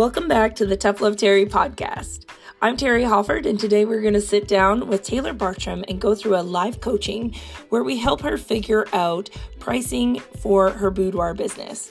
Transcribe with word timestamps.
Welcome 0.00 0.28
back 0.28 0.54
to 0.54 0.64
the 0.64 0.78
Tough 0.78 1.02
Love 1.02 1.18
Terry 1.18 1.44
podcast. 1.44 2.24
I'm 2.62 2.78
Terry 2.78 3.02
Hofford, 3.02 3.44
and 3.44 3.60
today 3.60 3.84
we're 3.84 4.00
going 4.00 4.14
to 4.14 4.20
sit 4.22 4.48
down 4.48 4.88
with 4.88 5.02
Taylor 5.02 5.34
Bartram 5.34 5.84
and 5.88 6.00
go 6.00 6.14
through 6.14 6.36
a 6.36 6.40
live 6.40 6.80
coaching 6.80 7.34
where 7.68 7.84
we 7.84 7.98
help 7.98 8.22
her 8.22 8.38
figure 8.38 8.86
out 8.94 9.28
pricing 9.58 10.20
for 10.38 10.70
her 10.70 10.90
boudoir 10.90 11.34
business. 11.34 11.90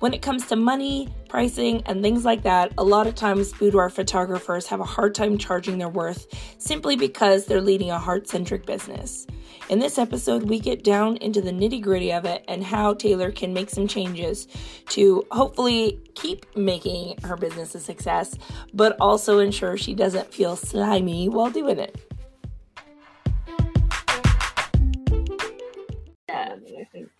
When 0.00 0.14
it 0.14 0.22
comes 0.22 0.46
to 0.46 0.56
money, 0.56 1.08
pricing, 1.28 1.82
and 1.84 2.00
things 2.00 2.24
like 2.24 2.42
that, 2.44 2.72
a 2.78 2.82
lot 2.82 3.06
of 3.06 3.14
times 3.14 3.52
boudoir 3.52 3.90
photographers 3.90 4.66
have 4.68 4.80
a 4.80 4.84
hard 4.84 5.14
time 5.14 5.36
charging 5.36 5.76
their 5.76 5.90
worth 5.90 6.26
simply 6.56 6.96
because 6.96 7.44
they're 7.44 7.60
leading 7.60 7.90
a 7.90 7.98
heart 7.98 8.26
centric 8.26 8.64
business. 8.64 9.26
In 9.68 9.78
this 9.78 9.98
episode, 9.98 10.44
we 10.44 10.58
get 10.58 10.82
down 10.82 11.18
into 11.18 11.42
the 11.42 11.50
nitty 11.50 11.82
gritty 11.82 12.14
of 12.14 12.24
it 12.24 12.42
and 12.48 12.64
how 12.64 12.94
Taylor 12.94 13.30
can 13.30 13.52
make 13.52 13.68
some 13.68 13.86
changes 13.86 14.48
to 14.88 15.26
hopefully 15.32 16.00
keep 16.14 16.46
making 16.56 17.18
her 17.24 17.36
business 17.36 17.74
a 17.74 17.78
success, 17.78 18.34
but 18.72 18.96
also 19.02 19.38
ensure 19.38 19.76
she 19.76 19.92
doesn't 19.92 20.32
feel 20.32 20.56
slimy 20.56 21.28
while 21.28 21.50
doing 21.50 21.78
it. 21.78 22.00
Yeah, 26.26 26.54
I 26.56 26.84
think. 26.90 27.10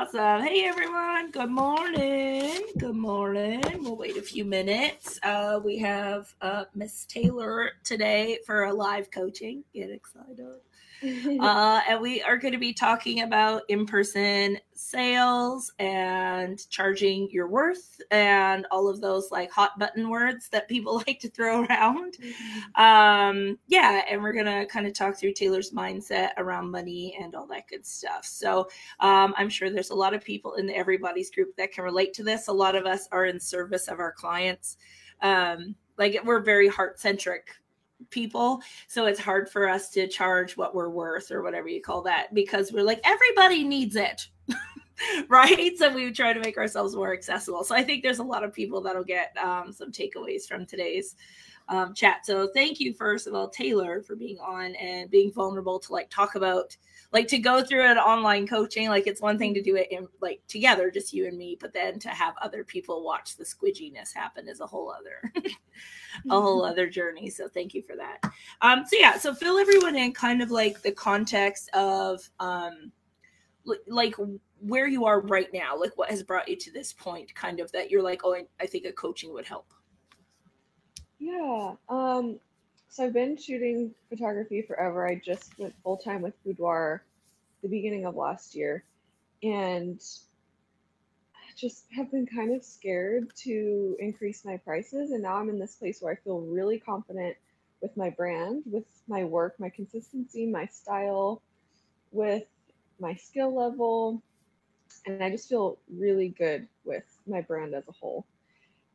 Awesome. 0.00 0.42
Hey 0.44 0.64
everyone. 0.64 1.32
Good 1.32 1.50
morning. 1.50 2.60
Good 2.78 2.94
morning. 2.94 3.60
We'll 3.80 3.96
wait 3.96 4.16
a 4.16 4.22
few 4.22 4.44
minutes. 4.44 5.18
Uh, 5.24 5.58
we 5.64 5.76
have 5.78 6.32
uh, 6.40 6.66
Miss 6.72 7.04
Taylor 7.04 7.72
today 7.82 8.38
for 8.46 8.66
a 8.66 8.72
live 8.72 9.10
coaching. 9.10 9.64
Get 9.74 9.90
excited. 9.90 10.60
uh, 11.40 11.80
and 11.88 12.00
we 12.00 12.22
are 12.22 12.36
going 12.36 12.52
to 12.52 12.60
be 12.60 12.72
talking 12.72 13.22
about 13.22 13.62
in 13.68 13.86
person 13.86 14.58
sales 14.78 15.72
and 15.80 16.68
charging 16.70 17.28
your 17.32 17.48
worth 17.48 18.00
and 18.12 18.64
all 18.70 18.88
of 18.88 19.00
those 19.00 19.28
like 19.32 19.50
hot 19.50 19.76
button 19.76 20.08
words 20.08 20.48
that 20.50 20.68
people 20.68 20.96
like 21.06 21.18
to 21.18 21.28
throw 21.28 21.64
around. 21.64 22.16
Mm-hmm. 22.16 22.80
Um, 22.80 23.58
yeah, 23.66 24.02
and 24.08 24.22
we're 24.22 24.32
going 24.32 24.46
to 24.46 24.66
kind 24.66 24.86
of 24.86 24.94
talk 24.94 25.18
through 25.18 25.32
Taylor's 25.32 25.72
mindset 25.72 26.30
around 26.36 26.70
money 26.70 27.18
and 27.20 27.34
all 27.34 27.46
that 27.48 27.66
good 27.68 27.84
stuff. 27.84 28.24
So 28.24 28.68
um, 29.00 29.34
I'm 29.36 29.48
sure 29.48 29.68
there's 29.68 29.90
a 29.90 29.96
lot 29.96 30.14
of 30.14 30.22
people 30.22 30.54
in 30.54 30.66
the 30.66 30.76
Everybody's 30.76 31.30
group 31.30 31.56
that 31.56 31.72
can 31.72 31.82
relate 31.82 32.14
to 32.14 32.22
this. 32.22 32.46
A 32.46 32.52
lot 32.52 32.76
of 32.76 32.86
us 32.86 33.08
are 33.10 33.24
in 33.24 33.40
service 33.40 33.88
of 33.88 33.98
our 33.98 34.12
clients. 34.12 34.76
Um, 35.22 35.74
like 35.96 36.20
we're 36.24 36.40
very 36.40 36.68
heart 36.68 37.00
centric 37.00 37.48
people 38.10 38.62
so 38.86 39.06
it's 39.06 39.20
hard 39.20 39.48
for 39.48 39.68
us 39.68 39.90
to 39.90 40.06
charge 40.06 40.56
what 40.56 40.74
we're 40.74 40.88
worth 40.88 41.30
or 41.30 41.42
whatever 41.42 41.68
you 41.68 41.80
call 41.80 42.02
that 42.02 42.32
because 42.32 42.72
we're 42.72 42.82
like 42.82 43.00
everybody 43.04 43.64
needs 43.64 43.96
it 43.96 44.28
right? 45.28 45.76
So 45.76 45.92
we 45.92 46.10
try 46.12 46.32
to 46.32 46.40
make 46.40 46.56
ourselves 46.56 46.94
more 46.94 47.12
accessible. 47.12 47.64
So 47.64 47.74
i 47.74 47.82
think 47.82 48.02
there's 48.02 48.18
a 48.18 48.24
lot 48.24 48.44
of 48.44 48.52
people 48.52 48.80
that'll 48.80 49.04
get 49.04 49.36
um, 49.38 49.72
some 49.72 49.92
takeaways 49.92 50.46
from 50.46 50.66
today's 50.66 51.16
um, 51.68 51.92
chat. 51.94 52.24
So 52.24 52.48
thank 52.54 52.80
you 52.80 52.94
first 52.94 53.26
of 53.26 53.34
all 53.34 53.48
taylor 53.48 54.02
for 54.02 54.16
being 54.16 54.38
on 54.38 54.74
and 54.76 55.10
being 55.10 55.32
vulnerable 55.32 55.78
to 55.80 55.92
like 55.92 56.08
talk 56.08 56.34
about 56.34 56.76
like 57.12 57.28
to 57.28 57.38
go 57.38 57.62
through 57.62 57.84
an 57.84 57.98
online 57.98 58.46
coaching. 58.46 58.88
Like 58.88 59.06
it's 59.06 59.20
one 59.20 59.38
thing 59.38 59.54
to 59.54 59.62
do 59.62 59.76
it 59.76 59.88
in 59.90 60.08
like 60.20 60.40
together 60.48 60.90
just 60.90 61.12
you 61.12 61.26
and 61.26 61.36
me 61.36 61.56
but 61.60 61.72
then 61.72 61.98
to 62.00 62.08
have 62.08 62.34
other 62.40 62.64
people 62.64 63.04
watch 63.04 63.36
the 63.36 63.44
squidginess 63.44 64.14
happen 64.14 64.48
is 64.48 64.60
a 64.60 64.66
whole 64.66 64.90
other 64.90 65.32
a 66.30 66.40
whole 66.40 66.64
other 66.64 66.88
journey. 66.88 67.28
So 67.28 67.48
thank 67.48 67.74
you 67.74 67.82
for 67.82 67.96
that. 67.96 68.18
Um 68.62 68.84
so 68.86 68.96
yeah 68.98 69.18
so 69.18 69.34
fill 69.34 69.58
everyone 69.58 69.96
in 69.96 70.12
kind 70.12 70.42
of 70.42 70.50
like 70.50 70.80
the 70.82 70.92
context 70.92 71.68
of 71.74 72.20
um 72.40 72.92
like 73.86 74.14
where 74.60 74.88
you 74.88 75.04
are 75.04 75.20
right 75.20 75.52
now 75.52 75.78
like 75.78 75.96
what 75.96 76.10
has 76.10 76.22
brought 76.22 76.48
you 76.48 76.56
to 76.56 76.72
this 76.72 76.92
point 76.92 77.34
kind 77.34 77.60
of 77.60 77.70
that 77.72 77.90
you're 77.90 78.02
like 78.02 78.22
oh 78.24 78.34
I, 78.34 78.44
I 78.60 78.66
think 78.66 78.84
a 78.84 78.92
coaching 78.92 79.32
would 79.32 79.46
help 79.46 79.72
yeah 81.18 81.74
um 81.88 82.38
so 82.88 83.04
I've 83.04 83.12
been 83.12 83.36
shooting 83.36 83.94
photography 84.08 84.62
forever. 84.62 85.06
I 85.06 85.16
just 85.16 85.58
went 85.58 85.74
full 85.82 85.98
time 85.98 86.22
with 86.22 86.42
boudoir 86.42 87.04
the 87.62 87.68
beginning 87.68 88.06
of 88.06 88.16
last 88.16 88.54
year, 88.54 88.84
and 89.42 90.00
I 91.34 91.52
just 91.56 91.84
have 91.94 92.10
been 92.10 92.26
kind 92.26 92.54
of 92.54 92.64
scared 92.64 93.34
to 93.44 93.96
increase 94.00 94.44
my 94.44 94.56
prices. 94.56 95.10
And 95.10 95.22
now 95.22 95.36
I'm 95.36 95.50
in 95.50 95.58
this 95.58 95.76
place 95.76 96.00
where 96.00 96.12
I 96.12 96.16
feel 96.16 96.40
really 96.40 96.78
confident 96.78 97.36
with 97.82 97.96
my 97.96 98.10
brand, 98.10 98.62
with 98.66 98.86
my 99.06 99.22
work, 99.22 99.60
my 99.60 99.68
consistency, 99.68 100.46
my 100.46 100.66
style, 100.66 101.42
with 102.10 102.44
my 102.98 103.14
skill 103.14 103.54
level, 103.54 104.22
and 105.08 105.24
I 105.24 105.30
just 105.30 105.48
feel 105.48 105.78
really 105.90 106.28
good 106.28 106.68
with 106.84 107.04
my 107.26 107.40
brand 107.40 107.74
as 107.74 107.88
a 107.88 107.92
whole. 107.92 108.26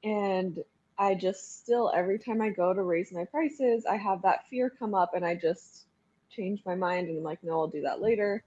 And 0.04 0.60
I 0.98 1.16
just 1.16 1.64
still 1.64 1.92
every 1.94 2.20
time 2.20 2.40
I 2.40 2.50
go 2.50 2.72
to 2.72 2.84
raise 2.84 3.12
my 3.12 3.26
prices, 3.26 3.86
I 3.86 3.98
have 3.98 4.22
that 4.22 4.48
fear 4.48 4.70
come 4.70 4.94
up 4.94 5.16
and 5.16 5.26
I 5.26 5.36
just 5.36 5.86
change 6.30 6.62
my 6.66 6.76
mind 6.76 7.08
and 7.08 7.18
I'm 7.18 7.24
like, 7.24 7.44
no, 7.44 7.54
I'll 7.54 7.68
do 7.68 7.82
that 7.82 8.00
later. 8.00 8.44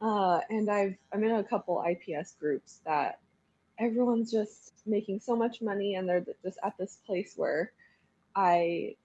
Uh, 0.00 0.40
and 0.48 0.70
I've 0.70 0.96
I'm 1.12 1.22
in 1.22 1.32
a 1.32 1.44
couple 1.44 1.84
IPS 1.86 2.36
groups 2.40 2.80
that 2.86 3.18
everyone's 3.78 4.30
just 4.30 4.72
making 4.86 5.20
so 5.20 5.36
much 5.36 5.60
money 5.60 5.96
and 5.96 6.08
they're 6.08 6.24
just 6.42 6.58
at 6.64 6.78
this 6.78 6.98
place 7.06 7.34
where 7.36 7.72
I 8.34 8.96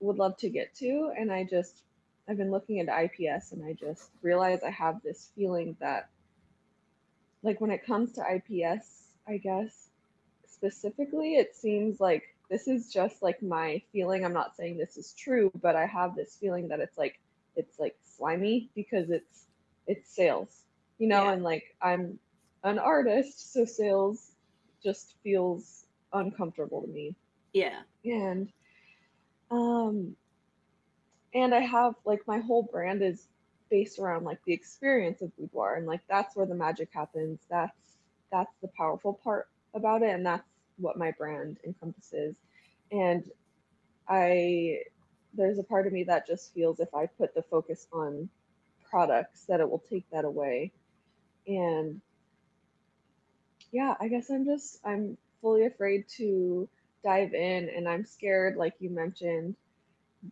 would 0.00 0.16
love 0.16 0.38
to 0.38 0.48
get 0.48 0.74
to. 0.76 1.12
And 1.18 1.30
I 1.30 1.44
just 1.44 1.82
I've 2.26 2.38
been 2.38 2.50
looking 2.50 2.78
into 2.78 2.98
IPS 2.98 3.52
and 3.52 3.62
I 3.62 3.74
just 3.74 4.10
realize 4.22 4.62
I 4.62 4.70
have 4.70 5.02
this 5.02 5.30
feeling 5.36 5.76
that 5.80 6.08
like 7.44 7.60
when 7.60 7.70
it 7.70 7.86
comes 7.86 8.12
to 8.12 8.22
IPS, 8.22 8.86
I 9.28 9.36
guess 9.36 9.90
specifically, 10.46 11.34
it 11.36 11.54
seems 11.54 12.00
like 12.00 12.24
this 12.50 12.66
is 12.66 12.92
just 12.92 13.22
like 13.22 13.42
my 13.42 13.82
feeling. 13.92 14.24
I'm 14.24 14.32
not 14.32 14.56
saying 14.56 14.78
this 14.78 14.96
is 14.96 15.14
true, 15.16 15.52
but 15.62 15.76
I 15.76 15.86
have 15.86 16.16
this 16.16 16.36
feeling 16.40 16.68
that 16.68 16.80
it's 16.80 16.96
like 16.96 17.20
it's 17.54 17.78
like 17.78 17.94
slimy 18.16 18.70
because 18.74 19.10
it's 19.10 19.44
it's 19.86 20.10
sales, 20.10 20.48
you 20.98 21.06
know, 21.06 21.24
yeah. 21.24 21.32
and 21.32 21.42
like 21.42 21.76
I'm 21.82 22.18
an 22.64 22.78
artist, 22.78 23.52
so 23.52 23.66
sales 23.66 24.32
just 24.82 25.14
feels 25.22 25.84
uncomfortable 26.12 26.82
to 26.82 26.88
me. 26.88 27.14
Yeah. 27.52 27.80
And 28.04 28.50
um 29.50 30.16
and 31.34 31.54
I 31.54 31.60
have 31.60 31.94
like 32.06 32.26
my 32.26 32.38
whole 32.38 32.62
brand 32.62 33.02
is 33.02 33.26
based 33.70 33.98
around 33.98 34.24
like 34.24 34.38
the 34.46 34.52
experience 34.52 35.22
of 35.22 35.36
boudoir 35.36 35.76
and 35.76 35.86
like 35.86 36.00
that's 36.08 36.36
where 36.36 36.46
the 36.46 36.54
magic 36.54 36.88
happens. 36.92 37.40
That's 37.50 37.96
that's 38.30 38.54
the 38.62 38.68
powerful 38.76 39.18
part 39.22 39.48
about 39.74 40.02
it 40.02 40.10
and 40.10 40.26
that's 40.26 40.44
what 40.78 40.98
my 40.98 41.12
brand 41.12 41.58
encompasses 41.64 42.34
and 42.90 43.30
i 44.08 44.78
there's 45.34 45.58
a 45.58 45.64
part 45.64 45.86
of 45.86 45.92
me 45.92 46.04
that 46.04 46.26
just 46.26 46.52
feels 46.52 46.80
if 46.80 46.92
i 46.94 47.06
put 47.06 47.34
the 47.34 47.42
focus 47.42 47.86
on 47.92 48.28
products 48.90 49.44
that 49.46 49.60
it 49.60 49.68
will 49.68 49.82
take 49.90 50.04
that 50.10 50.24
away 50.24 50.72
and 51.46 52.00
yeah 53.72 53.94
i 54.00 54.08
guess 54.08 54.30
i'm 54.30 54.44
just 54.44 54.78
i'm 54.84 55.16
fully 55.40 55.66
afraid 55.66 56.04
to 56.08 56.68
dive 57.04 57.34
in 57.34 57.68
and 57.68 57.88
i'm 57.88 58.04
scared 58.04 58.56
like 58.56 58.74
you 58.80 58.90
mentioned 58.90 59.54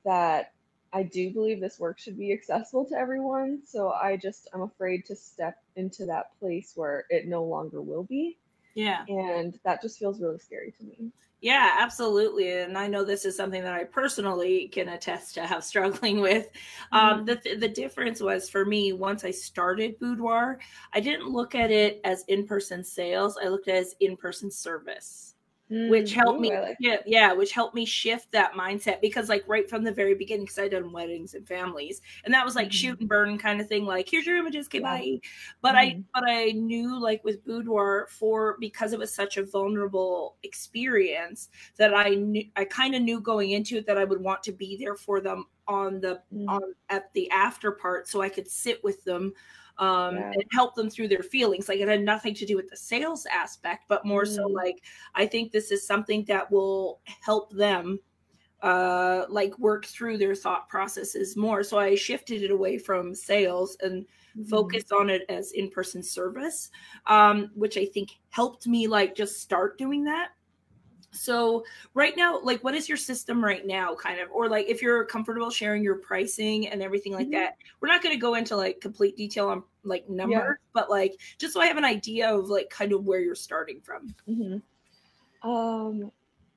that 0.05 0.53
i 0.93 1.03
do 1.03 1.31
believe 1.31 1.61
this 1.61 1.79
work 1.79 1.99
should 1.99 2.19
be 2.19 2.33
accessible 2.33 2.85
to 2.85 2.95
everyone 2.95 3.61
so 3.67 3.93
i 3.93 4.17
just 4.17 4.49
i'm 4.53 4.63
afraid 4.63 5.05
to 5.05 5.17
step 5.17 5.57
into 5.77 6.05
that 6.07 6.39
place 6.39 6.73
where 6.75 7.05
it 7.11 7.27
no 7.27 7.45
longer 7.45 7.81
will 7.81 8.05
be 8.05 8.37
yeah. 8.75 9.05
And 9.09 9.59
that 9.65 9.83
just 9.83 9.99
feels 9.99 10.21
really 10.21 10.39
scary 10.39 10.73
to 10.79 10.85
me. 10.85 11.13
Yeah, 11.41 11.77
absolutely. 11.81 12.53
And 12.61 12.79
I 12.79 12.87
know 12.87 13.05
this 13.05 13.25
is 13.25 13.37
something 13.37 13.63
that 13.65 13.75
I 13.75 13.83
personally 13.85 14.69
can 14.69 14.89
attest 14.91 15.35
to 15.35 15.47
have 15.47 15.65
struggling 15.65 16.21
with. 16.21 16.49
Um, 16.93 17.01
mm-hmm. 17.01 17.19
Um, 17.21 17.25
the, 17.25 17.57
the 17.57 17.69
difference 17.69 18.21
was 18.21 18.49
for 18.49 18.65
me, 18.65 18.93
once 18.93 19.25
I 19.25 19.33
started 19.33 19.99
Boudoir, 19.99 20.59
I 20.93 21.01
didn't 21.01 21.29
look 21.29 21.55
at 21.55 21.71
it 21.71 22.01
as 22.05 22.25
in 22.29 22.47
person 22.47 22.85
sales, 22.85 23.37
I 23.43 23.49
looked 23.49 23.69
at 23.69 23.77
it 23.77 23.79
as 23.79 23.95
in 24.01 24.17
person 24.17 24.51
service 24.51 25.32
mm, 25.73 25.89
which 25.89 26.13
helped 26.13 26.39
ooh, 26.39 26.43
me 26.43 26.57
like 26.59 26.77
yeah, 26.79 26.97
yeah 27.07 27.33
which 27.33 27.53
helped 27.53 27.75
me 27.75 27.85
shift 27.85 28.31
that 28.33 28.53
mindset 28.53 29.01
because 29.01 29.29
like 29.29 29.43
right 29.47 29.69
from 29.69 29.83
the 29.83 29.93
very 29.93 30.15
beginning 30.15 30.45
because 30.45 30.59
i 30.59 30.69
done 30.69 30.93
weddings 30.93 31.35
and 31.35 31.47
families 31.47 32.03
and 32.25 32.35
that 32.35 32.45
was 32.45 32.55
like 32.55 32.69
mm-hmm. 32.69 32.73
shoot 32.73 33.01
and 33.01 33.09
burn 33.09 33.39
kind 33.39 33.61
of 33.61 33.69
thing 33.69 33.85
like 33.85 34.09
here's 34.09 34.27
your 34.27 34.37
images 34.37 34.67
okay 34.67 34.81
yeah. 34.81 34.99
bye 34.99 35.21
but 35.63 35.75
mm-hmm. 35.75 35.99
i 35.99 36.05
but 36.15 36.29
i 36.29 36.51
knew 36.51 37.01
like 37.01 37.25
with 37.25 37.45
boudoir 37.45 38.07
for 38.11 38.57
because 38.61 38.93
it 38.93 38.99
was 38.99 39.13
such 39.13 39.37
a 39.37 39.45
vulnerable 39.45 40.37
experience 40.43 41.49
that 41.77 41.95
i 41.95 42.11
knew 42.11 42.45
i 42.57 42.65
kind 42.65 42.95
of 42.95 43.03
knew 43.03 43.21
going 43.21 43.51
into 43.51 43.77
it 43.77 43.87
that 43.87 43.99
i 43.99 44.05
would 44.05 44.21
want 44.21 44.43
to 44.43 44.53
be 44.53 44.77
there 44.77 44.95
for 44.95 45.21
them 45.21 45.47
on 45.69 46.01
the 46.01 46.21
mm-hmm. 46.33 46.49
on 46.49 46.75
at 46.89 47.13
the 47.15 47.31
after 47.31 47.73
part 47.73 48.07
so 48.09 48.21
i 48.21 48.29
could 48.29 48.49
sit 48.49 48.83
with 48.85 49.03
them 49.05 49.33
um, 49.83 50.17
yeah. 50.17 50.31
and 50.33 50.45
help 50.53 50.77
them 50.77 50.89
through 50.89 51.09
their 51.09 51.25
feelings. 51.25 51.69
Like 51.69 51.81
it 51.81 51.89
had 51.89 52.03
nothing 52.03 52.35
to 52.35 52.47
do 52.47 52.55
with 52.55 52.71
the 52.71 52.77
sales 52.77 53.27
aspect, 53.27 53.85
but 53.89 54.05
more 54.05 54.23
mm. 54.23 54.35
so 54.35 54.47
like 54.47 54.83
I 55.17 55.27
think 55.27 55.51
this 55.51 55.73
is 55.73 55.85
something 55.85 56.25
that 56.27 56.51
will 56.51 57.01
help 57.21 57.53
them 57.53 57.99
uh 58.63 59.25
like 59.29 59.59
work 59.59 59.85
through 59.87 60.17
their 60.17 60.37
thought 60.37 60.69
processes 60.69 61.37
more 61.37 61.65
so 61.65 61.81
i 61.81 61.97
shifted 61.97 62.45
it 62.45 62.53
away 62.53 62.79
from 62.79 63.13
sales 63.13 63.77
and 63.81 64.05
mm-hmm. 64.05 64.45
focused 64.45 64.93
on 64.93 65.11
it 65.11 65.23
as 65.29 65.51
in-person 65.51 66.01
service 66.01 66.71
um 67.09 67.51
which 67.57 67.77
i 67.77 67.85
think 67.85 68.11
helped 68.31 68.69
me 68.69 68.87
like 68.87 69.17
just 69.17 69.41
start 69.41 69.77
doing 69.79 70.05
that 70.05 70.29
So 71.13 71.65
right 71.95 72.17
now, 72.17 72.41
like 72.43 72.65
what 72.65 72.75
is 72.75 72.89
your 72.89 72.97
system 72.97 73.45
right 73.45 73.67
now, 73.67 73.95
kind 73.95 74.21
of, 74.21 74.31
or 74.31 74.49
like 74.49 74.67
if 74.69 74.81
you're 74.83 75.05
comfortable 75.05 75.51
sharing 75.51 75.85
your 75.85 75.97
pricing 75.97 76.69
and 76.69 76.83
everything 76.83 77.13
like 77.13 77.31
Mhm. 77.31 77.33
that. 77.33 77.57
We're 77.81 77.89
not 77.89 78.03
going 78.03 78.15
to 78.15 78.21
go 78.21 78.35
into 78.35 78.57
like 78.57 78.81
complete 78.81 79.17
detail 79.17 79.49
on 79.49 79.65
like 79.85 80.09
numbers, 80.09 80.59
but 80.73 80.89
like 80.91 81.21
just 81.39 81.53
so 81.53 81.61
I 81.61 81.67
have 81.67 81.77
an 81.77 81.85
idea 81.85 82.35
of 82.35 82.49
like 82.49 82.71
kind 82.71 82.93
of 82.93 83.05
where 83.05 83.21
you're 83.21 83.35
starting 83.35 83.81
from. 83.83 84.15
hmm 84.27 84.59
Um, 85.43 86.13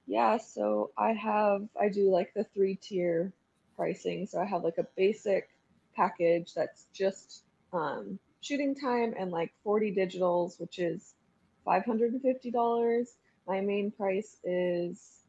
yeah, 0.08 0.38
so 0.38 0.92
I 0.98 1.14
have, 1.14 1.68
I 1.80 1.90
do 1.90 2.10
like 2.12 2.34
the 2.34 2.44
three 2.46 2.76
tier 2.76 3.34
pricing. 3.76 4.28
So 4.28 4.40
I 4.42 4.46
have 4.46 4.64
like 4.64 4.78
a 4.78 4.88
basic 4.96 5.50
package 5.96 6.54
that's 6.54 6.88
just 6.94 7.44
um, 7.74 8.20
shooting 8.42 8.76
time 8.76 9.14
and 9.18 9.32
like 9.32 9.54
40 9.64 9.94
digitals, 9.96 10.60
which 10.60 10.80
is 10.80 11.16
$550. 11.66 13.18
My 13.48 13.62
main 13.62 13.92
price 13.92 14.38
is 14.44 15.22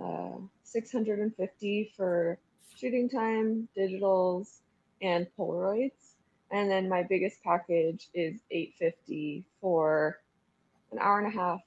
uh, 0.00 0.38
650 0.64 1.92
for 1.96 2.38
shooting 2.76 3.08
time, 3.08 3.68
digitals, 3.76 4.58
and 5.02 5.26
Polaroids. 5.38 6.14
And 6.50 6.70
then 6.70 6.88
my 6.88 7.02
biggest 7.02 7.42
package 7.44 8.08
is 8.12 8.40
850 8.50 9.44
for 9.60 10.20
an 10.90 10.98
hour 10.98 11.18
and 11.18 11.28
a 11.32 11.36
half 11.36 11.60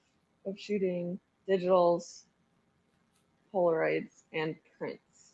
of 0.45 0.59
shooting, 0.59 1.19
digitals, 1.47 2.23
Polaroids, 3.53 4.23
and 4.33 4.55
prints. 4.77 5.33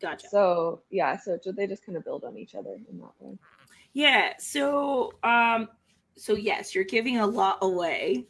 Gotcha. 0.00 0.28
So 0.28 0.82
yeah, 0.90 1.18
so 1.18 1.38
they 1.44 1.66
just 1.66 1.84
kind 1.84 1.96
of 1.96 2.04
build 2.04 2.24
on 2.24 2.36
each 2.36 2.54
other 2.54 2.76
in 2.90 2.98
that 2.98 3.12
way. 3.18 3.36
Yeah. 3.92 4.32
So, 4.38 5.12
um, 5.22 5.68
so 6.16 6.34
yes, 6.34 6.74
you're 6.74 6.84
giving 6.84 7.18
a 7.18 7.26
lot 7.26 7.58
away. 7.62 8.26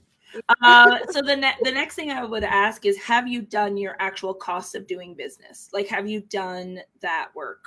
Uh, 0.62 0.98
so 1.10 1.22
the 1.22 1.36
ne- 1.36 1.56
the 1.62 1.72
next 1.72 1.94
thing 1.94 2.10
I 2.10 2.24
would 2.24 2.44
ask 2.44 2.86
is, 2.86 2.96
have 2.98 3.28
you 3.28 3.42
done 3.42 3.76
your 3.76 3.96
actual 3.98 4.34
cost 4.34 4.74
of 4.74 4.86
doing 4.86 5.14
business? 5.14 5.70
Like, 5.72 5.88
have 5.88 6.08
you 6.08 6.20
done 6.20 6.80
that 7.00 7.28
work? 7.34 7.64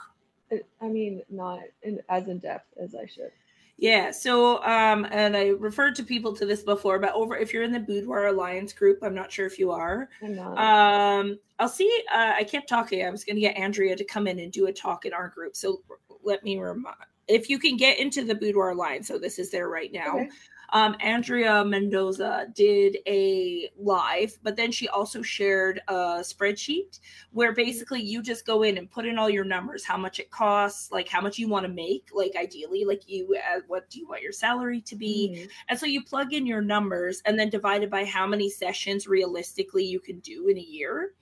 I- 0.82 0.88
mean, 0.88 1.22
not 1.30 1.60
in, 1.84 2.00
as 2.10 2.28
in 2.28 2.40
depth 2.40 2.74
as 2.82 2.96
I 2.96 3.06
should. 3.06 3.32
Yeah. 3.78 4.12
So, 4.12 4.62
um, 4.64 5.08
and 5.10 5.38
I 5.38 5.50
referred 5.50 5.96
to 5.96 6.04
people 6.04 6.34
to 6.36 6.46
this 6.46 6.64
before, 6.64 7.00
but 7.00 7.14
over 7.14 7.38
if 7.38 7.54
you're 7.54 7.64
in 7.64 7.72
the 7.72 7.80
Boudoir 7.80 8.28
Alliance 8.28 8.74
group, 8.74 9.00
I'm 9.02 9.16
not 9.16 9.32
sure 9.32 9.46
if 9.46 9.58
you 9.58 9.72
are. 9.72 10.10
I'm 10.22 10.36
not. 10.36 10.58
Um, 10.58 11.40
I'll 11.60 11.70
see. 11.70 12.04
Uh, 12.12 12.34
I 12.36 12.44
kept 12.44 12.68
talking. 12.68 13.06
I 13.06 13.10
was 13.10 13.24
going 13.24 13.38
to 13.38 13.42
get 13.42 13.56
Andrea 13.56 13.96
to 13.96 14.04
come 14.04 14.28
in 14.28 14.40
and 14.40 14.52
do 14.52 14.68
a 14.68 14.74
talk 14.74 15.06
in 15.06 15.14
our 15.14 15.30
group. 15.30 15.56
So 15.56 15.82
let 16.24 16.44
me 16.44 16.60
remind. 16.60 16.96
If 17.30 17.50
you 17.50 17.58
can 17.58 17.78
get 17.78 18.00
into 18.00 18.26
the 18.26 18.36
Boudoir 18.36 18.72
Alliance, 18.72 19.08
so 19.08 19.18
this 19.18 19.40
is 19.40 19.50
there 19.50 19.70
right 19.70 19.94
now. 19.94 20.18
Okay. 20.18 20.30
Um, 20.72 20.96
Andrea 21.00 21.64
Mendoza 21.66 22.48
did 22.54 22.98
a 23.08 23.70
live, 23.78 24.38
but 24.44 24.56
then 24.56 24.72
she 24.72 24.88
also 24.88 25.22
shared 25.22 25.82
a 25.88 26.20
spreadsheet 26.22 27.00
where 27.32 27.54
basically 27.54 28.02
you 28.02 28.22
just 28.22 28.46
go 28.46 28.64
in 28.64 28.78
and 28.78 28.90
put 28.90 29.06
in 29.06 29.18
all 29.18 29.30
your 29.30 29.44
numbers, 29.46 29.84
how 29.84 29.98
much 29.98 30.20
it 30.20 30.32
costs, 30.32 30.92
like 30.92 31.08
how 31.08 31.22
much 31.22 31.38
you 31.38 31.48
want 31.48 31.66
to 31.66 31.72
make, 31.72 32.10
like 32.14 32.36
ideally, 32.36 32.86
like 32.86 33.08
you, 33.10 33.36
uh, 33.36 33.62
what 33.68 33.90
do 33.90 34.00
you 34.00 34.08
want 34.08 34.22
your 34.22 34.32
salary 34.32 34.82
to 34.82 34.96
be, 34.96 35.36
Mhm. 35.36 35.50
and 35.70 35.80
so 35.80 35.86
you 35.86 36.04
plug 36.04 36.34
in 36.34 36.46
your 36.46 36.62
numbers 36.62 37.22
and 37.26 37.40
then 37.40 37.50
divide 37.50 37.84
it 37.84 37.90
by 37.90 38.06
how 38.06 38.28
many 38.28 38.50
sessions 38.50 39.08
realistically 39.08 39.84
you 39.84 40.00
can 40.00 40.20
do 40.20 40.48
in 40.48 40.58
a 40.58 40.62
year 40.62 41.14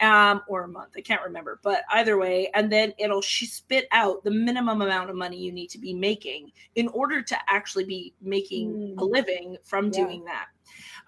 um, 0.00 0.42
or 0.48 0.64
a 0.64 0.68
month. 0.68 0.94
I 0.96 1.00
can't 1.00 1.22
remember, 1.22 1.60
but 1.62 1.82
either 1.92 2.18
way, 2.18 2.50
and 2.54 2.70
then 2.70 2.92
it'll 2.98 3.22
sh- 3.22 3.48
spit 3.48 3.86
out 3.92 4.24
the 4.24 4.30
minimum 4.30 4.82
amount 4.82 5.10
of 5.10 5.16
money 5.16 5.36
you 5.36 5.52
need 5.52 5.68
to 5.70 5.78
be 5.78 5.92
making 5.94 6.50
in 6.74 6.88
order 6.88 7.22
to 7.22 7.36
actually 7.48 7.84
be 7.84 8.14
making 8.20 8.78
a 8.98 9.02
Mm. 9.02 9.10
living 9.12 9.56
from 9.64 9.86
Yeah. 9.86 9.92
doing 9.92 10.24
that. 10.24 10.46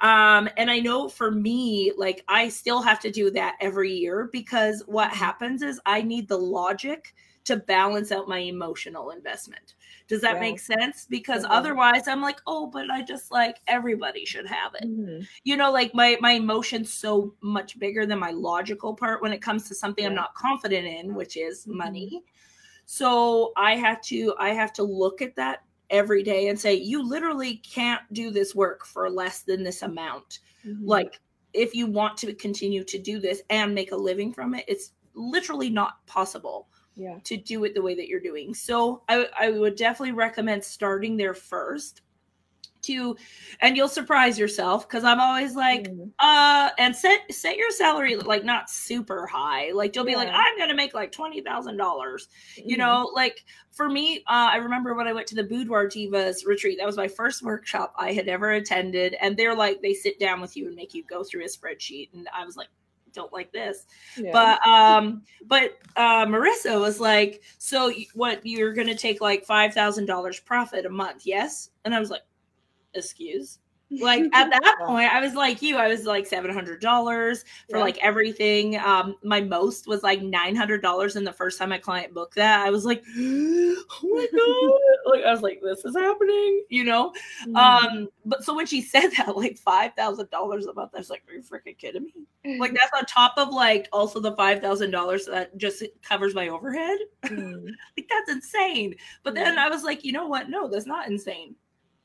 Um, 0.00 0.48
and 0.56 0.70
I 0.70 0.80
know 0.80 1.08
for 1.08 1.30
me, 1.30 1.92
like 1.96 2.24
I 2.28 2.48
still 2.48 2.82
have 2.82 3.00
to 3.00 3.10
do 3.10 3.30
that 3.32 3.56
every 3.60 3.92
year 3.92 4.28
because 4.32 4.82
what 4.86 5.10
Mhm. 5.10 5.14
happens 5.14 5.62
is 5.62 5.80
I 5.86 6.02
need 6.02 6.28
the 6.28 6.38
logic 6.38 7.14
to 7.44 7.56
balance 7.56 8.12
out 8.12 8.28
my 8.28 8.38
emotional 8.38 9.10
investment. 9.10 9.74
Does 10.12 10.20
that 10.22 10.34
Yeah. 10.34 10.40
make 10.40 10.60
sense? 10.60 11.06
Because 11.08 11.44
Mhm. 11.44 11.50
otherwise 11.50 12.06
I'm 12.08 12.20
like, 12.20 12.40
oh, 12.46 12.66
but 12.68 12.90
I 12.90 13.02
just 13.02 13.30
like 13.32 13.60
everybody 13.66 14.26
should 14.26 14.46
have 14.46 14.74
it. 14.74 14.84
Mhm. 14.84 15.28
You 15.44 15.56
know, 15.56 15.72
like 15.72 15.94
my 15.94 16.18
my 16.20 16.32
emotion's 16.32 16.92
so 16.92 17.34
much 17.42 17.78
bigger 17.78 18.06
than 18.06 18.18
my 18.20 18.30
logical 18.32 18.94
part 18.94 19.22
when 19.22 19.32
it 19.32 19.42
comes 19.42 19.68
to 19.68 19.74
something 19.74 20.06
I'm 20.06 20.14
not 20.14 20.34
confident 20.34 20.86
in, 20.86 21.14
which 21.14 21.36
is 21.36 21.66
money. 21.66 22.24
So 22.86 23.52
I 23.56 23.76
have 23.76 24.00
to 24.02 24.34
I 24.38 24.50
have 24.50 24.72
to 24.74 24.82
look 24.82 25.22
at 25.22 25.36
that 25.36 25.64
every 25.90 26.22
day 26.22 26.48
and 26.48 26.58
say, 26.60 26.74
you 26.74 27.02
literally 27.02 27.56
can't 27.58 28.02
do 28.12 28.30
this 28.30 28.54
work 28.54 28.86
for 28.86 29.10
less 29.10 29.42
than 29.42 29.62
this 29.64 29.82
amount 29.82 30.40
Mhm. 30.64 30.96
like 30.96 31.20
if 31.52 31.74
you 31.74 31.86
want 31.86 32.16
to 32.18 32.34
continue 32.34 32.82
to 32.84 32.98
do 32.98 33.20
this 33.20 33.42
and 33.50 33.74
make 33.74 33.92
a 33.92 33.96
living 33.96 34.32
from 34.32 34.54
it 34.54 34.64
it's 34.68 34.92
literally 35.14 35.70
not 35.70 36.04
possible 36.06 36.68
yeah. 36.94 37.18
to 37.24 37.36
do 37.36 37.64
it 37.64 37.74
the 37.74 37.82
way 37.82 37.94
that 37.94 38.08
you're 38.08 38.20
doing 38.20 38.54
so 38.54 39.02
i, 39.08 39.26
I 39.38 39.50
would 39.50 39.76
definitely 39.76 40.12
recommend 40.12 40.62
starting 40.64 41.16
there 41.16 41.34
first 41.34 42.02
to 42.82 43.16
and 43.60 43.76
you'll 43.76 43.86
surprise 43.88 44.36
yourself 44.36 44.88
because 44.88 45.04
i'm 45.04 45.20
always 45.20 45.54
like 45.54 45.88
Mhm. 45.88 46.10
uh 46.18 46.70
and 46.78 46.94
set 46.96 47.20
set 47.32 47.56
your 47.56 47.70
salary 47.70 48.16
like 48.16 48.44
not 48.44 48.68
super 48.68 49.24
high 49.24 49.70
like 49.70 49.94
you'll 49.94 50.04
be 50.04 50.16
like 50.16 50.28
i'm 50.32 50.58
gonna 50.58 50.74
make 50.74 50.92
like 50.92 51.12
$20000 51.12 52.26
you 52.56 52.74
Mhm. 52.74 52.78
know 52.78 53.10
like 53.14 53.44
for 53.70 53.88
me 53.88 54.18
uh, 54.26 54.50
i 54.52 54.56
remember 54.56 54.94
when 54.94 55.06
i 55.06 55.12
went 55.12 55.28
to 55.28 55.36
the 55.36 55.44
boudoir 55.44 55.86
divas 55.86 56.44
retreat 56.44 56.76
that 56.78 56.86
was 56.86 56.96
my 56.96 57.06
first 57.08 57.42
workshop 57.42 57.94
i 57.96 58.12
had 58.12 58.26
ever 58.26 58.50
attended 58.52 59.14
and 59.20 59.36
they're 59.36 59.54
like 59.54 59.80
they 59.80 59.94
sit 59.94 60.18
down 60.18 60.40
with 60.40 60.56
you 60.56 60.66
and 60.66 60.74
make 60.74 60.92
you 60.92 61.04
go 61.04 61.22
through 61.22 61.44
a 61.44 61.46
spreadsheet 61.46 62.08
and 62.14 62.28
i 62.36 62.44
was 62.44 62.56
like 62.56 62.68
don't 63.12 63.32
like 63.32 63.52
this. 63.52 63.86
Yeah. 64.16 64.32
but 64.32 64.66
um 64.66 65.22
but 65.46 65.78
uh 65.96 66.26
marissa 66.26 66.80
was 66.80 67.00
like 67.00 67.42
so 67.58 67.92
what 68.14 68.44
you're 68.44 68.72
gonna 68.72 68.94
take 68.94 69.20
like 69.20 69.44
five 69.44 69.74
thousand 69.74 70.06
dollars 70.06 70.40
profit 70.40 70.86
a 70.86 70.90
month 70.90 71.22
yes? 71.24 71.70
And 71.84 71.94
i 71.94 72.00
was 72.00 72.10
like 72.10 72.22
excuse 72.94 73.58
like 74.00 74.22
at 74.32 74.50
that 74.62 74.76
point 74.86 75.12
i 75.12 75.20
was 75.20 75.34
like 75.34 75.60
you 75.62 75.76
i 75.76 75.86
was 75.88 76.04
like 76.04 76.26
seven 76.26 76.52
hundred 76.52 76.80
dollars 76.80 77.44
for 77.70 77.76
Yeah. 77.78 77.82
like 77.84 77.98
everything. 77.98 78.76
Um 78.78 79.16
my 79.22 79.40
most 79.40 79.86
was 79.86 80.02
like 80.02 80.22
nine 80.22 80.54
hundred 80.56 80.82
dollars 80.82 81.16
and 81.16 81.26
the 81.26 81.32
first 81.32 81.58
time 81.58 81.68
my 81.70 81.78
client 81.78 82.14
booked 82.14 82.36
that. 82.36 82.60
I 82.66 82.70
was 82.70 82.84
like 82.84 83.02
oh 83.18 83.84
my 84.02 84.26
god. 84.36 85.12
Like 85.14 85.24
i 85.24 85.30
was 85.32 85.42
like 85.42 85.60
this 85.62 85.84
is 85.84 85.96
happening 85.96 86.64
you 86.68 86.84
know? 86.84 87.12
Mhm. 87.46 87.56
um 87.56 88.08
but 88.24 88.44
so 88.44 88.54
when 88.54 88.66
she 88.66 88.80
said 88.92 89.08
that 89.18 89.36
like 89.36 89.58
five 89.58 89.92
thousand 89.94 90.30
dollars 90.30 90.66
a 90.66 90.74
month 90.74 90.92
i 90.94 90.98
was 90.98 91.10
like 91.10 91.22
are 91.28 91.34
you 91.34 91.42
freaking 91.42 91.76
kidding 91.76 92.04
me? 92.44 92.58
Like 92.58 92.72
that's 92.74 92.90
on 92.96 93.04
top 93.06 93.34
of 93.36 93.50
like 93.50 93.88
also 93.92 94.18
the 94.20 94.34
five 94.36 94.60
thousand 94.60 94.90
dollars 94.90 95.26
that 95.26 95.56
just 95.56 95.82
covers 96.02 96.34
my 96.34 96.48
overhead. 96.48 96.98
Mhm. 97.24 97.66
like 97.96 98.08
that's 98.08 98.30
insane. 98.30 98.94
But 99.22 99.34
then 99.34 99.58
i 99.58 99.68
was 99.68 99.82
like 99.84 100.04
you 100.04 100.12
know 100.12 100.26
what? 100.26 100.48
No 100.48 100.68
that's 100.68 100.86
not 100.86 101.08
insane 101.08 101.54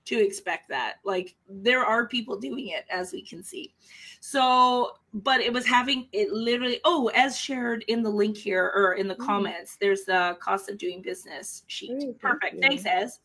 to 0.08 0.16
expect 0.18 0.70
that 0.70 0.96
like 1.04 1.36
there 1.50 1.84
are 1.84 2.08
people 2.08 2.40
doing 2.40 2.70
it 2.70 2.86
as 2.90 3.12
we 3.12 3.22
can 3.22 3.44
see 3.44 3.74
so 4.22 4.94
but 5.14 5.42
it 5.42 5.52
was 5.52 5.66
having 5.66 6.08
it 6.14 6.32
literally 6.32 6.80
oh 6.86 7.12
as 7.14 7.38
shared 7.38 7.84
in 7.90 8.02
the 8.02 8.10
link 8.10 8.38
here 8.38 8.72
or 8.74 8.94
in 8.94 9.08
the 9.08 9.16
Mhm. 9.16 9.26
comments 9.26 9.76
there's 9.82 10.06
the 10.06 10.38
cost 10.40 10.70
of 10.70 10.78
doing 10.78 11.02
business 11.02 11.64
sheet 11.68 11.92
Ooh, 11.92 12.00
thank 12.00 12.20
perfect 12.22 12.54
you. 12.56 12.62
thanks 12.62 12.86
Ez. 12.86 13.20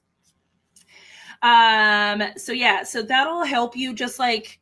um 1.42 2.22
so 2.36 2.52
yeah 2.52 2.82
so 2.82 3.00
that'll 3.02 3.44
help 3.44 3.76
you 3.76 3.94
just 3.94 4.18
like 4.18 4.58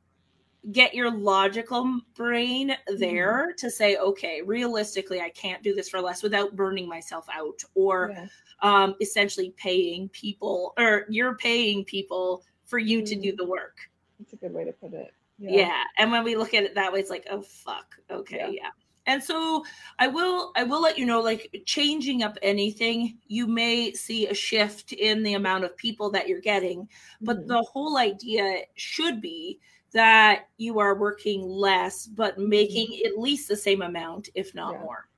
get 0.73 0.95
your 0.95 1.11
logical 1.11 2.01
brain 2.15 2.77
there 2.99 3.55
to 3.57 3.71
say 3.71 3.97
okay 3.97 4.43
realistically 4.43 5.21
i 5.21 5.31
can't 5.31 5.63
do 5.63 5.75
this 5.75 5.89
for 5.89 6.01
less 6.01 6.23
without 6.23 6.55
burning 6.55 6.87
myself 6.89 7.27
out 7.33 7.63
or 7.75 8.11
Yeah. 8.15 8.27
um 8.63 8.95
essentially 9.01 9.55
paying 9.57 10.09
people 10.11 10.75
or 10.79 11.07
you're 11.09 11.35
paying 11.37 11.85
people 11.85 12.45
for 12.67 12.79
you 12.79 13.03
to 13.05 13.15
do 13.15 13.33
Mm. 13.33 13.37
the 13.39 13.47
work 13.47 13.79
That's 14.19 14.35
a 14.35 14.37
good 14.37 14.53
way 14.53 14.65
to 14.65 14.73
put 14.73 14.93
it. 14.93 15.13
yeah. 15.39 15.83
and 15.99 16.13
when 16.13 16.25
we 16.25 16.37
look 16.37 16.53
at 16.55 16.65
it 16.65 16.75
that 16.75 16.93
way 16.93 17.01
it's 17.01 17.11
like 17.11 17.27
oh 17.31 17.41
fuck 17.43 17.97
okay 18.11 18.37
Yeah. 18.39 18.49
yeah. 18.51 18.71
and 19.07 19.25
so 19.25 19.65
i 19.99 20.07
will 20.07 20.53
i 20.57 20.63
will 20.63 20.83
let 20.83 20.99
you 20.99 21.07
know 21.07 21.23
like 21.23 21.51
changing 21.65 22.23
up 22.23 22.37
anything 22.43 23.17
you 23.29 23.47
may 23.47 23.93
see 23.95 24.27
a 24.29 24.35
shift 24.35 24.93
in 24.93 25.23
the 25.23 25.35
amount 25.35 25.65
of 25.65 25.75
people 25.79 26.11
that 26.11 26.29
you're 26.29 26.41
getting 26.43 26.87
but 27.23 27.39
Mhm. 27.39 27.47
the 27.49 27.63
whole 27.63 27.97
idea 27.97 28.65
should 28.75 29.23
be 29.23 29.59
that 29.93 30.49
you 30.57 30.79
are 30.79 30.95
working 30.95 31.43
less 31.43 32.07
but 32.07 32.39
making 32.39 33.01
at 33.05 33.19
least 33.19 33.49
the 33.49 33.57
same 33.57 33.83
amount 33.83 34.29
if 34.35 34.55
not 34.55 34.75
Yeah. 34.75 34.81
more 34.83 35.09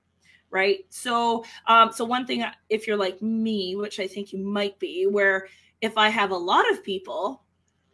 right 0.51 0.85
so 0.91 1.45
um 1.67 1.93
so 1.93 2.05
one 2.05 2.27
thing 2.27 2.45
if 2.69 2.87
you're 2.87 2.97
like 2.97 3.21
me 3.23 3.77
which 3.77 4.01
i 4.01 4.07
think 4.07 4.33
you 4.33 4.39
might 4.39 4.79
be 4.79 5.07
where 5.07 5.49
if 5.81 5.97
i 5.99 6.09
have 6.09 6.31
a 6.31 6.37
lot 6.37 6.71
of 6.71 6.83
people 6.85 7.43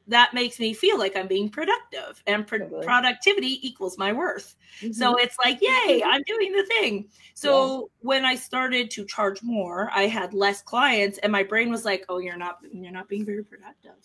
that 0.06 0.32
makes 0.32 0.58
me 0.58 0.72
feel 0.72 0.98
like 0.98 1.16
i'm 1.16 1.26
being 1.28 1.48
productive 1.48 2.22
and 2.26 2.46
pro- 2.46 2.58
Totally. 2.60 2.84
productivity 2.84 3.66
equals 3.66 3.98
my 3.98 4.12
worth 4.12 4.56
so 4.92 5.14
Mhm. 5.14 5.20
it's 5.20 5.36
like, 5.44 5.60
yay, 5.60 6.02
I'm 6.04 6.22
doing 6.26 6.52
the 6.52 6.62
thing. 6.66 7.08
So 7.34 7.90
when 7.98 8.24
I 8.24 8.36
started 8.36 8.90
to 8.92 9.04
charge 9.06 9.42
more, 9.42 9.90
I 9.92 10.06
had 10.06 10.32
less 10.34 10.62
clients 10.62 11.18
and 11.18 11.32
my 11.32 11.42
brain 11.42 11.68
was 11.68 11.84
like, 11.84 12.04
oh, 12.08 12.18
you're 12.18 12.36
not 12.36 12.58
you're 12.70 12.92
not 12.92 13.08
being 13.08 13.24
very 13.24 13.42
productive. 13.42 13.96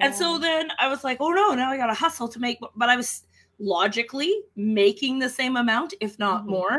And 0.00 0.14
so 0.14 0.38
then 0.38 0.70
I 0.78 0.88
was 0.88 1.04
like, 1.04 1.18
oh 1.20 1.30
no, 1.30 1.54
now 1.54 1.70
I 1.70 1.76
got 1.76 1.86
to 1.86 1.94
hustle 1.94 2.28
to 2.28 2.38
make 2.38 2.58
but 2.76 2.88
I 2.88 2.96
was 2.96 3.24
logically 3.60 4.42
making 4.56 5.18
the 5.18 5.28
same 5.28 5.56
amount, 5.56 5.92
if 6.00 6.18
not 6.18 6.44
Mhm. 6.44 6.48
more, 6.48 6.78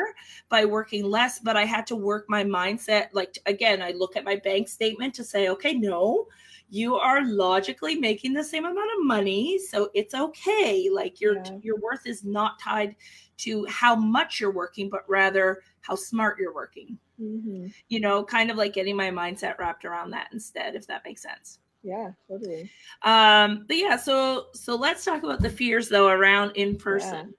by 0.50 0.64
working 0.66 1.04
less. 1.04 1.40
But 1.40 1.58
I 1.58 1.66
had 1.66 1.86
to 1.88 1.96
work 1.96 2.26
my 2.30 2.44
mindset. 2.44 3.08
Like, 3.14 3.38
again, 3.46 3.82
I 3.82 3.92
look 3.92 4.16
at 4.16 4.24
my 4.24 4.38
bank 4.38 4.68
statement 4.70 5.14
to 5.16 5.24
say, 5.24 5.50
okay, 5.50 5.74
no, 5.74 6.28
you 6.70 6.96
are 6.96 7.26
logically 7.26 7.96
making 7.96 8.34
the 8.34 8.44
same 8.44 8.66
amount 8.66 8.92
of 8.98 9.06
money. 9.06 9.60
So 9.60 9.90
it's 9.94 10.14
okay. 10.14 10.90
Like, 10.92 11.20
your, 11.20 11.36
Yeah. 11.36 11.58
your 11.62 11.78
worth 11.80 12.06
is 12.06 12.24
not 12.24 12.60
tied 12.60 12.96
to 13.38 13.66
how 13.66 13.96
much 13.96 14.40
you're 14.40 14.52
working, 14.52 14.90
but 14.90 15.10
rather 15.10 15.62
how 15.82 15.96
smart 15.96 16.38
you're 16.40 16.54
working. 16.54 16.98
hmm 17.18 17.72
You 17.90 18.00
know, 18.00 18.24
kind 18.24 18.52
of 18.52 18.58
like 18.58 18.74
getting 18.74 18.96
my 18.96 19.10
mindset 19.12 19.58
wrapped 19.58 19.86
around 19.86 20.12
that 20.12 20.30
instead, 20.34 20.76
if 20.76 20.88
that 20.88 21.04
makes 21.06 21.22
sense. 21.24 21.60
Yeah, 21.84 22.12
totally. 22.28 22.70
Um, 23.04 23.66
but 23.68 23.78
yeah, 23.78 23.96
so 23.96 24.48
so 24.54 24.76
let's 24.76 25.06
talk 25.06 25.24
about 25.24 25.42
the 25.42 25.50
fears 25.50 25.90
though 25.90 26.08
around 26.08 26.52
in 26.56 26.76
person. 26.78 27.34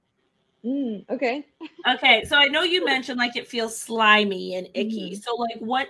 Mm, 0.64 1.08
okay. 1.10 1.46
Okay, 1.86 2.24
so 2.24 2.36
I 2.36 2.46
know 2.46 2.62
you 2.62 2.84
mentioned 2.86 3.18
like 3.18 3.36
it 3.36 3.46
feels 3.48 3.78
slimy 3.78 4.54
and 4.54 4.68
icky. 4.74 5.12
Mhm. 5.12 5.22
So 5.22 5.34
like 5.36 5.58
what 5.58 5.88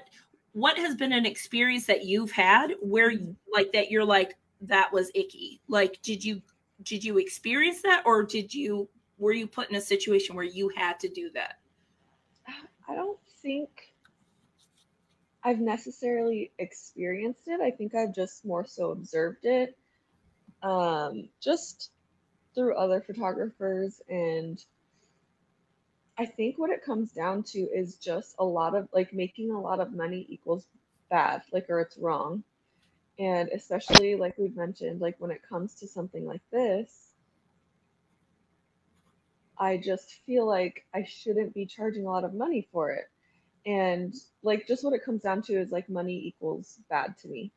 what 0.53 0.77
has 0.79 0.97
been 0.97 1.13
an 1.13 1.27
experience 1.27 1.87
that 1.87 2.05
you've 2.05 2.33
had 2.33 2.75
where 2.81 3.13
Mhm. 3.13 3.37
like 3.53 3.73
that 3.73 3.91
you're 3.91 4.05
like 4.05 4.37
that 4.63 4.93
was 4.93 5.11
icky? 5.15 5.61
Like 5.69 6.01
did 6.03 6.25
you 6.25 6.43
did 6.83 7.05
you 7.05 7.19
experience 7.19 7.83
that 7.83 8.03
or 8.07 8.23
did 8.25 8.53
you 8.55 8.89
were 9.19 9.33
you 9.33 9.47
put 9.47 9.71
in 9.71 9.77
a 9.77 9.81
situation 9.81 10.35
where 10.35 10.45
you 10.45 10.71
had 10.71 10.99
to 11.01 11.09
do 11.09 11.31
that? 11.31 11.59
I 12.89 12.95
don't 12.95 13.19
think 13.43 13.90
I've 15.43 15.61
necessarily 15.61 16.53
experienced 16.59 17.49
it. 17.49 17.61
I 17.61 17.71
think 17.71 17.95
I've 17.95 18.15
just 18.15 18.45
more 18.45 18.67
so 18.67 18.91
observed 18.91 19.45
it. 19.45 19.77
Um, 20.63 21.29
just 21.41 21.91
through 22.55 22.77
other 22.77 23.01
photographers 23.01 24.03
and 24.09 24.63
I 26.19 26.27
think 26.27 26.59
what 26.59 26.69
it 26.69 26.85
comes 26.85 27.13
down 27.13 27.45
to 27.45 27.61
is 27.61 27.97
just 27.97 28.35
a 28.39 28.45
lot 28.45 28.75
of 28.75 28.89
like 28.93 29.15
making 29.15 29.51
a 29.53 29.61
lot 29.61 29.81
of 29.81 29.95
money 29.95 30.27
equals 30.29 30.67
bad, 31.09 31.43
like 31.51 31.71
or 31.71 31.81
it's 31.81 31.97
wrong. 31.97 32.45
And 33.19 33.49
especially 33.49 34.17
like 34.17 34.37
we've 34.37 34.55
mentioned, 34.55 35.01
like 35.01 35.17
when 35.19 35.31
it 35.31 35.41
comes 35.49 35.77
to 35.77 35.89
something 35.89 36.27
like 36.27 36.43
this, 36.53 37.15
I 39.59 39.79
just 39.79 40.13
feel 40.27 40.47
like 40.47 40.85
I 40.93 41.05
shouldn't 41.05 41.55
be 41.55 41.65
charging 41.65 42.05
a 42.05 42.11
lot 42.11 42.25
of 42.25 42.35
money 42.35 42.69
for 42.71 42.91
it. 42.91 43.09
And 43.67 44.15
like 44.43 44.67
just 44.67 44.85
what 44.85 44.95
it 44.95 45.05
comes 45.05 45.23
down 45.23 45.43
to 45.43 45.53
is 45.61 45.71
like 45.71 45.89
money 45.89 46.17
equals 46.27 46.79
bad 46.89 47.17
to 47.19 47.29
me. 47.29 47.53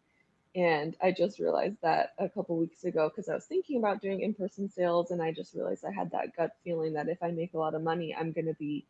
And 0.56 0.96
I 1.02 1.12
just 1.12 1.40
realized 1.40 1.78
that 1.82 2.14
a 2.20 2.30
couple 2.30 2.58
weeks 2.58 2.84
ago 2.84 3.10
because 3.10 3.28
I 3.28 3.34
was 3.34 3.46
thinking 3.46 3.80
about 3.80 4.02
doing 4.02 4.22
in 4.22 4.34
person 4.36 4.70
sales 4.70 5.10
and 5.12 5.22
I 5.22 5.32
just 5.32 5.56
realized 5.56 5.84
I 5.84 5.92
had 5.92 6.12
that 6.12 6.36
gut 6.36 6.52
feeling 6.64 6.94
that 6.94 7.10
if 7.10 7.24
I 7.24 7.32
make 7.32 7.54
a 7.54 7.58
lot 7.58 7.74
of 7.74 7.82
money, 7.82 8.14
I'm 8.16 8.32
going 8.34 8.46
to 8.46 8.54
be 8.54 8.86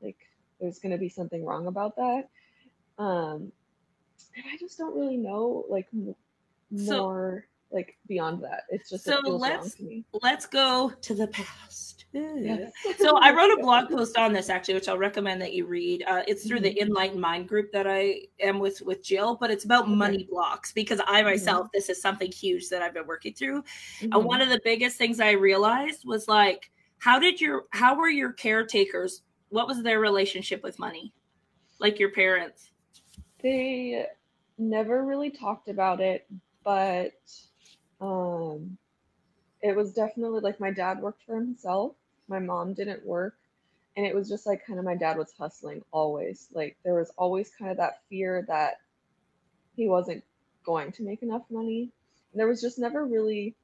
like, 0.00 0.16
there's 0.60 0.78
going 0.78 0.92
to 0.92 0.98
be 0.98 1.08
something 1.08 1.44
wrong 1.44 1.66
about 1.66 1.96
that. 1.96 2.28
Um, 2.98 3.50
and 4.36 4.44
I 4.52 4.56
just 4.58 4.78
don't 4.78 4.94
really 4.96 5.16
know 5.16 5.64
like 5.68 5.86
m- 5.92 6.14
So- 6.76 6.96
more 7.02 7.46
like 7.72 7.96
beyond 8.06 8.44
that. 8.44 8.64
It's 8.70 8.88
just, 8.88 9.04
So 9.04 9.18
it 9.18 9.24
let's-. 9.26 9.76
Let's 10.22 10.46
go 10.46 10.92
to 11.02 11.14
the 11.14 11.26
past. 11.26 11.87
Yes. 12.12 12.72
so 12.98 13.16
I 13.18 13.32
wrote 13.34 13.50
a 13.50 13.58
blog 13.60 13.90
post 13.90 14.16
on 14.16 14.32
this 14.32 14.48
actually, 14.48 14.74
which 14.74 14.88
I'll 14.88 14.98
recommend 14.98 15.40
that 15.42 15.52
you 15.52 15.66
read. 15.66 16.04
Uh, 16.06 16.22
it's 16.28 16.46
through 16.46 16.60
the 16.60 16.70
Mm-hmm. 16.70 16.80
Enlightened 16.80 17.20
Mind 17.20 17.48
group 17.48 17.72
that 17.72 17.86
I 17.86 18.22
am 18.40 18.58
with 18.58 18.80
with 18.82 19.02
Jill, 19.02 19.36
but 19.36 19.50
it's 19.50 19.64
about 19.64 19.88
Okay. 19.88 19.90
money 19.90 20.26
blocks 20.30 20.72
because 20.72 21.00
I 21.06 21.22
Mm-hmm. 21.32 21.32
myself, 21.32 21.68
this 21.72 21.88
is 21.88 22.00
something 22.00 22.30
huge 22.32 22.68
that 22.70 22.82
I've 22.82 22.94
been 22.94 23.06
working 23.06 23.34
through. 23.34 23.64
Mhm. 24.00 24.12
And 24.12 24.24
one 24.24 24.40
of 24.40 24.48
the 24.48 24.60
biggest 24.64 24.96
things 24.98 25.20
I 25.20 25.32
realized 25.32 26.04
was 26.04 26.28
like, 26.28 26.70
how 26.98 27.18
did 27.18 27.40
your 27.40 27.66
how 27.72 27.96
were 27.96 28.08
your 28.08 28.32
caretakers? 28.32 29.22
What 29.50 29.66
was 29.68 29.82
their 29.82 30.00
relationship 30.00 30.62
with 30.62 30.78
money? 30.78 31.12
Like 31.80 31.98
your 31.98 32.12
parents? 32.12 32.70
they 33.42 34.06
never 34.58 35.04
really 35.04 35.30
talked 35.30 35.68
about 35.68 36.00
it, 36.00 36.26
but 36.64 37.12
um, 38.00 38.76
it 39.62 39.74
was 39.76 39.92
definitely 39.92 40.40
like 40.40 40.60
my 40.60 40.70
dad 40.70 41.00
worked 41.00 41.22
for 41.24 41.36
himself. 41.36 41.94
My 42.28 42.38
mom 42.38 42.74
didn't 42.74 43.06
work. 43.06 43.34
And 43.96 44.06
it 44.06 44.14
was 44.14 44.28
just 44.28 44.46
like 44.46 44.64
kind 44.66 44.78
of 44.78 44.84
my 44.84 44.94
dad 44.94 45.18
was 45.18 45.32
hustling 45.36 45.82
always. 45.90 46.46
Like 46.52 46.76
there 46.84 46.94
was 46.94 47.10
always 47.18 47.50
kind 47.58 47.70
of 47.70 47.78
that 47.78 48.00
fear 48.08 48.44
that 48.48 48.74
he 49.74 49.88
wasn't 49.88 50.22
going 50.64 50.92
to 50.92 51.02
make 51.02 51.22
enough 51.22 51.42
money. 51.50 51.90
And 52.32 52.40
there 52.40 52.46
was 52.46 52.60
just 52.60 52.78
never 52.78 53.04
really 53.04 53.56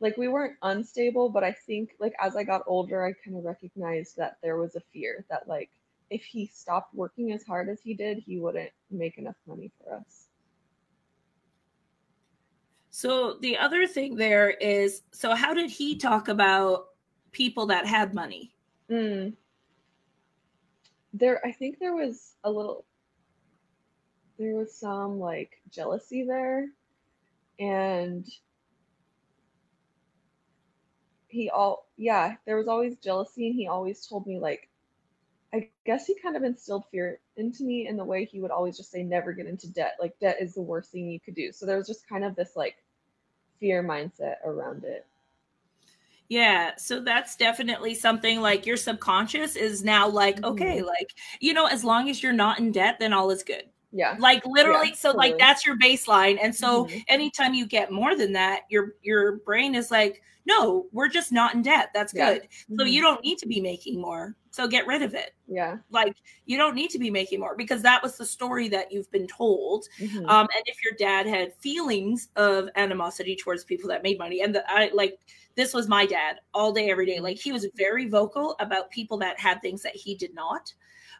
like 0.00 0.16
we 0.16 0.28
weren't 0.28 0.56
unstable, 0.62 1.28
but 1.28 1.44
I 1.44 1.52
think 1.52 1.90
like 2.00 2.14
as 2.20 2.34
I 2.34 2.44
got 2.44 2.62
older, 2.66 3.04
I 3.04 3.12
kind 3.24 3.36
of 3.36 3.44
recognized 3.44 4.16
that 4.16 4.38
there 4.42 4.56
was 4.56 4.74
a 4.74 4.80
fear 4.92 5.24
that 5.28 5.46
like 5.46 5.70
if 6.08 6.24
he 6.24 6.46
stopped 6.46 6.94
working 6.94 7.32
as 7.32 7.44
hard 7.44 7.68
as 7.68 7.80
he 7.82 7.94
did, 7.94 8.18
he 8.26 8.38
wouldn't 8.38 8.70
make 8.90 9.18
enough 9.18 9.36
money 9.46 9.70
for 9.78 9.94
us. 9.94 10.19
So 13.00 13.38
the 13.40 13.56
other 13.56 13.86
thing 13.86 14.14
there 14.14 14.50
is, 14.50 15.00
so 15.10 15.34
how 15.34 15.54
did 15.54 15.70
he 15.70 15.96
talk 15.96 16.28
about 16.28 16.88
people 17.32 17.64
that 17.68 17.86
had 17.86 18.12
money? 18.12 18.52
Mm. 18.90 19.32
There, 21.14 21.40
I 21.42 21.50
think 21.50 21.78
there 21.78 21.94
was 21.94 22.34
a 22.44 22.50
little, 22.50 22.84
there 24.38 24.54
was 24.54 24.74
some 24.74 25.18
like 25.18 25.62
jealousy 25.70 26.24
there, 26.24 26.66
and 27.58 28.26
he 31.28 31.48
all, 31.48 31.88
yeah, 31.96 32.34
there 32.44 32.58
was 32.58 32.68
always 32.68 32.98
jealousy, 32.98 33.46
and 33.46 33.56
he 33.56 33.66
always 33.66 34.06
told 34.06 34.26
me 34.26 34.38
like, 34.38 34.68
I 35.54 35.70
guess 35.86 36.04
he 36.04 36.20
kind 36.20 36.36
of 36.36 36.42
instilled 36.42 36.84
fear 36.90 37.18
into 37.38 37.64
me 37.64 37.88
in 37.88 37.96
the 37.96 38.04
way 38.04 38.26
he 38.26 38.42
would 38.42 38.50
always 38.50 38.76
just 38.76 38.90
say, 38.90 39.02
never 39.02 39.32
get 39.32 39.46
into 39.46 39.72
debt. 39.72 39.96
Like 39.98 40.18
debt 40.18 40.36
is 40.38 40.52
the 40.52 40.60
worst 40.60 40.92
thing 40.92 41.08
you 41.08 41.18
could 41.18 41.34
do. 41.34 41.50
So 41.50 41.64
there 41.64 41.78
was 41.78 41.86
just 41.86 42.06
kind 42.06 42.24
of 42.24 42.36
this 42.36 42.56
like 42.56 42.76
fear 43.60 43.84
mindset 43.84 44.36
around 44.44 44.84
it. 44.84 45.06
Yeah, 46.28 46.76
so 46.76 47.00
that's 47.00 47.34
definitely 47.34 47.94
something 47.94 48.40
like 48.40 48.64
your 48.64 48.76
subconscious 48.76 49.56
is 49.56 49.82
now 49.82 50.08
like, 50.08 50.42
okay, 50.44 50.78
mm-hmm. 50.78 50.86
like, 50.86 51.12
you 51.40 51.52
know, 51.52 51.66
as 51.66 51.82
long 51.82 52.08
as 52.08 52.22
you're 52.22 52.32
not 52.32 52.60
in 52.60 52.70
debt, 52.70 52.98
then 53.00 53.12
all 53.12 53.30
is 53.30 53.42
good. 53.42 53.64
Yeah. 53.92 54.16
Like 54.18 54.44
literally, 54.46 54.88
Yeah, 54.90 54.94
so 54.94 55.10
like 55.12 55.36
that's 55.38 55.66
your 55.66 55.76
baseline. 55.78 56.38
And 56.40 56.54
so 56.54 56.84
Mhm. 56.86 57.04
anytime 57.08 57.54
you 57.54 57.66
get 57.66 57.90
more 57.90 58.14
than 58.16 58.32
that, 58.34 58.62
your 58.70 58.94
your 59.02 59.36
brain 59.38 59.74
is 59.74 59.90
like, 59.90 60.22
no, 60.46 60.86
we're 60.92 61.08
just 61.08 61.32
not 61.32 61.54
in 61.54 61.62
debt. 61.62 61.90
That's 61.92 62.14
Yeah. 62.14 62.34
good. 62.34 62.48
So 62.78 62.84
Mhm. 62.84 62.92
you 62.92 63.00
don't 63.00 63.22
need 63.24 63.38
to 63.38 63.46
be 63.46 63.60
making 63.60 64.00
more. 64.00 64.36
So 64.52 64.66
get 64.68 64.86
rid 64.86 65.02
of 65.02 65.14
it. 65.14 65.34
Yeah. 65.48 65.78
Like 65.90 66.16
you 66.46 66.56
don't 66.56 66.74
need 66.74 66.90
to 66.90 66.98
be 66.98 67.10
making 67.10 67.40
more 67.40 67.56
because 67.56 67.82
that 67.82 68.02
was 68.02 68.16
the 68.16 68.26
story 68.26 68.68
that 68.68 68.90
you've 68.92 69.10
been 69.10 69.26
told. 69.26 69.86
Mhm. 69.98 70.28
Um, 70.28 70.48
and 70.54 70.64
if 70.66 70.82
your 70.84 70.94
dad 70.98 71.26
had 71.26 71.52
feelings 71.54 72.28
of 72.36 72.68
animosity 72.76 73.36
towards 73.36 73.64
people 73.64 73.88
that 73.90 74.02
made 74.04 74.18
money, 74.18 74.40
and 74.42 74.54
the, 74.54 74.64
I 74.70 74.90
like 74.94 75.18
this 75.56 75.74
was 75.74 75.88
my 75.88 76.06
dad 76.06 76.40
all 76.54 76.72
day, 76.72 76.90
every 76.90 77.06
day. 77.06 77.18
Like 77.20 77.38
he 77.38 77.50
was 77.52 77.66
very 77.74 78.08
vocal 78.08 78.54
about 78.60 78.90
people 78.90 79.18
that 79.18 79.38
had 79.40 79.60
things 79.62 79.82
that 79.82 79.96
he 79.96 80.14
did 80.14 80.32
not. 80.34 80.72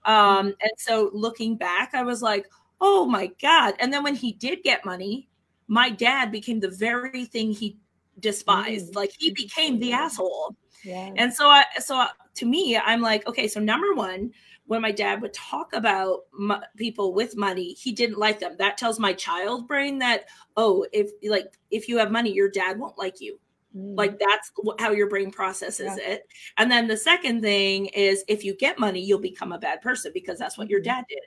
Um, 0.06 0.46
and 0.62 0.70
so 0.78 1.10
looking 1.12 1.56
back, 1.56 1.90
I 1.94 2.02
was 2.02 2.22
like, 2.22 2.46
oh 2.80 3.06
my 3.06 3.30
God. 3.40 3.75
And 3.78 3.92
then 3.92 4.02
when 4.02 4.14
he 4.14 4.32
did 4.32 4.62
get 4.62 4.84
money, 4.84 5.28
my 5.68 5.90
dad 5.90 6.32
became 6.32 6.60
the 6.60 6.70
very 6.70 7.25
thing 7.26 7.52
he 7.52 7.76
despised. 8.18 8.92
Mm, 8.92 8.96
Like 8.96 9.12
he 9.18 9.30
became 9.32 9.78
the 9.78 9.92
asshole. 9.92 10.56
yeah. 10.84 11.12
And 11.16 11.32
so, 11.32 11.46
I, 11.49 11.64
so 11.78 11.96
I- 11.96 12.10
to 12.37 12.46
me, 12.46 12.76
I'm 12.76 13.00
like, 13.00 13.26
okay, 13.26 13.49
so 13.49 13.60
number 13.60 13.92
one, 13.94 14.32
when 14.66 14.80
my 14.82 14.92
dad 14.92 15.20
would 15.20 15.34
talk 15.34 15.72
about 15.72 16.20
mo- 16.32 16.60
people 16.76 17.12
with 17.12 17.37
money, 17.37 17.72
he 17.75 17.90
didn't 17.92 18.18
like 18.18 18.38
them. 18.38 18.54
That 18.58 18.78
tells 18.78 19.00
my 19.00 19.12
child 19.12 19.66
brain 19.66 19.99
that, 19.99 20.26
oh, 20.56 20.87
if 20.92 21.10
like 21.28 21.58
if 21.72 21.88
you 21.88 21.99
have 21.99 22.12
money, 22.12 22.32
your 22.32 22.49
dad 22.49 22.78
won't 22.78 22.96
like 22.96 23.20
you. 23.20 23.38
Mm. 23.76 23.96
Like 23.99 24.18
that's 24.20 24.52
how 24.78 24.92
your 24.92 25.08
brain 25.08 25.32
processes 25.32 25.92
Yeah. 25.99 26.12
it. 26.14 26.28
And 26.56 26.70
then 26.70 26.87
the 26.87 26.96
second 26.96 27.42
thing 27.42 27.87
is, 27.87 28.25
if 28.28 28.44
you 28.44 28.54
get 28.56 28.78
money, 28.78 29.00
you'll 29.00 29.18
become 29.18 29.50
a 29.52 29.58
bad 29.58 29.82
person 29.82 30.12
because 30.14 30.38
that's 30.38 30.56
what 30.56 30.70
your 30.70 30.80
Mhm. 30.80 30.84
dad 30.84 31.04
did. 31.08 31.18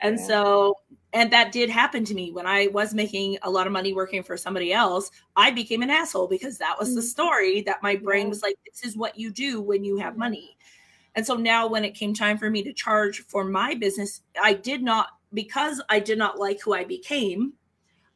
And 0.00 0.18
Yeah. 0.18 0.26
so, 0.26 0.78
and 1.12 1.32
that 1.32 1.52
did 1.52 1.70
happen 1.70 2.04
to 2.06 2.14
me 2.14 2.32
when 2.32 2.46
I 2.46 2.68
was 2.68 2.94
making 2.94 3.38
a 3.42 3.50
lot 3.50 3.66
of 3.66 3.72
money 3.72 3.92
working 3.92 4.22
for 4.22 4.36
somebody 4.36 4.72
else. 4.72 5.10
I 5.36 5.50
became 5.50 5.82
an 5.82 5.90
asshole 5.90 6.28
because 6.28 6.58
that 6.58 6.78
was 6.78 6.94
the 6.94 7.00
Mhm. 7.00 7.04
story 7.04 7.60
that 7.62 7.82
my 7.82 7.96
brain 7.96 8.28
was 8.28 8.42
like, 8.42 8.56
this 8.66 8.84
is 8.84 8.96
what 8.96 9.18
you 9.18 9.30
do 9.30 9.60
when 9.60 9.84
you 9.84 9.96
have 9.98 10.16
money. 10.16 10.56
And 11.14 11.24
so 11.26 11.34
now, 11.36 11.66
when 11.68 11.84
it 11.84 11.94
came 11.94 12.12
time 12.14 12.38
for 12.38 12.50
me 12.50 12.62
to 12.64 12.72
charge 12.72 13.24
for 13.26 13.44
my 13.44 13.74
business, 13.74 14.22
I 14.42 14.54
did 14.54 14.82
not, 14.82 15.08
because 15.32 15.80
I 15.88 16.00
did 16.00 16.18
not 16.18 16.38
like 16.38 16.60
who 16.60 16.74
I 16.74 16.84
became, 16.84 17.54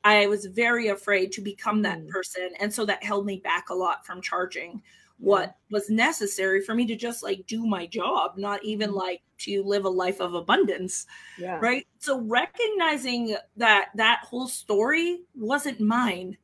I 0.04 0.26
was 0.26 0.46
very 0.46 0.88
afraid 0.88 1.32
to 1.32 1.40
become 1.40 1.82
that 1.82 1.98
Mhm. 1.98 2.08
person. 2.08 2.50
And 2.60 2.72
so 2.72 2.84
that 2.86 3.04
held 3.04 3.26
me 3.26 3.38
back 3.38 3.70
a 3.70 3.74
lot 3.74 4.06
from 4.06 4.22
charging 4.22 4.82
what 5.18 5.56
was 5.70 5.90
necessary 5.90 6.60
for 6.62 6.74
me 6.74 6.86
to 6.86 6.96
just 6.96 7.22
like 7.22 7.46
do 7.46 7.66
my 7.66 7.86
job, 7.86 8.36
not 8.38 8.64
even 8.64 8.90
Mhm. 8.90 8.94
like 8.94 9.22
to 9.38 9.62
live 9.64 9.84
a 9.84 9.88
life 9.88 10.20
of 10.20 10.34
abundance. 10.34 11.06
yeah. 11.38 11.58
Right. 11.60 11.86
So 11.98 12.20
recognizing 12.20 13.36
that 13.56 13.90
that 13.96 14.20
whole 14.24 14.48
story 14.48 15.22
wasn't 15.34 15.80
mine. 15.80 16.36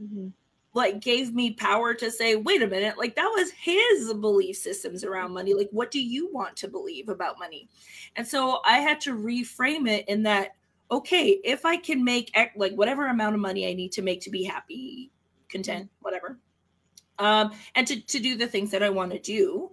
Mhm. 0.00 0.32
like 0.74 1.00
gave 1.00 1.34
me 1.34 1.52
power 1.54 1.94
to 1.94 2.10
say, 2.10 2.36
wait 2.36 2.60
a 2.60 2.66
minute, 2.66 2.98
like 2.98 3.16
that 3.16 3.32
was 3.34 3.50
his 3.52 4.12
belief 4.14 4.56
systems 4.56 5.04
around 5.04 5.32
money. 5.32 5.54
Like, 5.54 5.70
what 5.70 5.90
do 5.90 6.02
you 6.02 6.30
want 6.32 6.54
to 6.58 6.68
believe 6.68 7.08
about 7.08 7.38
money? 7.38 7.68
And 8.16 8.28
so 8.28 8.60
I 8.64 8.80
had 8.80 9.00
to 9.02 9.14
reframe 9.16 9.88
it 9.88 10.06
in 10.06 10.22
that, 10.24 10.54
okay, 10.90 11.40
if 11.44 11.64
I 11.64 11.78
can 11.78 12.04
make 12.04 12.30
like 12.56 12.74
whatever 12.74 13.06
amount 13.06 13.34
of 13.34 13.40
money 13.40 13.66
I 13.66 13.72
need 13.72 13.90
to 13.92 14.02
make 14.02 14.20
to 14.22 14.30
be 14.30 14.44
happy, 14.44 15.10
content, 15.48 15.90
whatever, 16.00 16.38
um, 17.18 17.52
and 17.74 17.86
to, 17.86 18.00
to 18.00 18.20
do 18.20 18.36
the 18.36 18.46
things 18.46 18.70
that 18.70 18.82
I 18.82 18.90
want 18.90 19.12
to 19.12 19.18
do, 19.18 19.70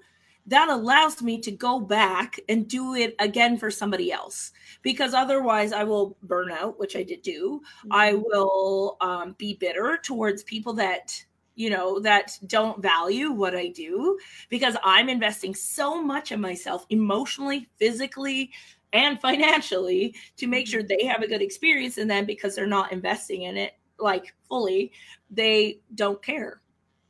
that 0.48 0.70
allows 0.70 1.22
me 1.22 1.40
to 1.40 1.52
go 1.52 1.80
back 1.80 2.40
and 2.50 2.68
do 2.68 2.96
it 2.96 3.16
again 3.20 3.58
for 3.58 3.72
somebody 3.72 4.12
else. 4.12 4.52
Because 4.82 5.14
otherwise 5.14 5.72
i 5.72 5.84
will 5.84 6.18
burn 6.24 6.52
out 6.52 6.80
which 6.80 6.96
i 6.96 7.04
did 7.04 7.22
do. 7.22 7.62
Mm-hmm. 7.86 7.94
i 7.94 8.14
will 8.14 8.98
um, 9.02 9.36
be 9.38 9.56
bitter 9.56 9.98
towards 10.02 10.44
people 10.44 10.74
that 10.74 11.24
you 11.56 11.70
know 11.70 12.00
that 12.00 12.38
don't 12.48 12.82
value 12.82 13.32
what 13.32 13.56
i 13.56 13.68
do. 13.68 14.18
Because 14.50 14.76
i'm 14.84 15.10
investing 15.10 15.56
so 15.56 16.02
much 16.02 16.32
of 16.32 16.40
myself 16.40 16.86
emotionally 16.90 17.70
physically 17.78 18.52
and 18.92 19.20
financially 19.22 20.16
to 20.38 20.48
make 20.48 20.68
sure 20.68 20.82
mm-hmm. 20.82 20.96
they 21.00 21.06
have 21.06 21.22
a 21.22 21.28
good 21.28 21.42
experience. 21.42 21.98
And 21.98 22.10
then 22.10 22.26
because 22.26 22.56
they're 22.56 22.68
not 22.68 22.92
investing 22.92 23.44
in 23.44 23.58
it 23.58 23.74
like 24.00 24.34
fully 24.50 24.92
they 25.30 25.80
don't 25.96 26.22
care 26.22 26.63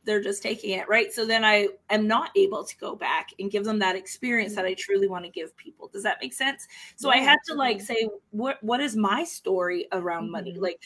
they're 0.06 0.22
just 0.22 0.44
taking 0.44 0.72
it 0.72 0.88
right? 0.88 1.14
So 1.14 1.26
then 1.26 1.44
i 1.46 1.68
am 1.90 2.08
not 2.08 2.32
able 2.36 2.64
to 2.64 2.78
go 2.78 2.96
back 2.96 3.30
and 3.40 3.52
give 3.52 3.64
them 3.64 3.80
that 3.80 3.96
experience 3.96 4.56
that 4.56 4.66
i 4.66 4.74
truly 4.74 5.08
want 5.08 5.26
to 5.26 5.32
give 5.32 5.56
people. 5.58 5.90
Does 5.90 6.04
that 6.04 6.18
make 6.22 6.34
sense? 6.34 6.68
So 6.96 7.10
yeah, 7.10 7.20
i 7.20 7.24
had 7.24 7.40
to 7.48 7.54
like 7.54 7.82
say 7.82 8.10
what 8.32 8.62
what 8.64 8.80
is 8.80 8.96
my 8.96 9.24
story 9.24 9.88
around 9.92 10.24
mm-hmm. 10.24 10.32
money 10.32 10.58
like 10.60 10.82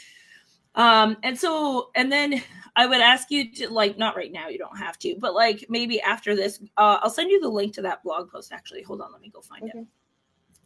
um 0.76 1.18
and 1.24 1.38
so 1.38 1.90
and 1.96 2.12
then 2.12 2.42
i 2.76 2.86
would 2.86 3.02
ask 3.02 3.32
you 3.32 3.52
to 3.52 3.70
like 3.70 3.98
not 3.98 4.16
right 4.16 4.32
now 4.32 4.48
you 4.48 4.58
don't 4.58 4.78
have 4.78 4.98
to 5.00 5.16
but 5.20 5.34
like 5.34 5.66
maybe 5.70 6.00
after 6.02 6.36
this 6.36 6.60
uh, 6.78 7.00
i'll 7.02 7.10
send 7.10 7.32
you 7.32 7.42
the 7.42 7.50
link 7.50 7.74
to 7.74 7.82
that 7.82 8.02
blog 8.04 8.32
post 8.32 8.52
actually. 8.52 8.84
Hold 8.84 9.02
on 9.02 9.12
let 9.12 9.22
me 9.22 9.30
go 9.30 9.42
find 9.42 9.64
okay. 9.64 9.80
it 9.80 9.86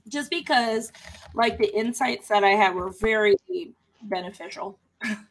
just 0.07 0.29
because 0.29 0.91
like 1.33 1.57
the 1.57 1.73
insights 1.75 2.27
that 2.27 2.43
i 2.43 2.49
had 2.49 2.75
were 2.75 2.91
very 2.99 3.35
beneficial 4.03 4.79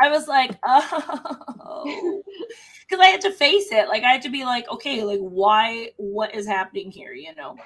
I 0.00 0.08
was 0.10 0.28
like, 0.28 0.58
oh, 0.64 2.22
because 2.88 3.04
I 3.04 3.08
had 3.08 3.20
to 3.22 3.32
face 3.32 3.70
it. 3.70 3.88
Like 3.88 4.02
I 4.02 4.12
had 4.12 4.22
to 4.22 4.30
be 4.30 4.44
like, 4.44 4.68
okay, 4.70 5.04
like 5.04 5.20
why? 5.20 5.90
What 5.96 6.34
is 6.34 6.46
happening 6.46 6.90
here? 6.90 7.12
You 7.12 7.34
know, 7.34 7.56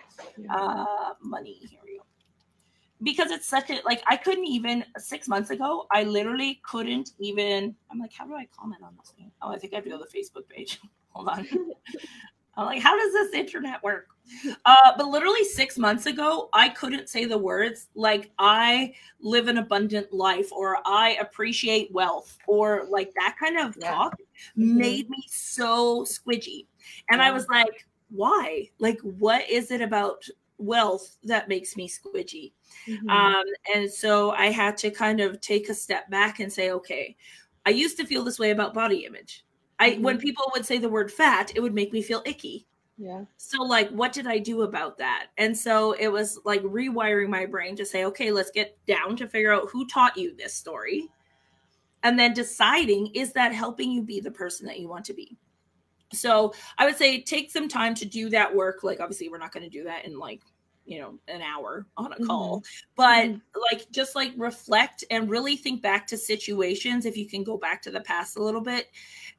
uh, 0.50 0.84
money. 1.22 1.54
Here 1.54 1.80
we 1.84 1.98
go. 1.98 2.04
Because 3.02 3.30
it's 3.30 3.46
such 3.46 3.70
a 3.70 3.80
like 3.84 4.02
I 4.06 4.16
couldn't 4.16 4.46
even 4.46 4.84
six 4.98 5.28
months 5.28 5.50
ago. 5.50 5.86
I 5.92 6.02
literally 6.04 6.60
couldn't 6.64 7.10
even. 7.18 7.74
I'm 7.90 7.98
like, 7.98 8.12
how 8.12 8.26
do 8.26 8.34
I 8.34 8.46
comment 8.58 8.82
on 8.82 8.94
this 8.98 9.10
thing? 9.10 9.30
Oh, 9.42 9.50
I 9.52 9.58
think 9.58 9.72
I 9.72 9.76
have 9.76 9.84
to 9.84 9.90
go 9.90 9.98
to 9.98 10.04
the 10.10 10.18
Facebook 10.18 10.48
page. 10.48 10.80
Hold 11.10 11.28
on. 11.28 11.46
I'm 12.56 12.66
like, 12.66 12.82
how 12.82 12.96
does 12.96 13.12
this 13.12 13.34
internet 13.34 13.82
work? 13.82 14.08
Uh, 14.64 14.92
but 14.96 15.06
literally 15.06 15.44
six 15.44 15.78
months 15.78 16.06
ago, 16.06 16.48
I 16.52 16.70
couldn't 16.70 17.08
say 17.08 17.24
the 17.24 17.38
words 17.38 17.88
like 17.94 18.30
I 18.38 18.94
live 19.20 19.48
an 19.48 19.58
abundant 19.58 20.12
life 20.12 20.50
or 20.52 20.78
I 20.86 21.16
appreciate 21.20 21.92
wealth 21.92 22.38
or 22.46 22.86
like 22.88 23.12
that 23.14 23.36
kind 23.38 23.58
of 23.58 23.76
yeah. 23.80 23.90
talk 23.90 24.18
mm-hmm. 24.56 24.78
made 24.78 25.10
me 25.10 25.22
so 25.28 26.04
squidgy. 26.04 26.66
And 27.10 27.20
yeah. 27.20 27.28
I 27.28 27.30
was 27.30 27.46
like, 27.48 27.86
why? 28.10 28.70
Like, 28.78 29.00
what 29.00 29.48
is 29.48 29.70
it 29.70 29.80
about 29.80 30.26
wealth 30.58 31.16
that 31.24 31.48
makes 31.48 31.76
me 31.76 31.88
squidgy? 31.88 32.52
Mm-hmm. 32.88 33.08
Um, 33.08 33.44
and 33.74 33.90
so 33.90 34.30
I 34.32 34.46
had 34.46 34.76
to 34.78 34.90
kind 34.90 35.20
of 35.20 35.40
take 35.40 35.68
a 35.68 35.74
step 35.74 36.08
back 36.10 36.40
and 36.40 36.52
say, 36.52 36.70
okay, 36.70 37.16
I 37.66 37.70
used 37.70 37.96
to 37.98 38.06
feel 38.06 38.24
this 38.24 38.38
way 38.38 38.50
about 38.50 38.74
body 38.74 39.04
image. 39.04 39.44
I 39.78 39.90
mm-hmm. 39.90 40.02
when 40.02 40.18
people 40.18 40.50
would 40.54 40.64
say 40.64 40.78
the 40.78 40.88
word 40.88 41.10
fat, 41.10 41.52
it 41.54 41.60
would 41.60 41.74
make 41.74 41.92
me 41.92 42.02
feel 42.02 42.22
icky. 42.24 42.66
Yeah. 42.96 43.24
So 43.36 43.62
like 43.62 43.90
what 43.90 44.12
did 44.12 44.26
I 44.26 44.38
do 44.38 44.62
about 44.62 44.98
that? 44.98 45.28
And 45.36 45.56
so 45.56 45.92
it 45.92 46.08
was 46.08 46.38
like 46.44 46.62
rewiring 46.62 47.28
my 47.28 47.46
brain 47.46 47.76
to 47.76 47.86
say, 47.86 48.04
okay, 48.04 48.30
let's 48.30 48.50
get 48.50 48.76
down 48.86 49.16
to 49.16 49.28
figure 49.28 49.52
out 49.52 49.68
who 49.70 49.86
taught 49.86 50.16
you 50.16 50.36
this 50.36 50.54
story. 50.54 51.08
And 52.02 52.18
then 52.18 52.34
deciding 52.34 53.08
is 53.14 53.32
that 53.32 53.52
helping 53.52 53.90
you 53.90 54.02
be 54.02 54.20
the 54.20 54.30
person 54.30 54.66
that 54.66 54.78
you 54.78 54.88
want 54.88 55.04
to 55.06 55.14
be? 55.14 55.36
So 56.12 56.54
I 56.78 56.84
would 56.84 56.96
say 56.96 57.22
take 57.22 57.50
some 57.50 57.68
time 57.68 57.94
to 57.96 58.04
do 58.04 58.28
that 58.30 58.54
work. 58.54 58.84
Like 58.84 59.00
obviously 59.00 59.28
we're 59.28 59.38
not 59.38 59.52
going 59.52 59.64
to 59.64 59.70
do 59.70 59.84
that 59.84 60.04
in 60.04 60.18
like 60.18 60.42
you 60.86 61.00
know 61.00 61.18
an 61.28 61.40
hour 61.40 61.86
on 61.96 62.12
a 62.12 62.26
call 62.26 62.58
mm-hmm. 62.58 62.90
but 62.94 63.26
mm-hmm. 63.26 63.60
like 63.72 63.90
just 63.90 64.14
like 64.14 64.32
reflect 64.36 65.02
and 65.10 65.30
really 65.30 65.56
think 65.56 65.80
back 65.80 66.06
to 66.06 66.16
situations 66.16 67.06
if 67.06 67.16
you 67.16 67.26
can 67.26 67.42
go 67.42 67.56
back 67.56 67.80
to 67.80 67.90
the 67.90 68.00
past 68.00 68.36
a 68.36 68.42
little 68.42 68.60
bit 68.60 68.88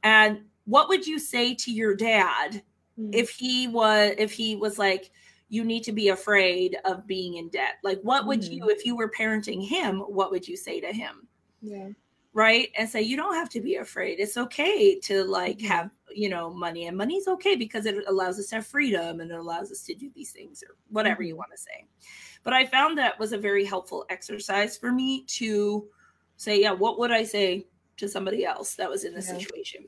and 0.02 0.40
what 0.64 0.88
would 0.88 1.06
you 1.06 1.18
say 1.18 1.54
to 1.54 1.70
your 1.70 1.94
dad 1.94 2.62
mm-hmm. 2.98 3.10
if 3.12 3.30
he 3.30 3.68
was 3.68 4.14
if 4.18 4.32
he 4.32 4.56
was 4.56 4.78
like 4.78 5.10
you 5.48 5.64
need 5.64 5.84
to 5.84 5.92
be 5.92 6.08
afraid 6.08 6.76
of 6.84 7.06
being 7.06 7.36
in 7.36 7.48
debt 7.48 7.74
like 7.84 8.00
what 8.02 8.26
would 8.26 8.44
you 8.44 8.62
mm-hmm. 8.62 8.70
if 8.70 8.84
you 8.84 8.96
were 8.96 9.10
parenting 9.10 9.64
him 9.64 10.00
what 10.00 10.30
would 10.30 10.46
you 10.46 10.56
say 10.56 10.80
to 10.80 10.92
him 10.92 11.26
yeah 11.60 11.88
right 12.32 12.68
and 12.76 12.88
say 12.88 13.00
you 13.00 13.16
don't 13.16 13.34
have 13.34 13.48
to 13.48 13.60
be 13.60 13.76
afraid 13.76 14.18
it's 14.18 14.36
okay 14.36 14.98
to 14.98 15.24
like 15.24 15.58
mm-hmm. 15.58 15.68
have 15.68 15.90
you 16.14 16.28
know 16.28 16.52
money 16.52 16.86
and 16.86 16.96
money's 16.96 17.28
okay 17.28 17.56
because 17.56 17.86
it 17.86 17.96
allows 18.08 18.38
us 18.38 18.48
to 18.48 18.56
have 18.56 18.66
freedom 18.66 19.20
and 19.20 19.30
it 19.30 19.38
allows 19.38 19.70
us 19.70 19.82
to 19.82 19.94
do 19.94 20.10
these 20.14 20.32
things 20.32 20.62
or 20.62 20.74
whatever 20.90 21.22
you 21.22 21.32
mm-hmm. 21.32 21.38
want 21.38 21.50
to 21.50 21.58
say 21.58 21.84
but 22.42 22.52
i 22.52 22.64
found 22.64 22.98
that 22.98 23.18
was 23.18 23.32
a 23.32 23.38
very 23.38 23.64
helpful 23.64 24.04
exercise 24.10 24.76
for 24.76 24.92
me 24.92 25.24
to 25.24 25.86
say 26.36 26.60
yeah 26.60 26.72
what 26.72 26.98
would 26.98 27.10
i 27.10 27.22
say 27.22 27.66
to 27.96 28.08
somebody 28.08 28.44
else 28.44 28.74
that 28.74 28.90
was 28.90 29.04
in 29.04 29.14
the 29.14 29.22
yeah. 29.22 29.38
situation 29.38 29.84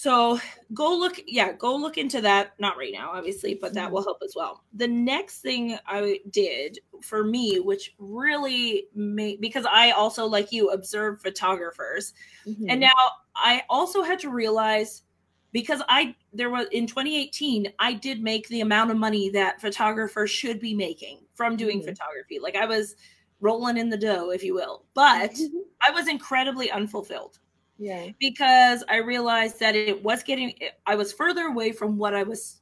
so 0.00 0.40
go 0.72 0.96
look, 0.96 1.20
yeah, 1.26 1.52
go 1.52 1.76
look 1.76 1.98
into 1.98 2.22
that. 2.22 2.58
Not 2.58 2.78
right 2.78 2.90
now, 2.90 3.10
obviously, 3.12 3.52
but 3.52 3.74
that 3.74 3.92
will 3.92 4.00
mm-hmm. 4.00 4.06
help 4.06 4.22
as 4.24 4.32
well. 4.34 4.64
The 4.72 4.88
next 4.88 5.42
thing 5.42 5.76
I 5.86 6.20
did 6.30 6.78
for 7.02 7.22
me, 7.22 7.60
which 7.60 7.94
really 7.98 8.86
made 8.94 9.42
because 9.42 9.66
I 9.70 9.90
also, 9.90 10.24
like 10.24 10.52
you, 10.52 10.70
observe 10.70 11.20
photographers. 11.20 12.14
Mm-hmm. 12.46 12.70
And 12.70 12.80
now 12.80 12.94
I 13.36 13.62
also 13.68 14.02
had 14.02 14.18
to 14.20 14.30
realize 14.30 15.02
because 15.52 15.82
I 15.86 16.14
there 16.32 16.48
was 16.48 16.68
in 16.72 16.86
2018, 16.86 17.70
I 17.78 17.92
did 17.92 18.22
make 18.22 18.48
the 18.48 18.62
amount 18.62 18.90
of 18.92 18.96
money 18.96 19.28
that 19.28 19.60
photographers 19.60 20.30
should 20.30 20.60
be 20.60 20.72
making 20.72 21.18
from 21.34 21.58
doing 21.58 21.80
mm-hmm. 21.80 21.90
photography. 21.90 22.38
Like 22.38 22.56
I 22.56 22.64
was 22.64 22.96
rolling 23.40 23.76
in 23.76 23.90
the 23.90 23.98
dough, 23.98 24.30
if 24.30 24.42
you 24.42 24.54
will. 24.54 24.86
But 24.94 25.38
I 25.86 25.90
was 25.90 26.08
incredibly 26.08 26.70
unfulfilled. 26.70 27.38
Yeah. 27.80 28.08
Because 28.20 28.84
I 28.90 28.98
realized 28.98 29.58
that 29.60 29.74
it 29.74 30.04
was 30.04 30.22
getting, 30.22 30.52
I 30.86 30.94
was 30.94 31.14
further 31.14 31.46
away 31.46 31.72
from 31.72 31.96
what 31.96 32.14
I 32.14 32.22
was 32.22 32.60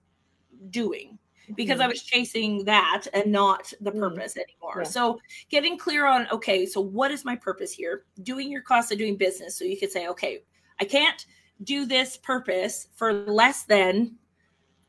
doing 0.70 1.18
because 1.57 1.78
mm-hmm. 1.78 1.83
I 1.83 1.88
was 1.88 2.02
chasing 2.02 2.64
that 2.66 3.07
and 3.12 3.33
not 3.33 3.72
the 3.81 3.90
mm-hmm. 3.90 3.98
purpose 3.98 4.35
mm-hmm. 4.35 4.42
anymore. 4.48 4.83
Yeah. 4.85 4.88
So 4.88 5.18
getting 5.50 5.76
clear 5.76 6.07
on, 6.07 6.28
okay, 6.31 6.64
so 6.66 6.81
what 6.81 7.11
is 7.11 7.24
my 7.24 7.35
purpose 7.35 7.72
here? 7.72 8.04
Doing 8.22 8.48
your 8.48 8.62
cost 8.62 8.92
of 8.92 8.98
doing 8.98 9.16
business. 9.16 9.59
So 9.59 9.64
you 9.64 9.76
could 9.76 9.90
say, 9.90 10.07
okay, 10.07 10.44
I 10.81 10.85
can't 10.85 11.26
do 11.64 11.85
this 11.85 12.16
purpose 12.16 12.87
for 12.94 13.12
less 13.12 13.64
than 13.64 14.14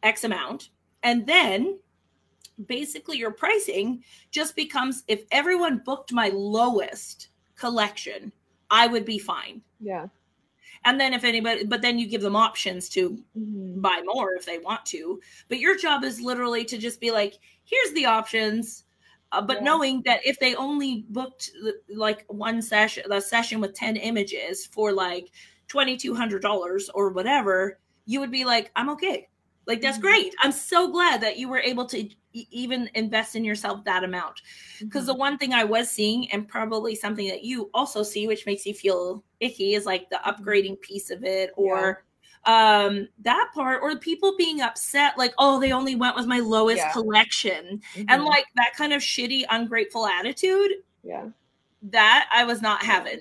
X 0.03 0.25
amount. 0.25 0.69
And 1.01 1.25
then 1.25 1.79
basically 2.67 3.17
your 3.17 3.31
pricing 3.31 4.03
just 4.29 4.55
becomes 4.55 5.03
if 5.07 5.23
everyone 5.31 5.81
booked 5.83 6.13
my 6.13 6.29
lowest 6.35 7.29
collection, 7.55 8.31
I 8.69 8.85
would 8.85 9.05
be 9.05 9.17
fine. 9.17 9.63
Yeah 9.79 10.05
and 10.85 10.99
then 10.99 11.13
if 11.13 11.23
anybody 11.23 11.65
but 11.65 11.81
then 11.81 11.99
you 11.99 12.07
give 12.07 12.21
them 12.21 12.35
options 12.35 12.89
to 12.89 13.11
mm-hmm. 13.37 13.79
buy 13.81 14.01
more 14.05 14.33
if 14.33 14.45
they 14.45 14.59
want 14.59 14.85
to 14.85 15.19
but 15.47 15.59
your 15.59 15.77
job 15.77 16.03
is 16.03 16.21
literally 16.21 16.63
to 16.63 16.77
just 16.77 16.99
be 16.99 17.11
like 17.11 17.35
here's 17.63 17.93
the 17.93 18.05
options 18.05 18.85
uh, 19.31 19.41
but 19.41 19.57
yeah. 19.57 19.63
knowing 19.63 20.01
that 20.03 20.19
if 20.25 20.39
they 20.39 20.55
only 20.55 21.05
booked 21.09 21.51
like 21.93 22.25
one 22.27 22.61
session 22.61 23.03
the 23.07 23.19
session 23.19 23.59
with 23.59 23.73
10 23.73 23.95
images 23.97 24.65
for 24.65 24.91
like 24.91 25.29
$2200 25.69 26.89
or 26.93 27.09
whatever 27.09 27.79
you 28.05 28.19
would 28.19 28.31
be 28.31 28.45
like 28.45 28.71
i'm 28.75 28.89
okay 28.89 29.27
like 29.67 29.81
that's 29.81 29.97
mm-hmm. 29.97 30.07
great 30.07 30.35
i'm 30.41 30.51
so 30.51 30.91
glad 30.91 31.21
that 31.21 31.37
you 31.37 31.47
were 31.47 31.59
able 31.59 31.85
to 31.85 32.09
even 32.33 32.89
invest 32.93 33.35
in 33.35 33.43
yourself 33.43 33.83
that 33.83 34.03
amount 34.03 34.41
because 34.79 35.01
mm-hmm. 35.01 35.07
the 35.07 35.15
one 35.15 35.37
thing 35.37 35.53
i 35.53 35.63
was 35.63 35.89
seeing 35.89 36.29
and 36.31 36.47
probably 36.47 36.95
something 36.95 37.27
that 37.27 37.43
you 37.43 37.69
also 37.73 38.01
see 38.01 38.27
which 38.27 38.45
makes 38.45 38.65
you 38.65 38.73
feel 38.73 39.23
icky 39.39 39.73
is 39.73 39.85
like 39.85 40.09
the 40.09 40.17
mm-hmm. 40.17 40.43
upgrading 40.43 40.79
piece 40.81 41.09
of 41.09 41.23
it 41.23 41.51
or 41.55 42.03
yeah. 42.45 42.85
um 42.85 43.07
that 43.19 43.49
part 43.53 43.81
or 43.81 43.97
people 43.97 44.35
being 44.37 44.61
upset 44.61 45.17
like 45.17 45.33
oh 45.37 45.59
they 45.59 45.71
only 45.71 45.95
went 45.95 46.15
with 46.15 46.25
my 46.25 46.39
lowest 46.39 46.77
yeah. 46.77 46.91
collection 46.91 47.81
mm-hmm. 47.93 48.03
and 48.09 48.23
like 48.23 48.45
that 48.55 48.73
kind 48.75 48.93
of 48.93 49.01
shitty 49.01 49.43
ungrateful 49.49 50.05
attitude 50.05 50.71
yeah 51.03 51.27
that 51.81 52.29
i 52.33 52.43
was 52.43 52.61
not 52.61 52.83
having 52.83 53.19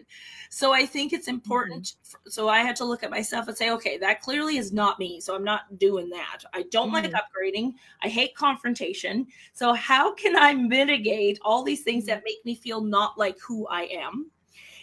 so 0.51 0.73
I 0.73 0.87
think 0.87 1.13
it's 1.13 1.29
important. 1.29 1.85
Mm-hmm. 1.85 2.31
So 2.31 2.49
I 2.49 2.61
had 2.61 2.77
to 2.77 2.85
look 2.85 3.03
at 3.03 3.11
myself 3.11 3.49
and 3.49 3.57
say, 3.57 3.71
okay, 3.71 3.99
that 3.99 4.21
clearly 4.21 4.57
is 4.57 4.73
not 4.73 4.99
me. 4.99 5.21
So 5.21 5.35
I'm 5.35 5.45
not 5.45 5.79
doing 5.79 6.09
that. 6.11 6.45
I 6.53 6.65
don't 6.71 6.91
mm-hmm. 6.91 7.13
like 7.13 7.13
upgrading. 7.13 7.75
I 8.03 8.09
hate 8.09 8.35
confrontation. 8.35 9.27
So 9.53 9.73
how 9.73 10.15
can 10.15 10.37
I 10.37 10.55
mitigate 10.55 11.39
all 11.43 11.63
these 11.63 11.83
things 11.83 12.07
that 12.07 12.23
make 12.25 12.45
me 12.45 12.55
feel 12.55 12.81
not 12.81 13.19
like 13.19 13.39
who 13.41 13.67
I 13.69 13.83
am? 13.85 14.31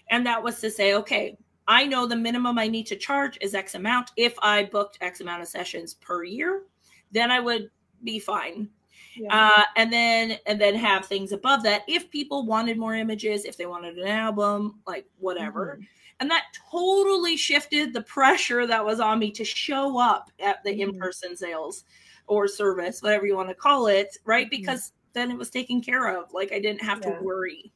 And 0.09 0.25
that 0.25 0.41
was 0.43 0.59
to 0.61 0.69
say, 0.71 0.93
okay, 0.95 1.37
I 1.67 1.85
know 1.85 2.05
the 2.05 2.15
minimum 2.15 2.59
I 2.59 2.67
need 2.67 2.85
to 2.87 2.95
charge 2.95 3.37
is 3.41 3.55
X 3.55 3.75
amount. 3.75 4.11
If 4.17 4.35
I 4.41 4.65
booked 4.65 4.97
X 5.01 5.21
amount 5.21 5.41
of 5.41 5.47
sessions 5.47 5.95
per 5.95 6.23
year, 6.23 6.63
then 7.11 7.31
I 7.31 7.39
would 7.39 7.71
be 8.03 8.19
fine. 8.19 8.69
Yeah. 9.15 9.53
Uh, 9.57 9.63
and 9.77 9.91
then 9.91 10.37
and 10.45 10.59
then 10.59 10.75
have 10.75 11.05
things 11.05 11.31
above 11.31 11.63
that 11.63 11.83
if 11.87 12.11
people 12.11 12.45
wanted 12.45 12.77
more 12.77 12.95
images, 12.95 13.45
if 13.45 13.57
they 13.57 13.65
wanted 13.65 13.97
an 13.97 14.07
album, 14.07 14.81
like 14.85 15.05
whatever. 15.17 15.79
Mhm. 15.81 15.87
And 16.19 16.31
that 16.31 16.45
totally 16.71 17.35
shifted 17.37 17.93
the 17.93 18.01
pressure 18.03 18.67
that 18.67 18.85
was 18.85 18.99
on 18.99 19.19
me 19.19 19.31
to 19.31 19.43
show 19.45 19.97
up 19.99 20.31
at 20.39 20.63
the 20.63 20.71
Mhm. 20.71 20.79
in-person 20.89 21.35
sales 21.37 21.83
or 22.27 22.47
service, 22.47 23.01
whatever 23.01 23.25
you 23.25 23.35
want 23.35 23.49
to 23.49 23.55
call 23.55 23.87
it, 23.87 24.17
right? 24.25 24.47
Mhm. 24.47 24.51
Because 24.51 24.93
then 25.13 25.31
it 25.31 25.37
was 25.37 25.49
taken 25.49 25.81
care 25.81 26.07
of. 26.07 26.31
Like 26.33 26.51
I 26.51 26.59
didn't 26.59 26.81
have 26.81 27.01
Yeah. 27.01 27.17
to 27.17 27.23
worry. 27.23 27.71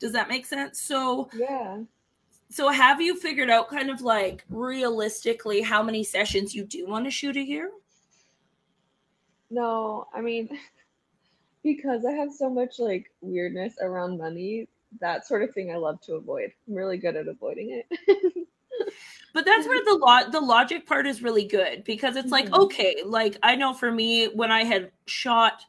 Does 0.00 0.12
that 0.12 0.28
make 0.28 0.46
sense? 0.46 0.80
So 0.80 1.30
Yeah. 1.34 1.82
so 2.50 2.68
have 2.70 3.00
you 3.00 3.16
figured 3.18 3.50
out 3.50 3.68
kind 3.70 3.90
of 3.90 4.00
like 4.02 4.44
realistically 4.50 5.60
how 5.62 5.82
many 5.82 6.02
sessions 6.04 6.54
you 6.54 6.64
do 6.64 6.86
want 6.86 7.04
to 7.04 7.10
shoot 7.10 7.36
a 7.36 7.42
year? 7.46 7.70
No, 9.50 10.06
I 10.14 10.20
mean, 10.20 10.48
because 11.62 12.04
I 12.04 12.12
have 12.12 12.32
so 12.32 12.50
much 12.50 12.78
like 12.78 13.10
weirdness 13.20 13.76
around 13.80 14.18
money, 14.18 14.68
that 15.00 15.26
sort 15.26 15.42
of 15.42 15.52
thing 15.54 15.70
I 15.72 15.76
love 15.76 16.00
to 16.02 16.14
avoid. 16.14 16.52
I'm 16.68 16.74
really 16.74 16.98
good 16.98 17.16
at 17.16 17.28
avoiding 17.28 17.70
it. 17.70 18.26
But 19.32 19.44
that's 19.44 19.66
where 19.68 19.84
the 19.84 19.94
lo- 19.94 20.30
the 20.30 20.40
logic 20.40 20.86
part 20.86 21.06
is 21.06 21.22
really 21.22 21.44
good 21.46 21.84
because 21.84 22.16
it's 22.16 22.32
like 22.32 22.48
Mhm. 22.50 22.64
okay, 22.64 23.02
like 23.04 23.36
I 23.44 23.54
know 23.54 23.72
for 23.74 23.92
me 23.92 24.26
when 24.28 24.50
I 24.50 24.64
had 24.64 24.90
shot 25.06 25.64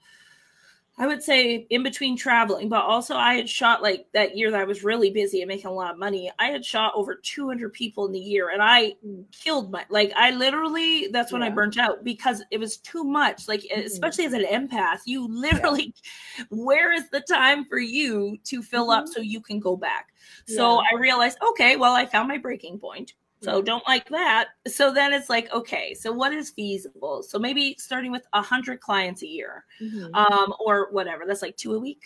I 1.02 1.08
would 1.08 1.24
say 1.24 1.66
in 1.72 1.82
between 1.82 2.16
traveling, 2.16 2.70
but 2.70 2.84
also 2.84 3.16
I 3.16 3.34
had 3.34 3.50
shot 3.50 3.82
like 3.82 4.06
that 4.14 4.38
year 4.38 4.52
that 4.52 4.60
I 4.62 4.66
was 4.66 4.84
really 4.84 5.10
busy 5.10 5.42
and 5.42 5.48
making 5.50 5.66
a 5.66 5.74
lot 5.74 5.92
of 5.94 5.98
money. 5.98 6.32
I 6.38 6.50
had 6.52 6.64
shot 6.64 6.94
over 6.96 7.16
200 7.16 7.74
people 7.74 8.06
in 8.06 8.12
the 8.12 8.20
year 8.20 8.50
and 8.52 8.62
I 8.62 8.94
killed 9.32 9.72
my 9.72 9.84
like 9.90 10.14
I 10.16 10.30
literally 10.30 11.08
that's 11.08 11.32
when 11.34 11.42
I 11.42 11.50
burnt 11.50 11.80
out 11.80 12.04
because 12.04 12.44
it 12.52 12.60
was 12.60 12.78
too 12.78 13.04
much. 13.04 13.48
Like 13.48 13.62
Mhm. 13.62 13.84
especially 13.86 14.26
as 14.26 14.34
an 14.34 14.44
empath, 14.46 15.00
you 15.06 15.28
literally 15.28 15.96
where 16.50 16.92
is 16.94 17.10
the 17.10 17.22
time 17.22 17.66
for 17.66 17.80
you 17.80 18.38
to 18.44 18.62
fill 18.62 18.92
up 18.92 19.06
Mhm. 19.06 19.10
so 19.10 19.22
you 19.22 19.42
can 19.42 19.60
go 19.60 19.76
back? 19.76 20.10
So 20.46 20.84
Yeah. 20.84 20.84
I 20.94 21.00
realized, 21.00 21.40
okay, 21.50 21.78
well, 21.78 21.94
I 21.96 22.06
found 22.06 22.28
my 22.28 22.38
breaking 22.38 22.78
point. 22.78 23.14
So 23.44 23.62
don't 23.62 23.86
like 23.88 24.08
that. 24.10 24.50
So 24.68 24.94
then 24.94 25.14
it's 25.14 25.30
like, 25.30 25.52
okay, 25.52 25.94
so 25.96 26.12
what 26.12 26.32
is 26.34 26.52
feasible? 26.52 27.24
So 27.24 27.40
maybe 27.40 27.76
starting 27.80 28.12
with 28.12 28.26
a 28.34 28.42
hundred 28.42 28.80
clients 28.82 29.24
a 29.24 29.28
year, 29.28 29.66
Mhm. 29.82 30.14
um, 30.16 30.54
or 30.60 30.90
whatever. 30.92 31.24
That's 31.26 31.42
like 31.42 31.58
two 31.58 31.74
a 31.76 31.80
week 31.80 32.04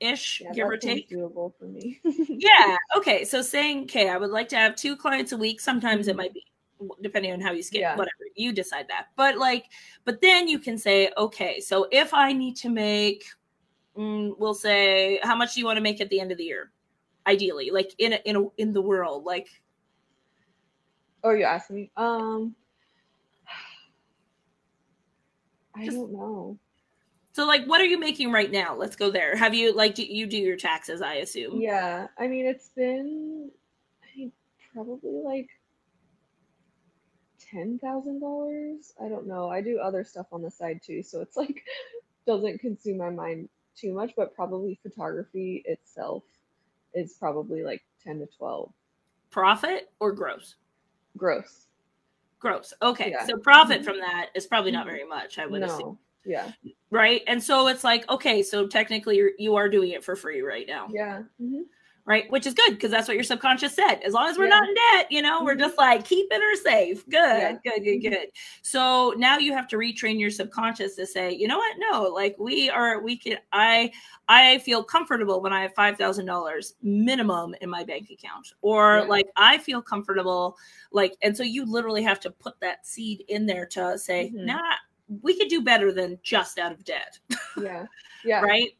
ish, 0.00 0.40
Yeah, 0.40 0.52
give 0.52 0.66
or 0.68 0.76
take. 0.76 1.08
doable 1.10 1.52
for 1.58 1.64
me. 1.66 2.00
Yeah. 2.28 2.76
Okay. 2.96 3.24
So 3.24 3.42
saying, 3.42 3.84
okay, 3.84 4.08
I 4.10 4.16
would 4.18 4.30
like 4.30 4.48
to 4.50 4.56
have 4.56 4.76
two 4.76 4.96
clients 4.96 5.32
a 5.32 5.36
week. 5.36 5.60
Sometimes 5.60 6.08
it 6.08 6.14
Mhm. 6.14 6.18
might 6.18 6.34
be 6.34 6.44
depending 7.02 7.32
on 7.32 7.40
how 7.40 7.52
you 7.52 7.62
scale, 7.62 7.82
Yeah. 7.82 7.96
whatever 7.96 8.24
you 8.36 8.52
decide 8.52 8.86
that. 8.88 9.08
But 9.16 9.36
like, 9.38 9.66
but 10.06 10.20
then 10.22 10.48
you 10.48 10.58
can 10.58 10.78
say, 10.78 11.10
okay, 11.18 11.60
so 11.60 11.86
if 11.92 12.14
I 12.14 12.32
need 12.32 12.56
to 12.56 12.70
make, 12.70 13.24
mm, 13.96 14.34
we'll 14.38 14.54
say, 14.54 15.20
how 15.22 15.36
much 15.36 15.54
do 15.54 15.60
you 15.60 15.66
want 15.66 15.76
to 15.76 15.82
make 15.82 16.00
at 16.00 16.08
the 16.08 16.18
end 16.20 16.32
of 16.32 16.38
the 16.38 16.44
year? 16.44 16.72
Ideally, 17.26 17.70
like 17.70 17.94
in 17.98 18.14
a, 18.14 18.16
in 18.24 18.36
a, 18.36 18.46
in 18.56 18.72
the 18.72 18.80
world, 18.80 19.24
like 19.24 19.48
Oh, 21.22 21.30
you 21.30 21.44
asked 21.44 21.70
me. 21.70 21.90
Um, 21.96 22.54
I 25.74 25.84
Just- 25.84 25.96
don't 25.96 26.12
know. 26.12 26.58
So, 27.32 27.46
like, 27.46 27.64
what 27.66 27.80
are 27.80 27.86
you 27.86 27.98
making 27.98 28.32
right 28.32 28.50
now? 28.50 28.74
Let's 28.74 28.96
go 28.96 29.10
there. 29.10 29.36
Have 29.36 29.54
you 29.54 29.72
like 29.72 29.94
do 29.94 30.04
you 30.04 30.26
do 30.26 30.36
your 30.36 30.56
taxes? 30.56 31.00
I 31.00 31.14
assume. 31.14 31.60
Yeah, 31.60 32.08
I 32.18 32.26
mean, 32.26 32.44
it's 32.44 32.70
been 32.70 33.50
I 34.02 34.06
think 34.16 34.32
probably 34.74 35.22
like 35.24 35.48
ten 37.38 37.78
thousand 37.78 38.20
dollars. 38.20 38.92
I 39.02 39.08
don't 39.08 39.28
know. 39.28 39.48
I 39.48 39.60
do 39.60 39.78
other 39.78 40.04
stuff 40.04 40.26
on 40.32 40.42
the 40.42 40.50
side 40.50 40.80
too, 40.84 41.04
so 41.04 41.20
it's 41.20 41.36
like 41.36 41.62
doesn't 42.26 42.58
consume 42.58 42.98
my 42.98 43.10
mind 43.10 43.48
too 43.76 43.94
much, 43.94 44.12
but 44.16 44.34
probably 44.34 44.78
photography 44.82 45.62
itself 45.66 46.24
is 46.94 47.14
probably 47.14 47.62
like 47.62 47.82
ten 48.02 48.18
to 48.18 48.26
twelve 48.36 48.72
Profit 49.30 49.88
or 50.00 50.10
gross? 50.10 50.56
Gross. 51.16 51.66
Gross. 52.38 52.72
Okay. 52.82 53.10
Yeah. 53.10 53.26
So 53.26 53.36
profit 53.36 53.82
Mhm. 53.82 53.84
from 53.84 53.98
that 54.00 54.30
is 54.34 54.46
probably 54.46 54.70
not 54.70 54.86
Mhm. 54.86 54.90
very 54.90 55.04
much. 55.04 55.38
I 55.38 55.46
would 55.46 55.62
assume. 55.62 55.98
Yeah, 56.24 56.52
Right. 56.90 57.22
And 57.26 57.42
so 57.42 57.68
it's 57.68 57.82
like, 57.84 58.08
okay, 58.10 58.42
so 58.42 58.66
technically 58.66 59.16
you're, 59.16 59.30
you 59.38 59.56
are 59.56 59.68
doing 59.68 59.90
it 59.92 60.04
for 60.04 60.14
free 60.16 60.42
right 60.42 60.66
now. 60.66 60.88
yeah, 60.90 61.22
hmm 61.38 61.62
Right. 62.06 62.30
Which 62.30 62.46
is 62.46 62.54
good 62.54 62.70
because 62.72 62.90
that's 62.90 63.06
what 63.06 63.14
your 63.14 63.22
subconscious 63.24 63.74
said. 63.74 63.96
As 64.04 64.14
long 64.14 64.28
as 64.28 64.36
we're 64.38 64.44
Yeah. 64.44 64.58
not 64.60 64.68
in 64.68 64.74
debt, 64.74 65.12
you 65.12 65.22
know, 65.22 65.44
we're 65.44 65.54
just 65.54 65.76
like 65.78 66.04
keeping 66.04 66.40
her 66.40 66.56
safe. 66.56 67.04
Good, 67.08 67.12
Yeah. 67.14 67.52
good, 67.62 67.84
good, 67.84 68.00
Mhm. 68.02 68.10
good. 68.10 68.28
So 68.62 69.14
now 69.16 69.38
you 69.38 69.52
have 69.52 69.68
to 69.68 69.76
retrain 69.76 70.18
your 70.18 70.30
subconscious 70.30 70.96
to 70.96 71.06
say, 71.06 71.30
you 71.32 71.46
know 71.46 71.58
what? 71.58 71.76
No, 71.78 72.02
like 72.04 72.36
we 72.38 72.68
are, 72.70 73.00
we 73.00 73.16
can, 73.16 73.38
I, 73.52 73.92
I 74.28 74.58
feel 74.58 74.82
comfortable 74.82 75.40
when 75.40 75.52
I 75.52 75.62
have 75.62 75.74
$5,000 75.74 76.74
minimum 76.82 77.54
in 77.60 77.68
my 77.70 77.84
bank 77.84 78.10
account 78.10 78.54
or 78.62 79.00
Yeah. 79.00 79.04
like 79.04 79.26
I 79.36 79.58
feel 79.58 79.82
comfortable 79.82 80.56
like, 80.92 81.14
and 81.22 81.36
so 81.36 81.42
you 81.44 81.64
literally 81.64 82.02
have 82.02 82.18
to 82.20 82.30
put 82.30 82.58
that 82.60 82.86
seed 82.86 83.24
in 83.28 83.46
there 83.46 83.66
to 83.66 83.96
say, 83.98 84.32
Mhm. 84.34 84.46
nah, 84.46 84.74
we 85.22 85.36
could 85.38 85.48
do 85.48 85.60
better 85.60 85.92
than 85.92 86.18
just 86.22 86.58
out 86.58 86.72
of 86.72 86.82
debt. 86.84 87.18
yeah, 87.60 87.84
yeah. 88.24 88.40
Right. 88.40 88.70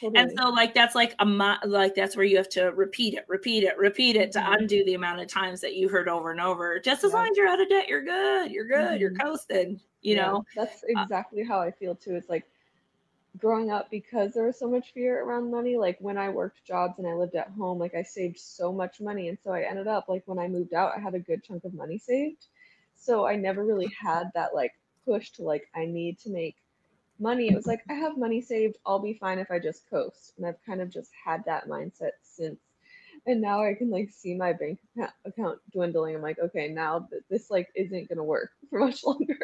Totally. 0.00 0.20
And 0.20 0.30
so 0.38 0.50
like 0.50 0.74
that's 0.74 0.94
like 0.94 1.14
a 1.20 1.26
mo- 1.26 1.56
like 1.64 1.94
that's 1.94 2.16
where 2.16 2.24
you 2.24 2.36
have 2.36 2.48
to 2.50 2.66
repeat 2.72 3.14
it, 3.14 3.24
repeat 3.28 3.64
it, 3.64 3.76
repeat 3.78 4.16
it 4.16 4.30
to 4.32 4.40
Mhm. 4.40 4.56
undo 4.60 4.84
the 4.84 4.94
amount 4.94 5.20
of 5.20 5.28
times 5.28 5.60
that 5.62 5.76
you 5.76 5.88
heard 5.88 6.08
over 6.08 6.30
and 6.30 6.40
over. 6.40 6.78
Just 6.78 7.02
as 7.04 7.12
Yeah. 7.12 7.18
long 7.18 7.28
as 7.30 7.36
you're 7.36 7.48
out 7.48 7.60
of 7.60 7.68
debt, 7.68 7.88
you're 7.88 8.02
good. 8.04 8.50
You're 8.50 8.66
good. 8.66 9.00
You're 9.00 9.12
Mhm. 9.12 9.20
coasting. 9.20 9.80
You 10.02 10.16
Yeah, 10.16 10.26
know. 10.26 10.44
that's 10.54 10.82
exactly 10.84 11.42
how 11.44 11.60
I 11.60 11.70
feel 11.70 11.94
too. 11.94 12.14
It's 12.14 12.28
like 12.28 12.44
growing 13.38 13.70
up 13.70 13.90
because 13.90 14.32
there 14.34 14.44
was 14.46 14.58
so 14.58 14.68
much 14.68 14.92
fear 14.92 15.22
around 15.24 15.50
money. 15.50 15.76
Like 15.76 15.98
when 16.00 16.18
I 16.18 16.28
worked 16.28 16.64
jobs 16.64 16.98
and 16.98 17.06
I 17.08 17.14
lived 17.14 17.34
at 17.34 17.48
home, 17.50 17.78
like 17.78 17.94
I 17.94 18.02
saved 18.02 18.38
so 18.38 18.72
much 18.72 19.00
money. 19.00 19.28
And 19.28 19.38
so 19.42 19.52
I 19.52 19.62
ended 19.62 19.86
up 19.88 20.08
like 20.08 20.22
when 20.26 20.38
I 20.38 20.48
moved 20.48 20.74
out, 20.74 20.92
I 20.96 21.00
had 21.00 21.14
a 21.14 21.20
good 21.20 21.42
chunk 21.42 21.64
of 21.64 21.74
money 21.74 21.98
saved. 21.98 22.46
So 22.94 23.26
I 23.26 23.36
never 23.36 23.64
really 23.64 23.88
had 24.00 24.30
that 24.34 24.54
like 24.54 24.74
push 25.04 25.30
to 25.32 25.42
like, 25.42 25.68
I 25.74 25.86
need 25.86 26.18
to 26.20 26.30
make 26.30 26.56
money. 27.18 27.48
It 27.48 27.54
was 27.54 27.66
like, 27.66 27.82
I 27.90 27.94
have 27.94 28.16
money 28.18 28.40
saved. 28.40 28.76
I'll 28.86 28.98
be 28.98 29.14
fine 29.14 29.38
if 29.38 29.50
I 29.50 29.58
just 29.58 29.88
coast. 29.88 30.34
And 30.36 30.46
I've 30.46 30.62
kind 30.64 30.80
of 30.80 30.90
just 30.90 31.10
had 31.24 31.44
that 31.46 31.68
mindset 31.68 32.10
since. 32.22 32.58
And 33.26 33.40
now 33.40 33.62
I 33.64 33.74
can 33.74 33.90
like 33.90 34.10
see 34.10 34.34
my 34.34 34.52
bank 34.52 34.78
account- 34.96 35.14
account 35.24 35.58
dwindling. 35.72 36.14
I'm 36.14 36.22
like, 36.22 36.38
okay, 36.38 36.68
now 36.68 37.00
th- 37.10 37.22
this 37.28 37.50
like 37.50 37.68
isn't 37.74 38.08
gonna 38.08 38.22
work 38.22 38.50
for 38.70 38.78
much 38.80 39.04
longer. 39.04 39.38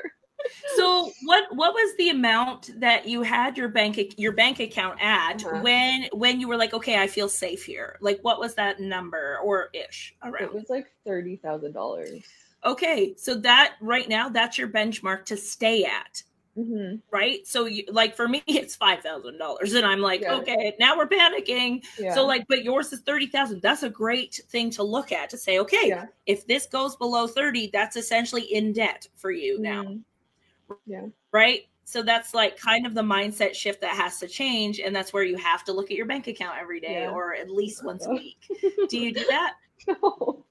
So 0.77 1.11
what 1.25 1.45
what 1.55 1.73
was 1.73 1.97
the 1.97 2.11
amount 2.11 2.79
that 2.81 3.07
you 3.09 3.23
had 3.23 3.57
your 3.57 3.69
bank 3.69 4.19
your 4.19 4.33
bank 4.33 4.59
account 4.61 4.99
at 5.01 5.45
Uh-huh. 5.45 5.61
when 5.63 6.09
when 6.13 6.41
you 6.41 6.49
were 6.49 6.57
like, 6.57 6.75
okay, 6.75 7.01
I 7.01 7.07
feel 7.07 7.29
safe 7.29 7.65
here? 7.65 7.97
Like 8.01 8.19
what 8.23 8.39
was 8.41 8.55
that 8.57 8.81
number 8.81 9.39
or 9.45 9.69
ish 9.73 10.15
It 10.41 10.53
was 10.53 10.69
like 10.69 10.87
thirty 11.07 11.37
thousand 11.37 11.73
dollars. 11.73 12.25
Okay, 12.65 13.15
so 13.17 13.35
that 13.37 13.75
right 13.81 14.09
now 14.09 14.29
that's 14.29 14.59
your 14.59 14.69
benchmark 14.69 15.25
to 15.27 15.37
stay 15.37 15.85
at. 15.85 16.23
Mm-hmm. 16.57 16.97
right? 17.11 17.47
So 17.47 17.65
you 17.65 17.85
like 17.91 18.15
for 18.15 18.29
me 18.29 18.43
it's 18.47 18.77
five 18.77 19.01
thousand 19.01 19.39
dollars, 19.39 19.73
and 19.73 19.87
I'm 19.87 20.01
like, 20.01 20.21
Yeah. 20.21 20.35
okay, 20.37 20.75
now 20.79 20.97
we're 20.99 21.09
panicking. 21.09 21.83
Yeah. 21.99 22.15
So 22.15 22.27
like, 22.27 22.45
but 22.49 22.63
yours 22.63 22.93
is 22.93 23.01
thirty 23.01 23.27
thousand. 23.27 23.63
That's 23.63 23.83
a 23.85 23.89
great 23.89 24.41
thing 24.51 24.69
to 24.73 24.83
look 24.83 25.13
at 25.13 25.31
to 25.31 25.39
say, 25.39 25.59
okay, 25.61 25.89
yeah. 25.89 26.07
if 26.27 26.47
this 26.47 26.67
goes 26.67 26.95
below 26.97 27.27
thirty, 27.27 27.71
that's 27.73 27.97
essentially 27.97 28.43
in 28.43 28.73
debt 28.75 29.09
for 29.17 29.31
you 29.31 29.59
now, 29.61 29.83
Mhm. 29.85 30.01
Yeah. 30.87 31.07
right? 31.33 31.63
So 31.85 32.03
that's 32.03 32.33
like 32.35 32.57
kind 32.59 32.87
of 32.87 32.95
the 32.95 33.03
mindset 33.03 33.55
shift 33.55 33.81
that 33.81 33.95
has 33.97 34.19
to 34.21 34.29
change, 34.29 34.79
and 34.79 34.95
that's 34.95 35.13
where 35.13 35.25
you 35.25 35.37
have 35.39 35.65
to 35.65 35.73
look 35.73 35.91
at 35.91 35.97
your 35.97 36.07
bank 36.07 36.27
account 36.27 36.57
every 36.61 36.81
day 36.81 37.07
or 37.07 37.35
at 37.35 37.51
least 37.51 37.83
once 37.85 38.07
a 38.07 38.11
week. 38.15 38.39
Do 38.89 38.99
you 38.99 39.13
do 39.15 39.25
that? 39.29 39.55
No. 39.89 40.45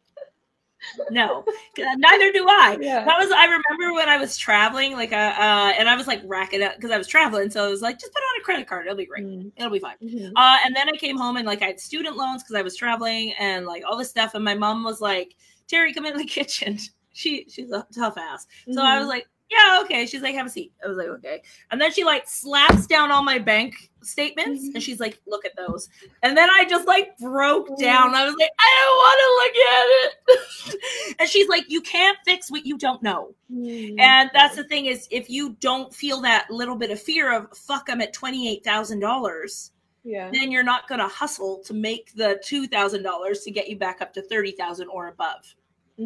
No, 1.10 1.46
neither 1.78 2.32
do 2.32 2.46
I. 2.48 2.78
Yeah. 2.80 3.04
That 3.06 3.18
was 3.20 3.32
I 3.32 3.46
remember 3.46 3.94
when 3.96 4.10
I 4.10 4.18
was 4.18 4.38
traveling, 4.38 4.94
like 4.94 5.12
uh, 5.14 5.16
uh 5.38 5.74
and 5.78 5.88
I 5.90 5.96
was 5.96 6.08
like 6.08 6.22
racking 6.26 6.64
up 6.64 6.76
because 6.76 6.92
I 6.92 6.98
was 6.98 7.08
traveling, 7.08 7.50
so 7.50 7.66
I 7.66 7.70
was 7.70 7.82
like, 7.82 8.00
just 8.00 8.12
put 8.14 8.20
it 8.20 8.26
on 8.36 8.42
a 8.42 8.44
credit 8.44 8.68
card, 8.68 8.86
it'll 8.86 8.98
be 8.98 9.06
great, 9.06 9.24
Mm, 9.26 9.52
it'll 9.58 9.72
be 9.72 9.80
fine. 9.80 9.96
mhm. 10.04 10.32
Uh, 10.36 10.58
and 10.66 10.76
then 10.76 10.90
I 10.90 10.98
came 10.98 11.18
home 11.18 11.38
and 11.38 11.46
like 11.46 11.62
I 11.62 11.68
had 11.68 11.80
student 11.80 12.18
loans 12.18 12.44
because 12.44 12.56
I 12.56 12.62
was 12.62 12.76
traveling 12.76 13.34
and 13.40 13.66
like 13.66 13.84
all 13.88 13.98
this 13.98 14.10
stuff, 14.10 14.34
and 14.36 14.44
my 14.44 14.56
mom 14.56 14.84
was 14.84 15.02
like, 15.02 15.36
Terry, 15.68 15.94
come 15.94 16.06
in 16.06 16.18
the 16.18 16.26
kitchen. 16.38 16.78
She 17.14 17.46
she's 17.50 17.72
a 17.72 17.86
tough 17.94 18.18
ass, 18.18 18.48
so 18.72 18.82
I 18.84 18.98
was 18.98 19.06
Mhm. 19.08 19.10
like, 19.10 19.28
yeah, 19.52 19.80
okay. 19.84 20.06
She's 20.06 20.22
like, 20.22 20.34
have 20.36 20.46
a 20.48 20.50
seat. 20.50 20.72
I 20.84 20.88
was 20.88 20.98
like, 20.98 21.08
okay. 21.08 21.42
And 21.72 21.80
then 21.82 21.92
she 21.92 22.04
like 22.06 22.28
slaps 22.28 22.88
down 22.88 23.12
all 23.12 23.22
my 23.22 23.38
bank 23.38 23.92
statements 24.02 24.64
Mhm. 24.66 24.76
and 24.76 24.84
she's 24.84 25.00
like, 25.00 25.20
look 25.28 25.46
at 25.46 25.56
those. 25.58 25.90
And 26.24 26.36
then 26.38 26.50
I 26.50 26.66
just 26.66 26.88
like 26.88 27.18
broke 27.18 27.68
down. 27.78 28.16
I 28.16 28.26
was 28.26 28.36
like, 28.40 28.50
I 28.60 28.72
don't 28.82 28.98
want 28.98 29.20
to 29.22 30.40
look 30.40 30.40
at 30.40 30.76
it. 30.76 31.16
and 31.20 31.30
she's 31.30 31.48
like, 31.50 31.70
you 31.70 31.82
can't 31.82 32.18
fix 32.26 32.50
what 32.50 32.66
you 32.66 32.78
don't 32.78 33.04
know. 33.04 33.36
Mhm. 33.52 34.00
And 34.00 34.30
that's 34.34 34.56
the 34.56 34.64
thing 34.64 34.86
is, 34.86 35.08
if 35.12 35.30
you 35.30 35.56
don't 35.60 35.94
feel 35.94 36.22
that 36.22 36.50
little 36.50 36.76
bit 36.76 36.90
of 36.90 37.02
fear 37.02 37.36
of 37.36 37.48
fuck, 37.58 37.88
I'm 37.90 38.02
at 38.02 38.14
twenty 38.14 38.50
eight 38.50 38.64
thousand 38.64 39.00
dollars, 39.02 39.72
Yeah. 40.04 40.32
then 40.32 40.52
you're 40.52 40.64
not 40.64 40.88
going 40.88 41.00
to 41.00 41.08
hustle 41.08 41.60
to 41.66 41.74
make 41.74 42.14
the 42.16 42.40
$2,000 42.44 43.44
to 43.44 43.52
get 43.52 43.68
you 43.70 43.76
back 43.78 44.02
up 44.02 44.14
to 44.14 44.22
30,000 44.24 44.88
or 44.88 45.10
above. 45.10 45.56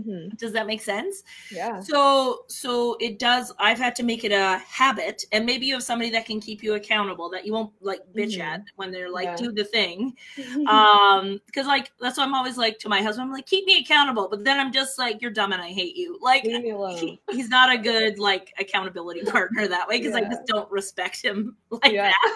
Hmm 0.04 0.30
Does 0.38 0.52
that 0.54 0.68
make 0.68 0.82
sense? 0.82 1.24
Yeah. 1.52 1.80
So 1.80 2.44
so 2.48 2.98
it 3.00 3.20
does 3.20 3.54
I've 3.60 3.78
had 3.78 3.96
to 3.96 4.04
make 4.04 4.24
it 4.24 4.32
a 4.32 4.58
habit 4.68 5.24
and 5.32 5.46
maybe 5.46 5.66
you 5.66 5.74
have 5.74 5.84
somebody 5.84 6.10
that 6.12 6.26
can 6.26 6.40
keep 6.40 6.64
you 6.64 6.74
accountable 6.76 7.30
that 7.32 7.46
you 7.46 7.54
won't 7.54 7.72
like 7.82 8.02
bitch 8.16 8.38
Mhm. 8.38 8.42
at 8.42 8.62
when 8.76 8.92
they're 8.92 9.10
like 9.10 9.26
Yeah. 9.26 9.36
do 9.38 9.52
the 9.52 9.64
thing. 9.64 10.16
Um 10.68 11.40
because 11.46 11.68
like 11.68 11.92
that's 12.00 12.18
why 12.18 12.24
I'm 12.24 12.34
always 12.34 12.58
like 12.58 12.80
to 12.80 12.90
my 12.90 13.02
husband 13.02 13.28
I'm 13.28 13.34
like 13.34 13.46
keep 13.46 13.66
me 13.66 13.80
accountable 13.80 14.28
but 14.30 14.44
then 14.44 14.60
I'm 14.60 14.72
just 14.72 14.98
like 15.00 15.22
you're 15.22 15.32
dumb 15.32 15.54
and 15.54 15.62
I 15.62 15.70
hate 15.70 15.96
you. 15.96 16.18
Like 16.22 16.44
Leave 16.44 16.64
me 16.64 16.72
alone. 16.72 16.98
he, 16.98 17.20
he's 17.32 17.50
not 17.50 17.74
a 17.74 17.78
good 17.78 18.20
like 18.20 18.54
accountability 18.60 19.22
partner 19.32 19.68
that 19.68 19.88
way 19.88 20.00
because 20.00 20.16
I 20.16 20.22
just 20.22 20.46
don't 20.48 20.70
respect 20.72 21.22
him 21.22 21.58
like 21.70 21.92
Yeah. 21.94 22.10
that. 22.10 22.36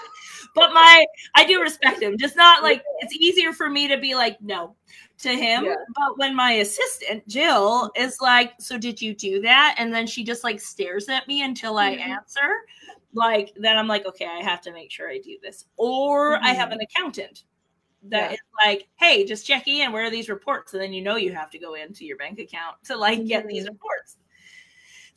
But 0.55 0.73
my 0.73 1.05
I 1.35 1.45
do 1.45 1.61
respect 1.61 2.01
him. 2.01 2.17
Just 2.17 2.35
not 2.35 2.63
like 2.63 2.83
it's 2.99 3.15
easier 3.15 3.53
for 3.53 3.69
me 3.69 3.87
to 3.87 3.97
be 3.97 4.15
like 4.15 4.41
no 4.41 4.75
to 5.19 5.29
him. 5.29 5.63
Yeah. 5.63 5.75
But 5.95 6.17
when 6.17 6.35
my 6.35 6.53
assistant 6.53 7.27
Jill 7.27 7.91
is 7.95 8.17
like, 8.21 8.53
"So 8.59 8.77
did 8.77 9.01
you 9.01 9.13
do 9.15 9.41
that?" 9.41 9.75
and 9.77 9.93
then 9.93 10.07
she 10.07 10.23
just 10.23 10.43
like 10.43 10.59
stares 10.61 11.09
at 11.09 11.27
me 11.27 11.43
until 11.43 11.77
I 11.77 11.91
Mhm. 11.91 12.01
answer, 12.01 12.61
like 13.13 13.53
then 13.57 13.77
I'm 13.77 13.87
like, 13.87 14.05
"Okay, 14.07 14.25
I 14.27 14.41
have 14.43 14.61
to 14.61 14.71
make 14.73 14.91
sure 14.91 15.09
I 15.09 15.19
do 15.19 15.37
this." 15.43 15.65
Or 15.77 16.39
I 16.45 16.53
have 16.53 16.71
Mhm. 16.71 16.73
an 16.73 16.79
accountant 16.81 17.43
that 18.03 18.31
Yeah. 18.31 18.33
is 18.33 18.39
like, 18.65 18.89
"Hey, 18.99 19.25
just 19.25 19.47
checking 19.47 19.79
in. 19.79 19.93
Where 19.93 20.05
are 20.05 20.11
these 20.11 20.29
reports?" 20.29 20.73
And 20.75 20.83
then 20.83 20.93
you 20.93 21.03
know 21.03 21.17
you 21.17 21.33
have 21.33 21.51
to 21.51 21.59
go 21.59 21.75
into 21.75 22.05
your 22.05 22.17
bank 22.17 22.39
account 22.39 22.77
to 22.85 22.97
like 22.97 23.27
get 23.27 23.47
these 23.49 23.65
Mhm. 23.65 23.69
reports. 23.69 24.18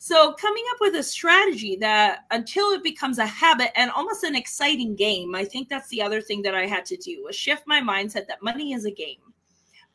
So, 0.05 0.33
coming 0.33 0.65
up 0.73 0.81
with 0.81 0.95
a 0.95 1.01
strategy 1.01 1.77
that 1.77 2.25
until 2.29 2.71
it 2.71 2.83
becomes 2.83 3.19
a 3.19 3.25
habit 3.25 3.71
and 3.79 3.89
almost 3.89 4.25
an 4.25 4.35
exciting 4.35 4.97
game, 4.97 5.33
I 5.33 5.45
think 5.45 5.69
that's 5.69 5.87
the 5.87 6.01
other 6.01 6.19
thing 6.19 6.41
that 6.41 6.53
I 6.53 6.65
had 6.65 6.83
to 6.87 6.97
do 6.97 7.23
was 7.23 7.37
shift 7.37 7.63
my 7.67 7.79
mindset 7.79 8.27
that 8.27 8.43
money 8.43 8.73
is 8.73 8.83
a 8.83 8.91
game 8.91 9.21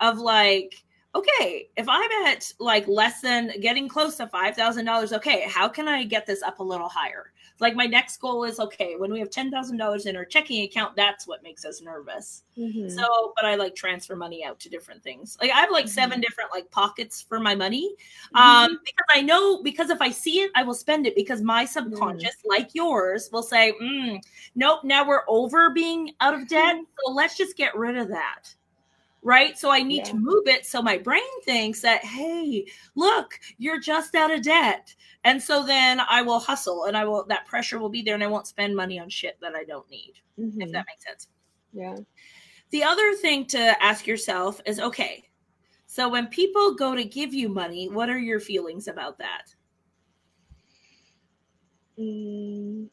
of 0.00 0.16
like, 0.18 0.82
okay, 1.14 1.68
if 1.76 1.86
I'm 1.90 2.10
at 2.26 2.50
like 2.58 2.88
less 2.88 3.20
than 3.20 3.52
getting 3.60 3.86
close 3.86 4.16
to 4.16 4.26
$5,000, 4.28 5.12
okay, 5.12 5.42
how 5.46 5.68
can 5.68 5.86
I 5.86 6.04
get 6.04 6.24
this 6.24 6.42
up 6.42 6.60
a 6.60 6.64
little 6.64 6.88
higher? 6.88 7.30
Like, 7.60 7.74
my 7.74 7.86
next 7.86 8.18
goal 8.18 8.44
is 8.44 8.60
okay, 8.60 8.96
when 8.96 9.12
we 9.12 9.18
have 9.18 9.30
$10,000 9.30 10.06
in 10.06 10.16
our 10.16 10.24
checking 10.24 10.64
account, 10.64 10.96
that's 10.96 11.26
what 11.26 11.42
makes 11.42 11.64
us 11.64 11.80
nervous. 11.80 12.44
Mhm. 12.56 12.90
So, 12.90 13.32
but 13.36 13.44
I 13.44 13.54
like 13.54 13.74
transfer 13.74 14.16
money 14.16 14.44
out 14.44 14.58
to 14.60 14.68
different 14.68 15.02
things. 15.02 15.36
Like 15.40 15.50
I 15.52 15.60
have 15.60 15.70
like 15.70 15.86
seven 15.88 16.20
different 16.20 16.50
like 16.52 16.70
pockets 16.70 17.22
for 17.22 17.38
my 17.38 17.54
money. 17.54 17.94
Um, 18.34 18.78
because 18.84 19.06
I 19.14 19.20
know 19.22 19.62
because 19.62 19.90
if 19.90 20.00
I 20.00 20.10
see 20.10 20.40
it, 20.40 20.50
I 20.56 20.62
will 20.64 20.74
spend 20.74 21.06
it 21.06 21.14
because 21.14 21.40
my 21.40 21.64
subconscious, 21.64 22.36
like 22.44 22.74
yours, 22.74 23.28
will 23.32 23.42
say, 23.42 23.74
mm, 23.80 24.20
nope, 24.56 24.82
now 24.84 25.06
we're 25.06 25.22
over 25.28 25.70
being 25.70 26.14
out 26.20 26.34
of 26.34 26.48
debt. 26.48 26.76
So 27.04 27.12
let's 27.12 27.36
just 27.36 27.56
get 27.56 27.76
rid 27.76 27.96
of 27.96 28.08
that. 28.08 28.52
Right. 29.28 29.58
So 29.58 29.70
I 29.70 29.82
need 29.82 30.06
to 30.06 30.16
move 30.16 30.46
it. 30.46 30.64
So 30.64 30.80
my 30.80 30.96
brain 30.96 31.42
thinks 31.44 31.82
that, 31.82 32.02
hey, 32.02 32.66
look, 32.94 33.38
you're 33.58 33.78
just 33.78 34.14
out 34.14 34.30
of 34.30 34.40
debt. 34.40 34.94
And 35.24 35.42
so 35.42 35.66
then 35.66 36.00
I 36.08 36.22
will 36.22 36.38
hustle 36.38 36.84
and 36.84 36.96
I 36.96 37.04
will 37.04 37.26
that 37.26 37.44
pressure 37.44 37.78
will 37.78 37.90
be 37.90 38.00
there 38.00 38.14
and 38.14 38.24
I 38.24 38.26
won't 38.26 38.46
spend 38.46 38.74
money 38.74 38.98
on 38.98 39.10
shit 39.10 39.36
that 39.42 39.54
I 39.54 39.64
don't 39.64 39.88
need, 39.90 40.14
if 40.60 40.70
Mhm. 40.70 40.72
that 40.72 40.86
makes 40.86 41.04
sense. 41.04 41.28
Yeah. 41.74 41.98
The 42.70 42.82
other 42.84 43.14
thing 43.16 43.44
to 43.48 43.82
ask 43.84 44.06
yourself 44.06 44.62
is 44.64 44.80
okay, 44.80 45.28
so 45.86 46.08
when 46.08 46.28
people 46.28 46.74
go 46.74 46.94
to 46.94 47.04
give 47.04 47.34
you 47.34 47.50
money, 47.50 47.90
what 47.90 48.08
are 48.08 48.18
your 48.18 48.40
feelings 48.40 48.88
about 48.88 49.18
that? 49.18 49.54
Mm, 51.98 52.88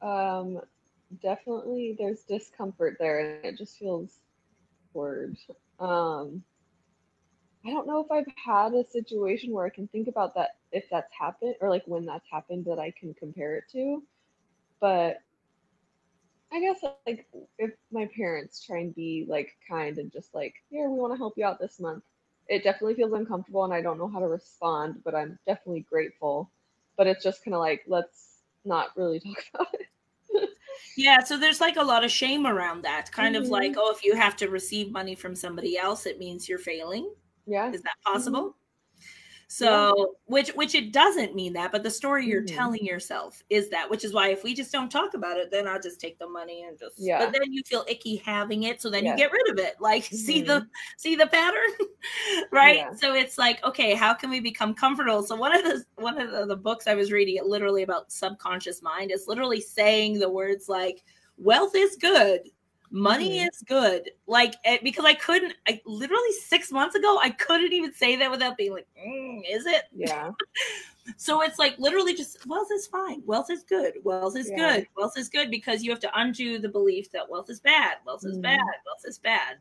um, 0.00 0.62
definitely 1.22 1.96
there's 1.98 2.24
discomfort 2.24 2.96
there 2.98 3.20
and 3.20 3.44
it 3.44 3.58
just 3.58 3.78
feels 3.78 4.20
awkward. 4.88 5.36
Um, 5.78 6.42
I 7.66 7.70
don't 7.70 7.86
know 7.86 8.00
if 8.00 8.10
I've 8.10 8.26
had 8.44 8.74
a 8.74 8.84
situation 8.84 9.52
where 9.52 9.66
I 9.66 9.70
can 9.70 9.88
think 9.88 10.08
about 10.08 10.34
that 10.34 10.50
if 10.72 10.84
that's 10.90 11.12
happened 11.18 11.56
or 11.60 11.68
like 11.68 11.84
when 11.86 12.04
that's 12.06 12.28
happened 12.30 12.64
that 12.66 12.78
I 12.78 12.92
can 12.98 13.14
compare 13.14 13.56
it 13.56 13.64
to. 13.72 14.02
But 14.80 15.18
I 16.52 16.60
guess 16.60 16.82
like 16.84 17.26
if 17.58 17.72
my 17.72 18.06
parents 18.16 18.42
try 18.64 18.78
and 18.78 18.94
be 18.94 19.26
like 19.28 19.56
kind 19.68 19.98
and 19.98 20.12
just 20.12 20.34
like, 20.34 20.54
here, 20.70 20.88
we 20.88 20.98
want 20.98 21.12
to 21.12 21.18
help 21.18 21.34
you 21.36 21.44
out 21.44 21.58
this 21.58 21.80
month. 21.80 22.02
It 22.48 22.62
definitely 22.64 22.94
feels 22.94 23.12
uncomfortable 23.12 23.64
and 23.64 23.72
I 23.72 23.82
don't 23.82 23.98
know 23.98 24.08
how 24.08 24.20
to 24.20 24.28
respond, 24.28 25.02
but 25.04 25.14
I'm 25.14 25.38
definitely 25.46 25.82
grateful. 25.90 26.50
But 26.96 27.06
it's 27.06 27.22
just 27.24 27.44
kind 27.44 27.54
of 27.54 27.60
like, 27.60 27.82
let's 27.86 28.42
not 28.64 28.96
really 28.96 29.20
talk 29.20 29.36
about 29.54 29.74
it. 29.74 29.86
Yeah, 30.96 31.22
so 31.22 31.38
there's 31.38 31.60
like 31.60 31.76
a 31.76 31.82
lot 31.82 32.04
of 32.04 32.10
shame 32.10 32.46
around 32.46 32.82
that. 32.82 33.10
Kind 33.12 33.36
of 33.36 33.44
Mhm. 33.44 33.50
like, 33.50 33.74
oh, 33.76 33.90
if 33.94 34.04
you 34.04 34.14
have 34.16 34.36
to 34.36 34.48
receive 34.48 34.90
money 34.92 35.14
from 35.14 35.34
somebody 35.34 35.76
else, 35.78 36.06
it 36.06 36.18
means 36.18 36.48
you're 36.48 36.58
failing. 36.58 37.12
Yeah. 37.46 37.70
Is 37.72 37.82
that 37.82 37.96
possible? 38.04 38.56
So, 39.48 40.16
which 40.24 40.48
which 40.50 40.74
it 40.74 40.92
doesn't 40.92 41.36
mean 41.36 41.52
that, 41.52 41.70
but 41.70 41.84
the 41.84 41.90
story 41.90 42.26
you're 42.26 42.42
Mhm. 42.42 42.56
telling 42.56 42.84
yourself 42.84 43.44
is 43.48 43.68
that, 43.70 43.88
which 43.88 44.04
is 44.04 44.12
why 44.12 44.28
if 44.30 44.42
we 44.42 44.54
just 44.54 44.72
don't 44.72 44.90
talk 44.90 45.14
about 45.14 45.36
it, 45.38 45.52
then 45.52 45.68
I'll 45.68 45.80
just 45.80 46.00
take 46.00 46.18
the 46.18 46.28
money 46.28 46.64
and 46.64 46.76
just 46.76 46.98
Yeah. 46.98 47.18
but 47.24 47.32
then 47.32 47.52
you 47.52 47.62
feel 47.64 47.84
icky 47.88 48.16
having 48.16 48.64
it, 48.64 48.82
so 48.82 48.90
then 48.90 49.04
Yeah. 49.04 49.12
you 49.12 49.16
get 49.16 49.30
rid 49.30 49.48
of 49.50 49.58
it. 49.58 49.76
Like 49.80 50.02
see 50.04 50.42
the 50.42 50.66
see 50.96 51.14
the 51.14 51.28
pattern? 51.28 51.70
right? 52.50 52.78
Yeah. 52.78 52.94
So 52.94 53.14
it's 53.14 53.38
like, 53.38 53.62
okay, 53.64 53.94
how 53.94 54.14
can 54.14 54.30
we 54.30 54.40
become 54.40 54.74
comfortable? 54.74 55.22
So 55.22 55.36
one 55.36 55.54
of 55.54 55.62
the 55.62 55.84
one 55.94 56.20
of 56.20 56.32
the, 56.32 56.46
the 56.46 56.56
books 56.56 56.88
I 56.88 56.94
was 56.94 57.12
reading 57.12 57.38
literally 57.44 57.84
about 57.84 58.10
subconscious 58.10 58.82
mind 58.82 59.12
is 59.12 59.28
literally 59.28 59.60
saying 59.60 60.18
the 60.18 60.28
words 60.28 60.68
like 60.68 61.04
wealth 61.38 61.76
is 61.76 61.96
good 61.96 62.50
money 62.90 63.40
Mhm. 63.40 63.48
is 63.48 63.62
good 63.66 64.10
like 64.26 64.54
eh, 64.64 64.78
because 64.82 65.04
i 65.04 65.14
couldn't 65.14 65.54
i 65.68 65.80
literally 65.86 66.32
six 66.44 66.70
months 66.72 66.94
ago 66.94 67.18
i 67.22 67.30
couldn't 67.30 67.72
even 67.72 67.92
say 67.92 68.16
that 68.16 68.30
without 68.30 68.56
being 68.56 68.72
like 68.72 68.86
mm, 68.98 69.40
is 69.48 69.66
it 69.66 69.84
Yeah. 69.94 70.30
so 71.16 71.42
it's 71.42 71.58
like 71.58 71.78
literally 71.78 72.14
just 72.14 72.46
wealth 72.46 72.68
is 72.72 72.86
fine 72.86 73.22
wealth 73.26 73.50
is 73.50 73.62
good 73.64 73.94
wealth 74.04 74.36
is 74.36 74.50
Yeah. 74.50 74.76
good 74.76 74.86
wealth 74.96 75.16
is 75.16 75.28
good 75.28 75.50
because 75.50 75.82
you 75.82 75.90
have 75.90 76.00
to 76.00 76.10
undo 76.20 76.58
the 76.58 76.68
belief 76.68 77.10
that 77.10 77.28
wealth 77.28 77.50
is 77.50 77.60
bad 77.60 77.96
wealth 78.06 78.24
is 78.26 78.38
Mhm. 78.38 78.42
bad 78.42 78.58
wealth 78.86 79.04
is 79.06 79.18
bad 79.18 79.56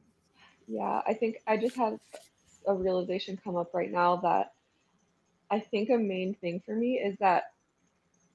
Yeah, 0.67 1.01
I 1.05 1.13
think 1.13 1.37
I 1.47 1.57
just 1.57 1.75
had 1.75 1.99
a 2.67 2.73
realization 2.73 3.37
come 3.43 3.55
up 3.55 3.73
right 3.73 3.91
now 3.91 4.15
that 4.17 4.53
I 5.51 5.59
think 5.59 5.89
a 5.89 5.97
main 5.97 6.33
thing 6.35 6.59
for 6.65 6.75
me 6.75 6.95
is 6.99 7.15
that 7.19 7.51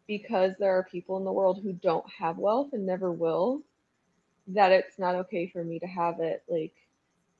because 0.06 0.54
there 0.58 0.76
are 0.76 0.84
people 0.84 1.16
in 1.16 1.24
the 1.24 1.32
world 1.32 1.60
who 1.62 1.72
don't 1.72 2.08
have 2.10 2.38
wealth 2.38 2.68
and 2.72 2.86
never 2.86 3.12
will, 3.12 3.62
that 4.54 4.72
it's 4.72 4.98
not 4.98 5.14
okay 5.14 5.46
for 5.46 5.64
me 5.64 5.78
to 5.78 5.86
have 5.86 6.20
it 6.20 6.42
like 6.48 6.72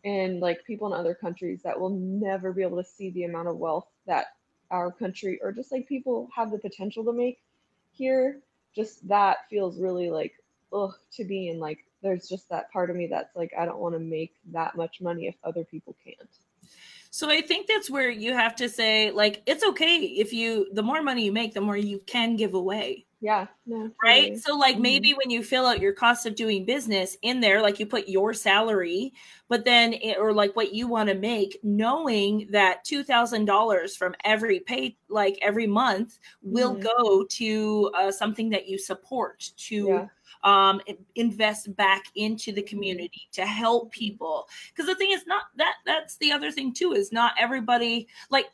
and 0.05 0.41
like 0.41 0.65
people 0.65 0.87
in 0.87 0.99
other 0.99 1.15
countries 1.15 1.61
that 1.63 1.79
will 1.79 1.91
never 1.91 2.53
be 2.53 2.63
able 2.63 2.83
to 2.83 2.89
see 2.89 3.11
the 3.11 3.25
amount 3.25 3.49
of 3.49 3.57
wealth 3.57 3.87
that 4.07 4.27
our 4.71 4.91
country 4.91 5.39
or 5.43 5.53
just 5.53 5.73
like 5.73 5.89
people 5.89 6.29
have 6.35 6.51
the 6.51 6.59
potential 6.59 7.05
to 7.05 7.13
make 7.13 7.41
here 7.93 8.41
just 8.75 9.07
that 9.09 9.39
feels 9.49 9.79
really 9.79 10.11
like 10.11 10.33
ugh 10.73 10.95
to 11.13 11.25
me 11.25 11.49
and 11.49 11.61
like 11.61 11.85
there's 12.03 12.29
just 12.29 12.49
that 12.49 12.71
part 12.73 12.91
of 12.91 12.97
me 12.97 13.07
that's 13.07 13.35
like 13.37 13.53
I 13.59 13.65
don't 13.65 13.79
want 13.79 13.95
to 13.95 13.99
make 13.99 14.35
that 14.53 14.77
much 14.77 15.01
money 15.01 15.27
if 15.27 15.35
other 15.45 15.65
people 15.65 15.95
can't. 16.03 16.29
So 17.11 17.29
I 17.29 17.41
think 17.41 17.67
that's 17.67 17.91
where 17.91 18.09
you 18.09 18.33
have 18.35 18.55
to 18.57 18.69
say, 18.69 19.11
like, 19.11 19.43
it's 19.45 19.65
okay 19.65 19.97
if 19.97 20.33
you, 20.33 20.69
the 20.73 20.83
more 20.83 21.03
money 21.03 21.25
you 21.25 21.33
make, 21.33 21.55
the 21.55 21.61
more 21.61 21.77
you 21.77 21.99
can 22.07 22.37
give 22.37 22.55
away, 22.55 23.05
Yeah, 23.21 23.49
no, 23.67 23.93
right? 24.05 24.31
totally. 24.31 24.43
So, 24.43 24.57
like, 24.57 24.79
Mhm. 24.79 24.81
maybe 24.81 25.13
when 25.13 25.31
you 25.31 25.43
fill 25.45 25.67
out 25.67 25.81
your 25.81 25.93
cost 25.93 26.25
of 26.25 26.35
doing 26.35 26.65
business 26.65 27.17
in 27.23 27.41
there, 27.41 27.61
like, 27.61 27.79
you 27.79 27.87
put 27.87 28.09
your 28.09 28.33
salary, 28.33 29.13
but 29.49 29.65
then, 29.65 29.93
it- 29.95 30.17
or 30.19 30.33
like 30.33 30.57
what 30.57 30.73
you 30.73 30.87
want 30.89 31.09
to 31.11 31.15
make, 31.15 31.59
knowing 31.63 32.49
that 32.51 32.85
$2,000 32.85 33.97
from 33.97 34.15
every 34.25 34.61
pay, 34.61 34.97
like 35.09 35.39
every 35.43 35.67
month, 35.67 36.19
will 36.43 36.75
Mhm. 36.75 36.91
go 36.99 37.25
to 37.27 37.91
uh, 37.97 38.11
something 38.11 38.49
that 38.51 38.69
you 38.69 38.79
support 38.79 39.51
to 39.57 39.89
Yeah. 39.89 40.11
um 40.45 40.81
invest 41.17 41.75
back 41.77 42.05
into 42.15 42.51
the 42.53 42.63
community 42.63 43.29
to 43.33 43.45
help 43.45 43.93
people 43.93 44.49
because 44.71 44.87
the 44.87 44.95
thing 44.95 45.11
is 45.11 45.27
not 45.27 45.45
that 45.57 45.75
that's 45.85 46.17
the 46.17 46.33
other 46.33 46.51
thing 46.51 46.73
too 46.73 46.93
is 46.93 47.13
not 47.13 47.35
everybody 47.39 48.09
like 48.31 48.47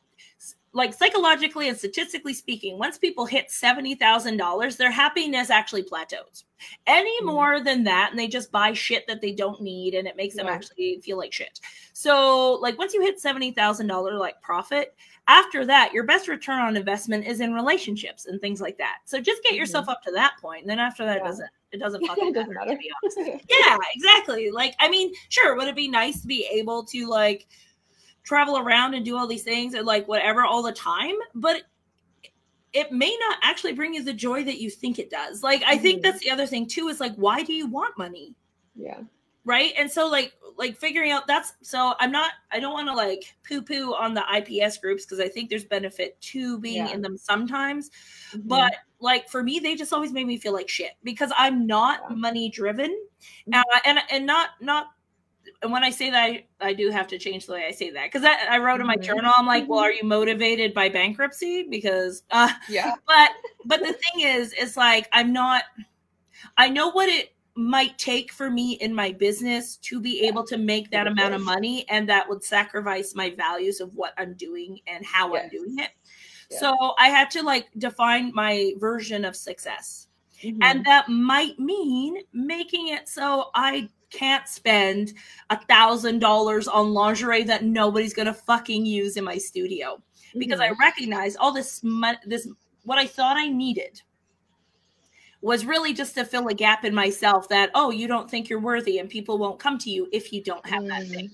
like 0.77 0.93
psychologically 0.93 1.69
and 1.69 1.77
statistically 1.79 2.35
speaking 2.35 2.79
once 2.79 2.99
people 2.99 3.25
hit 3.25 3.49
$70,000 3.49 4.77
their 4.77 4.91
happiness 4.91 5.49
actually 5.51 5.83
plateaus. 5.83 6.45
Any 6.87 7.19
Mhm. 7.23 7.27
more 7.27 7.61
than 7.61 7.83
that 7.85 8.11
and 8.11 8.19
they 8.19 8.29
just 8.29 8.53
buy 8.53 8.73
shit 8.73 9.07
that 9.07 9.21
they 9.21 9.33
don't 9.33 9.61
need 9.61 9.95
and 9.95 10.07
it 10.07 10.17
makes 10.17 10.35
them 10.37 10.47
Yeah. 10.47 10.53
actually 10.53 11.01
feel 11.03 11.17
like 11.17 11.33
shit. 11.33 11.61
So 11.95 12.55
like 12.61 12.79
once 12.79 12.93
you 12.95 13.01
hit 13.01 13.19
$70,000 13.21 14.19
like 14.19 14.41
profit 14.43 14.95
after 15.29 15.65
that 15.65 15.93
your 15.93 16.05
best 16.05 16.29
return 16.29 16.61
on 16.61 16.77
investment 16.77 17.27
is 17.27 17.41
in 17.41 17.55
relationships 17.55 18.27
and 18.27 18.41
things 18.41 18.61
like 18.61 18.77
that. 18.79 18.99
So 19.07 19.21
just 19.21 19.43
get 19.43 19.55
yourself 19.55 19.89
up 19.89 20.03
to 20.03 20.13
that 20.13 20.35
point 20.41 20.61
and 20.63 20.71
then 20.71 20.79
after 20.79 21.05
that 21.07 21.17
it 21.19 21.25
doesn't 21.25 21.49
it 21.73 21.79
doesn't 21.81 22.05
fucking 22.07 22.33
doesn't 22.33 22.55
matter, 22.55 22.71
to 22.73 22.77
be 22.79 22.91
honest. 23.03 23.19
Yeah 23.49 23.77
exactly. 23.95 24.51
Like 24.51 24.75
i 24.79 24.89
mean 24.89 25.13
sure 25.31 25.57
would 25.57 25.69
it 25.69 25.75
be 25.77 25.89
nice 25.89 26.21
to 26.21 26.27
be 26.27 26.47
able 26.53 26.85
to 26.85 27.07
like 27.09 27.47
travel 28.27 28.59
around 28.59 28.93
and 28.95 29.05
do 29.07 29.17
all 29.17 29.27
these 29.27 29.45
things 29.45 29.73
and 29.75 29.87
like 29.87 30.07
whatever 30.09 30.45
all 30.45 30.63
the 30.63 30.73
time 30.73 31.15
but 31.35 31.63
it 32.73 32.93
may 32.93 33.17
not 33.21 33.39
actually 33.43 33.73
bring 33.73 33.95
you 33.95 34.03
the 34.03 34.13
joy 34.13 34.45
that 34.45 34.59
you 34.59 34.69
think 34.69 34.99
it 34.99 35.09
does. 35.09 35.43
Like 35.43 35.63
I 35.67 35.79
think 35.79 36.01
Mhm. 36.01 36.03
that's 36.03 36.19
the 36.21 36.31
other 36.31 36.47
thing 36.47 36.67
too 36.67 36.89
is 36.89 37.01
like 37.01 37.15
why 37.15 37.43
do 37.43 37.55
you 37.55 37.67
want 37.67 37.97
money? 37.97 38.35
Yeah. 38.75 39.01
right 39.49 39.73
and 39.79 39.89
so 39.89 40.09
like 40.09 40.33
like 40.57 40.77
figuring 40.77 41.13
out 41.13 41.25
that's 41.29 41.53
so 41.63 41.95
i'm 42.01 42.11
not 42.11 42.33
i 42.51 42.59
don't 42.59 42.73
want 42.73 42.89
to 42.89 42.93
like 42.93 43.37
poo 43.49 43.63
poo 43.63 43.95
on 43.95 44.13
the 44.13 44.25
ips 44.37 44.77
groups 44.77 45.05
because 45.07 45.21
i 45.21 45.29
think 45.29 45.49
there's 45.49 45.65
benefit 45.65 46.21
to 46.21 46.59
being 46.59 46.85
Yeah. 46.85 46.93
in 46.93 47.01
them 47.01 47.17
sometimes 47.17 47.91
Mhm. 48.33 48.49
but 48.49 48.75
like 48.99 49.29
for 49.29 49.45
me 49.45 49.61
they 49.61 49.77
just 49.77 49.93
always 49.93 50.11
made 50.13 50.27
me 50.27 50.37
feel 50.37 50.53
like 50.53 50.69
shit 50.69 50.95
because 51.05 51.31
i'm 51.39 51.65
not 51.65 52.01
Yeah. 52.11 52.17
money 52.17 52.49
driven 52.51 52.91
Mhm. 53.49 53.55
uh, 53.73 53.79
and 53.85 54.01
and 54.11 54.27
not 54.27 54.51
not 54.61 54.89
and 55.63 55.73
when 55.73 55.85
I 55.85 55.91
say 55.91 56.11
that, 56.11 56.23
I, 56.23 56.45
I 56.61 56.73
do 56.73 56.91
have 56.91 57.07
to 57.09 57.19
change 57.19 57.47
the 57.47 57.53
way 57.53 57.67
I 57.67 57.71
say 57.71 57.91
that 57.91 58.05
because 58.13 58.25
I, 58.25 58.57
I 58.57 58.59
wrote 58.59 58.81
in 58.81 58.87
my 58.87 58.97
Mhm. 58.97 59.03
journal, 59.03 59.33
I'm 59.37 59.47
like, 59.47 59.69
well, 59.69 59.81
are 59.81 59.93
you 59.93 60.05
motivated 60.05 60.75
by 60.75 60.89
bankruptcy? 60.89 61.65
Because, 61.65 62.23
uh, 62.31 62.51
yeah. 62.69 62.95
but, 63.07 63.31
but 63.65 63.81
the 63.81 63.93
thing 63.93 64.27
is, 64.27 64.53
it's 64.57 64.77
like, 64.77 65.09
I'm 65.13 65.33
not, 65.33 65.65
I 66.57 66.69
know 66.69 66.91
what 66.91 67.09
it 67.09 67.35
might 67.55 67.97
take 67.99 68.33
for 68.33 68.51
me 68.51 68.73
in 68.75 68.95
my 68.95 69.13
business 69.13 69.77
to 69.79 69.99
be 70.01 70.27
able 70.27 70.45
to 70.45 70.59
make 70.59 70.91
that 70.91 71.07
amount 71.07 71.35
of 71.35 71.41
money. 71.41 71.87
And 71.89 72.09
that 72.09 72.29
would 72.29 72.45
sacrifice 72.45 73.15
my 73.15 73.31
values 73.31 73.81
of 73.81 73.95
what 73.95 74.13
I'm 74.19 74.35
doing 74.35 74.81
and 74.87 75.05
how 75.05 75.35
I'm 75.35 75.49
doing 75.49 75.79
it. 75.79 75.91
Yeah. 76.51 76.59
So 76.59 76.95
I 76.99 77.09
had 77.09 77.31
to 77.31 77.43
like 77.43 77.69
define 77.79 78.31
my 78.35 78.73
version 78.79 79.25
of 79.25 79.35
success. 79.35 80.09
Mhm. 80.45 80.59
And 80.63 80.85
that 80.85 81.09
might 81.09 81.59
mean 81.59 82.19
making 82.35 82.89
it 82.89 83.09
so 83.09 83.51
I 83.55 83.89
can't 84.17 84.49
spend 84.49 85.13
a 85.51 85.59
thousand 85.67 86.21
dollars 86.21 86.67
on 86.69 86.95
lingerie 86.95 87.45
that 87.45 87.65
nobody's 87.65 88.15
gonna 88.15 88.33
fucking 88.35 88.87
use 88.87 89.17
in 89.17 89.25
my 89.25 89.37
studio 89.37 90.01
because 90.39 90.61
I 90.61 90.71
Mhm. 90.71 90.79
recognize 90.79 91.37
all 91.37 91.53
this 91.53 91.83
mon- 91.83 92.19
this 92.27 92.49
what 92.85 92.99
I 92.99 93.07
thought 93.07 93.37
I 93.37 93.49
needed 93.49 94.01
was 95.43 95.65
really 95.67 95.93
just 95.93 96.15
to 96.15 96.25
fill 96.25 96.49
a 96.49 96.55
gap 96.55 96.85
in 96.85 96.95
myself 96.95 97.49
that 97.49 97.71
oh 97.75 97.91
you 97.91 98.07
don't 98.09 98.31
think 98.31 98.49
you're 98.49 98.61
worthy 98.61 98.99
and 98.99 99.09
people 99.09 99.39
won't 99.39 99.59
come 99.59 99.79
to 99.79 99.91
you 99.91 100.09
if 100.13 100.33
you 100.33 100.43
don't 100.43 100.67
have 100.67 100.87
that 100.87 101.03
Mm. 101.05 101.11
thing 101.11 101.31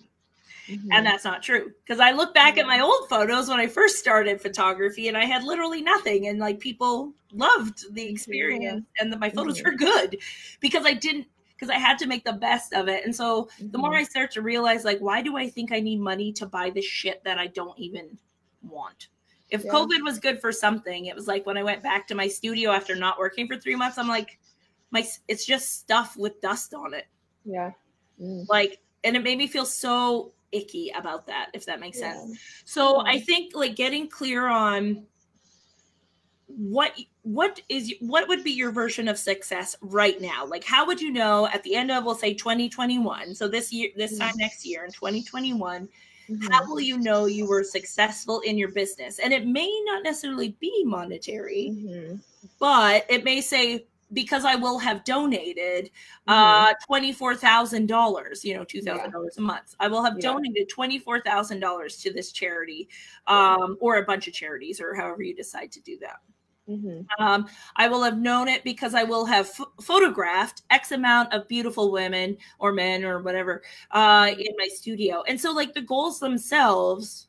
Mhm. 0.69 0.89
and 0.93 1.07
that's 1.07 1.25
not 1.25 1.43
true 1.43 1.73
because 1.85 2.01
I 2.01 2.11
look 2.13 2.35
back 2.35 2.59
at 2.59 2.67
my 2.67 2.81
old 2.81 3.09
photos 3.09 3.49
when 3.49 3.61
I 3.61 3.67
first 3.67 3.97
started 3.97 4.41
photography 4.41 5.09
and 5.09 5.17
I 5.17 5.25
had 5.25 5.45
literally 5.45 5.83
nothing 5.83 6.29
and 6.29 6.39
like 6.39 6.59
people 6.61 7.13
loved 7.33 7.93
the 7.95 8.05
experience 8.09 8.85
and 8.99 9.13
that 9.13 9.19
my 9.21 9.31
photos 9.31 9.61
Mhm. 9.61 9.65
were 9.65 9.73
good 9.77 10.19
because 10.61 10.85
I 10.85 10.95
didn't 10.95 11.27
because 11.63 11.73
I 11.73 11.79
had 11.79 11.97
to 11.99 12.07
make 12.07 12.25
the 12.25 12.33
best 12.33 12.73
of 12.73 12.89
it 12.89 13.05
and 13.05 13.15
so 13.15 13.49
the 13.71 13.79
more 13.79 13.93
Mhm. 13.93 13.99
I 13.99 14.03
start 14.03 14.33
to 14.33 14.43
realize 14.43 14.85
like 14.85 14.99
why 14.99 15.23
do 15.23 15.37
I 15.37 15.49
think 15.49 15.71
I 15.71 15.79
need 15.79 16.01
money 16.01 16.33
to 16.33 16.45
buy 16.45 16.71
this 16.71 16.85
shit 16.85 17.23
that 17.23 17.39
I 17.39 17.47
don't 17.47 17.79
even 17.79 18.19
want 18.63 19.07
if 19.49 19.63
Yeah. 19.65 19.71
COVID 19.71 20.03
was 20.03 20.19
good 20.19 20.41
for 20.41 20.51
something 20.51 21.07
it 21.07 21.15
was 21.15 21.29
like 21.29 21.47
when 21.47 21.57
I 21.57 21.63
went 21.63 21.81
back 21.81 22.09
to 22.09 22.17
my 22.17 22.27
studio 22.27 22.73
after 22.73 22.97
not 22.97 23.17
working 23.17 23.47
for 23.47 23.57
three 23.57 23.77
months 23.77 23.97
I'm 23.97 24.09
like 24.09 24.41
my 24.91 25.07
it's 25.29 25.47
just 25.47 25.79
stuff 25.79 26.17
with 26.17 26.41
dust 26.41 26.75
on 26.75 26.95
it 26.95 27.07
yeah. 27.45 27.71
Mm. 28.21 28.45
like 28.49 28.81
and 29.05 29.17
it 29.17 29.23
made 29.23 29.39
me 29.39 29.47
feel 29.47 29.65
so 29.65 30.33
icky 30.51 30.91
about 30.97 31.29
that 31.29 31.51
if 31.55 31.65
that 31.67 31.79
makes 31.79 32.01
Yeah. 32.01 32.15
sense 32.15 32.39
so 32.65 33.05
Yeah. 33.05 33.13
i 33.13 33.21
think 33.21 33.55
like 33.55 33.77
getting 33.77 34.09
clear 34.09 34.49
on 34.49 35.07
what 36.57 36.93
what 37.23 37.61
is 37.69 37.95
what 38.01 38.29
would 38.29 38.45
be 38.45 38.51
your 38.51 38.71
version 38.73 39.09
of 39.09 39.19
success 39.19 39.75
right 39.81 40.21
now 40.21 40.45
like 40.45 40.65
how 40.65 40.87
would 40.87 41.01
you 41.01 41.11
know 41.11 41.47
at 41.49 41.63
the 41.63 41.75
end 41.75 41.91
of 41.91 42.05
we'll 42.05 42.15
say 42.15 42.35
2021 42.35 43.35
so 43.35 43.49
this 43.49 43.73
year 43.73 43.89
this 43.97 44.19
time 44.19 44.35
next 44.37 44.67
year 44.67 44.85
in 44.85 44.93
2021 44.93 45.89
Mhm. 46.31 46.53
how 46.53 46.65
will 46.69 46.81
you 46.81 46.99
know 46.99 47.25
you 47.27 47.47
were 47.49 47.65
successful 47.65 48.41
in 48.41 48.57
your 48.57 48.69
business 48.71 49.19
and 49.19 49.33
it 49.33 49.45
may 49.47 49.69
not 49.87 50.05
necessarily 50.05 50.57
be 50.61 50.85
monetary 50.85 51.71
Mhm. 51.73 52.21
but 52.61 53.05
it 53.09 53.25
may 53.25 53.41
say 53.41 53.87
because 54.13 54.45
I 54.45 54.57
will 54.57 54.79
have 54.79 55.05
donated 55.05 55.87
Mm-hmm. 56.29 56.33
uh 56.33 56.75
twenty-four 56.87 57.35
thousand 57.35 57.87
dollars, 57.87 58.45
you 58.45 58.55
know, 58.55 58.63
two 58.63 58.83
thousand 58.83 59.11
dollars 59.11 59.39
a 59.39 59.41
month. 59.41 59.75
I 59.81 59.89
will 59.89 60.05
have 60.05 60.17
Yeah. 60.19 60.33
donated 60.33 60.69
twenty-four 60.69 61.23
thousand 61.23 61.61
dollars 61.61 61.97
to 62.03 62.13
this 62.13 62.31
charity, 62.31 62.89
um, 63.27 63.77
or 63.81 63.97
a 63.97 64.05
bunch 64.05 64.29
of 64.29 64.35
charities, 64.35 64.81
or 64.83 64.95
however 64.95 65.23
you 65.23 65.35
decide 65.35 65.73
to 65.73 65.81
do 65.81 65.97
that. 66.01 66.21
Mhm. 66.69 67.07
Um, 67.19 67.49
I 67.77 67.89
will 67.89 68.03
have 68.05 68.19
known 68.19 68.47
it 68.49 68.63
because 68.63 68.95
I 68.95 69.03
will 69.03 69.25
have 69.27 69.53
ph- 69.55 69.69
photographed 69.83 70.63
X 70.71 70.93
amount 70.93 71.33
of 71.33 71.49
beautiful 71.49 71.91
women 71.91 72.37
or 72.61 72.73
men 72.73 73.05
or 73.05 73.21
whatever 73.21 73.63
uh, 73.91 74.31
in 74.39 74.55
my 74.57 74.69
studio. 74.69 75.23
And 75.27 75.41
so, 75.41 75.53
like, 75.53 75.75
the 75.75 75.83
goals 75.83 76.21
themselves 76.21 77.27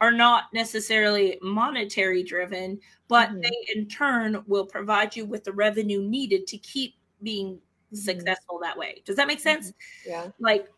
are 0.00 0.12
not 0.12 0.44
necessarily 0.54 1.38
monetary 1.42 2.22
driven, 2.22 2.80
but 3.08 3.30
Mhm. 3.30 3.42
they 3.42 3.74
in 3.74 3.88
turn 3.88 4.42
will 4.46 4.66
provide 4.66 5.16
you 5.16 5.26
with 5.26 5.44
the 5.44 5.52
revenue 5.52 6.02
needed 6.02 6.46
to 6.48 6.58
keep 6.58 6.94
being 7.22 7.60
Mhm. 7.92 7.96
successful 7.98 8.58
that 8.62 8.78
way. 8.78 9.02
Does 9.04 9.16
that 9.16 9.26
make 9.28 9.40
sense? 9.40 9.72
Yeah. 10.06 10.30
like 10.40 10.68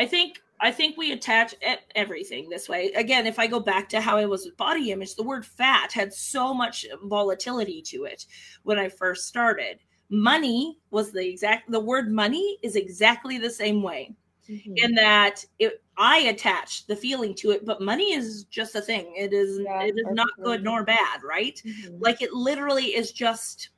i 0.00 0.06
think 0.06 0.40
i 0.60 0.70
think 0.70 0.96
we 0.96 1.12
attach 1.12 1.54
everything 1.94 2.48
this 2.48 2.68
way. 2.68 2.90
Again 3.04 3.26
if 3.26 3.38
i 3.38 3.46
go 3.46 3.60
back 3.60 3.88
to 3.90 4.00
how 4.00 4.16
i 4.16 4.26
was 4.26 4.44
with 4.46 4.56
body 4.56 4.90
image 4.90 5.14
the 5.14 5.22
word 5.22 5.44
fat 5.46 5.92
had 5.92 6.12
so 6.12 6.52
much 6.54 6.86
volatility 7.04 7.80
to 7.82 8.04
it 8.04 8.26
when 8.64 8.78
i 8.78 8.88
first 8.88 9.26
started. 9.28 9.78
Money 10.12 10.76
was 10.90 11.12
the 11.12 11.24
exact 11.32 11.70
the 11.70 11.78
word 11.78 12.10
money 12.10 12.58
is 12.62 12.74
exactly 12.76 13.38
the 13.38 13.50
same 13.50 13.80
way 13.82 14.02
Mhm. 14.48 14.72
in 14.84 14.94
that 14.96 15.44
it 15.60 15.82
i 15.96 16.18
attach 16.32 16.86
the 16.88 16.96
feeling 16.96 17.32
to 17.36 17.52
it 17.52 17.64
but 17.64 17.80
money 17.80 18.12
is 18.12 18.44
just 18.58 18.74
a 18.74 18.80
thing. 18.80 19.14
It 19.16 19.32
is 19.32 19.60
Yeah, 19.60 19.82
it 19.84 19.94
is 19.96 20.08
not 20.10 20.26
good 20.42 20.64
nor 20.64 20.82
bad 20.84 21.22
right? 21.22 21.62
Mhm. 21.64 22.00
like 22.00 22.20
it 22.22 22.32
literally 22.32 22.86
is 23.00 23.12
just 23.12 23.68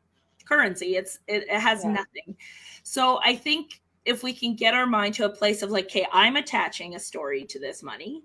currency. 0.46 0.96
It's 0.96 1.18
it, 1.26 1.42
it 1.50 1.61
has 1.61 1.85
Yeah. 1.85 1.92
nothing. 2.00 2.37
So 2.85 3.20
i 3.24 3.37
think 3.37 3.82
if 4.05 4.23
we 4.23 4.33
can 4.33 4.55
get 4.55 4.75
our 4.75 4.87
mind 4.87 5.15
to 5.15 5.25
a 5.25 5.29
place 5.29 5.62
of 5.62 5.71
like 5.71 5.87
okay 5.87 6.07
i'm 6.12 6.37
attaching 6.37 6.95
a 6.95 6.99
story 7.01 7.45
to 7.45 7.59
this 7.59 7.83
money 7.83 8.23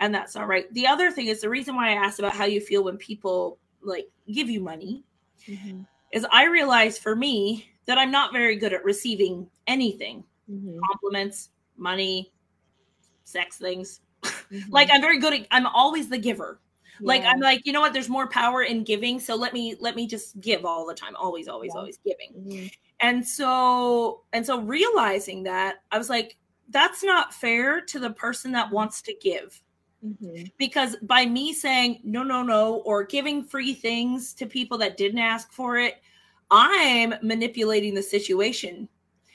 and 0.00 0.14
that's 0.14 0.36
all 0.36 0.46
right 0.46 0.72
the 0.74 0.86
other 0.86 1.10
thing 1.10 1.26
is 1.26 1.40
the 1.40 1.48
reason 1.48 1.74
why 1.74 1.90
i 1.90 1.94
asked 1.94 2.18
about 2.18 2.32
how 2.32 2.44
you 2.44 2.60
feel 2.60 2.84
when 2.84 2.96
people 2.96 3.58
like 3.82 4.08
give 4.32 4.48
you 4.50 4.60
money 4.60 5.04
Mhm. 5.46 5.86
is 6.12 6.26
i 6.32 6.44
realize 6.44 6.98
for 6.98 7.16
me 7.16 7.68
that 7.86 7.98
i'm 7.98 8.10
not 8.10 8.32
very 8.32 8.56
good 8.56 8.72
at 8.72 8.84
receiving 8.84 9.48
anything 9.66 10.24
Mhm. 10.50 10.78
compliments 10.90 11.50
money 11.76 12.32
sex 13.24 13.56
things 13.58 14.00
Mhm. 14.22 14.64
like 14.70 14.88
i'm 14.92 15.00
very 15.00 15.18
good 15.18 15.32
at 15.32 15.46
i'm 15.50 15.66
always 15.66 16.08
the 16.08 16.18
giver 16.18 16.60
like 17.00 17.22
i'm 17.24 17.38
like 17.38 17.64
you 17.64 17.72
know 17.72 17.80
what 17.80 17.92
there's 17.92 18.08
more 18.08 18.26
power 18.28 18.64
in 18.64 18.82
giving 18.82 19.20
so 19.20 19.36
let 19.36 19.52
me 19.52 19.76
let 19.78 19.94
me 19.94 20.04
just 20.06 20.40
give 20.40 20.64
all 20.64 20.84
the 20.84 20.94
time 20.94 21.14
always 21.14 21.46
always 21.46 21.70
Yeah. 21.72 21.78
always 21.80 21.98
giving 22.04 22.32
Mhm. 22.34 22.72
And 23.00 23.26
so 23.26 24.24
and 24.32 24.44
so 24.44 24.60
realizing 24.60 25.42
that 25.44 25.76
i 25.92 25.98
was 25.98 26.08
like 26.10 26.36
that's 26.70 27.02
not 27.02 27.32
fair 27.34 27.80
to 27.80 27.98
the 27.98 28.10
person 28.10 28.52
that 28.52 28.70
wants 28.70 29.02
to 29.02 29.14
give 29.20 29.62
Mhm. 30.04 30.52
because 30.58 30.96
by 31.02 31.26
me 31.26 31.52
saying 31.52 32.00
no 32.04 32.22
no 32.22 32.42
no 32.44 32.76
or 32.86 33.02
giving 33.04 33.42
free 33.44 33.74
things 33.74 34.32
to 34.34 34.46
people 34.46 34.78
that 34.78 34.96
didn't 34.96 35.18
ask 35.18 35.52
for 35.52 35.76
it 35.78 35.96
i'm 36.52 37.14
manipulating 37.22 37.94
the 37.94 38.02
situation 38.02 38.88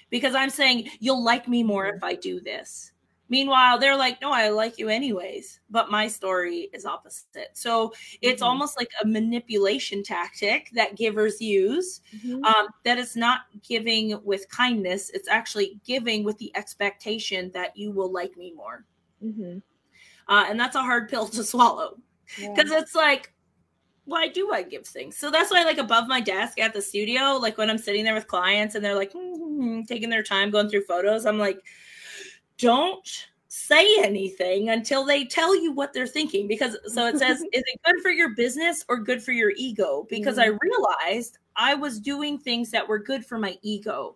because 0.09 0.35
i'm 0.35 0.49
saying 0.49 0.89
you'll 1.01 1.23
like 1.23 1.49
me 1.49 1.63
more 1.63 1.91
Mhm. 1.91 1.97
if 1.97 2.03
i 2.03 2.15
do 2.15 2.39
this 2.39 2.92
meanwhile 3.35 3.75
they're 3.79 3.97
like 4.05 4.17
no 4.21 4.31
i 4.31 4.49
like 4.49 4.77
you 4.77 4.87
anyways 4.89 5.59
but 5.69 5.89
my 5.97 6.05
story 6.07 6.59
is 6.77 6.85
opposite 6.85 7.49
so 7.53 7.91
it's 8.21 8.41
Mhm. 8.43 8.47
almost 8.49 8.73
like 8.81 8.91
a 9.03 9.07
manipulation 9.07 10.03
tactic 10.03 10.69
that 10.79 10.95
givers 11.03 11.35
use 11.41 12.01
Mhm. 12.15 12.43
um, 12.49 12.65
that 12.85 12.97
it's 13.03 13.15
not 13.15 13.39
giving 13.71 14.05
with 14.23 14.43
kindness 14.49 15.09
it's 15.17 15.29
actually 15.39 15.69
giving 15.93 16.23
with 16.23 16.37
the 16.37 16.51
expectation 16.61 17.49
that 17.57 17.75
you 17.81 17.91
will 17.91 18.11
like 18.11 18.33
me 18.37 18.49
more 18.53 18.85
Mhm. 19.23 19.61
uh, 20.27 20.45
and 20.49 20.59
that's 20.59 20.75
a 20.75 20.81
hard 20.89 21.09
pill 21.09 21.27
to 21.27 21.43
swallow 21.43 21.89
Yeah. 22.37 22.53
because 22.55 22.71
it's 22.71 22.95
like 22.95 23.33
why 24.05 24.27
do 24.27 24.51
i 24.51 24.61
give 24.61 24.85
things 24.85 25.17
so 25.17 25.31
that's 25.31 25.49
why 25.53 25.63
like 25.63 25.77
above 25.77 26.07
my 26.07 26.19
desk 26.19 26.59
at 26.59 26.73
the 26.73 26.81
studio 26.81 27.23
like 27.45 27.57
when 27.57 27.69
i'm 27.69 27.77
sitting 27.87 28.03
there 28.03 28.13
with 28.19 28.27
clients 28.27 28.75
and 28.75 28.83
they're 28.83 28.99
like 29.03 29.13
"Hmm," 29.13 29.81
taking 29.91 30.09
their 30.09 30.23
time 30.35 30.51
going 30.51 30.67
through 30.69 30.83
photos 30.93 31.25
i'm 31.25 31.39
like 31.47 31.59
don't 32.57 33.27
say 33.47 33.87
anything 33.99 34.69
until 34.69 35.05
they 35.05 35.25
tell 35.25 35.55
you 35.55 35.71
what 35.71 35.93
they're 35.93 36.07
thinking 36.07 36.47
because 36.47 36.75
so 36.87 37.05
it 37.05 37.19
says 37.19 37.39
is 37.53 37.63
it 37.65 37.79
good 37.85 38.01
for 38.01 38.09
your 38.09 38.33
business 38.33 38.83
or 38.89 38.97
good 38.97 39.21
for 39.21 39.31
your 39.31 39.51
ego 39.57 40.07
because 40.09 40.39
i 40.39 40.45
realized 40.47 41.37
i 41.55 41.75
was 41.75 41.99
doing 41.99 42.39
things 42.39 42.71
that 42.71 42.87
were 42.87 42.97
good 42.97 43.23
for 43.23 43.37
my 43.37 43.55
ego 43.61 44.15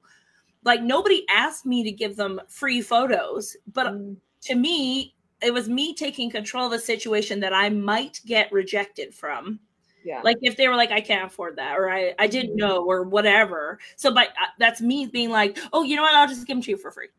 like 0.64 0.82
nobody 0.82 1.24
asked 1.30 1.68
me 1.68 1.84
to 1.84 1.92
give 1.92 2.16
them 2.16 2.42
free 2.48 2.82
photos 2.82 3.56
but 3.74 3.94
Mm. 3.94 4.18
to 4.42 4.56
me 4.56 5.14
it 5.44 5.54
was 5.54 5.70
me 5.70 5.94
taking 5.94 6.32
control 6.32 6.66
of 6.66 6.72
a 6.74 6.80
situation 6.80 7.40
that 7.42 7.54
i 7.54 7.70
might 7.70 8.20
get 8.26 8.52
rejected 8.52 9.14
from 9.14 9.60
yeah. 10.04 10.22
like 10.24 10.38
if 10.42 10.58
they 10.58 10.68
were 10.68 10.76
like 10.76 10.90
i 10.90 11.00
can't 11.00 11.28
afford 11.28 11.56
that 11.58 11.78
or 11.78 11.92
i, 11.92 12.12
I 12.18 12.26
didn't 12.26 12.54
Mhm. 12.56 12.60
know 12.62 12.84
or 12.86 13.04
whatever 13.04 13.78
so 13.98 14.12
but 14.12 14.30
uh, 14.30 14.48
that's 14.58 14.82
me 14.82 15.06
being 15.06 15.30
like 15.30 15.60
oh 15.74 15.84
you 15.84 15.96
know 15.96 16.02
what 16.02 16.16
i'll 16.16 16.28
just 16.28 16.48
give 16.48 16.56
them 16.56 16.64
to 16.64 16.72
you 16.72 16.78
for 16.78 16.90
free 16.90 17.10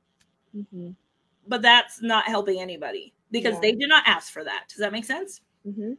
Mhm. 0.57 0.97
But 1.49 1.63
that's 1.63 2.01
not 2.03 2.25
helping 2.27 2.61
anybody 2.61 3.13
because 3.31 3.55
Yeah. 3.55 3.61
they 3.61 3.73
did 3.73 3.89
not 3.89 4.05
ask 4.07 4.33
for 4.33 4.45
that 4.45 4.65
does 4.69 4.79
that 4.79 4.93
make 4.93 5.05
sense 5.05 5.41
Mhm. 5.67 5.97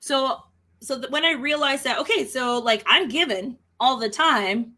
so 0.00 0.38
so 0.80 0.98
that 0.98 1.12
when 1.12 1.24
I 1.24 1.32
realized 1.34 1.84
that, 1.84 1.98
okay, 2.00 2.24
so 2.26 2.58
like 2.58 2.82
I'm 2.86 3.06
given 3.08 3.56
all 3.78 3.96
the 3.98 4.08
time, 4.10 4.74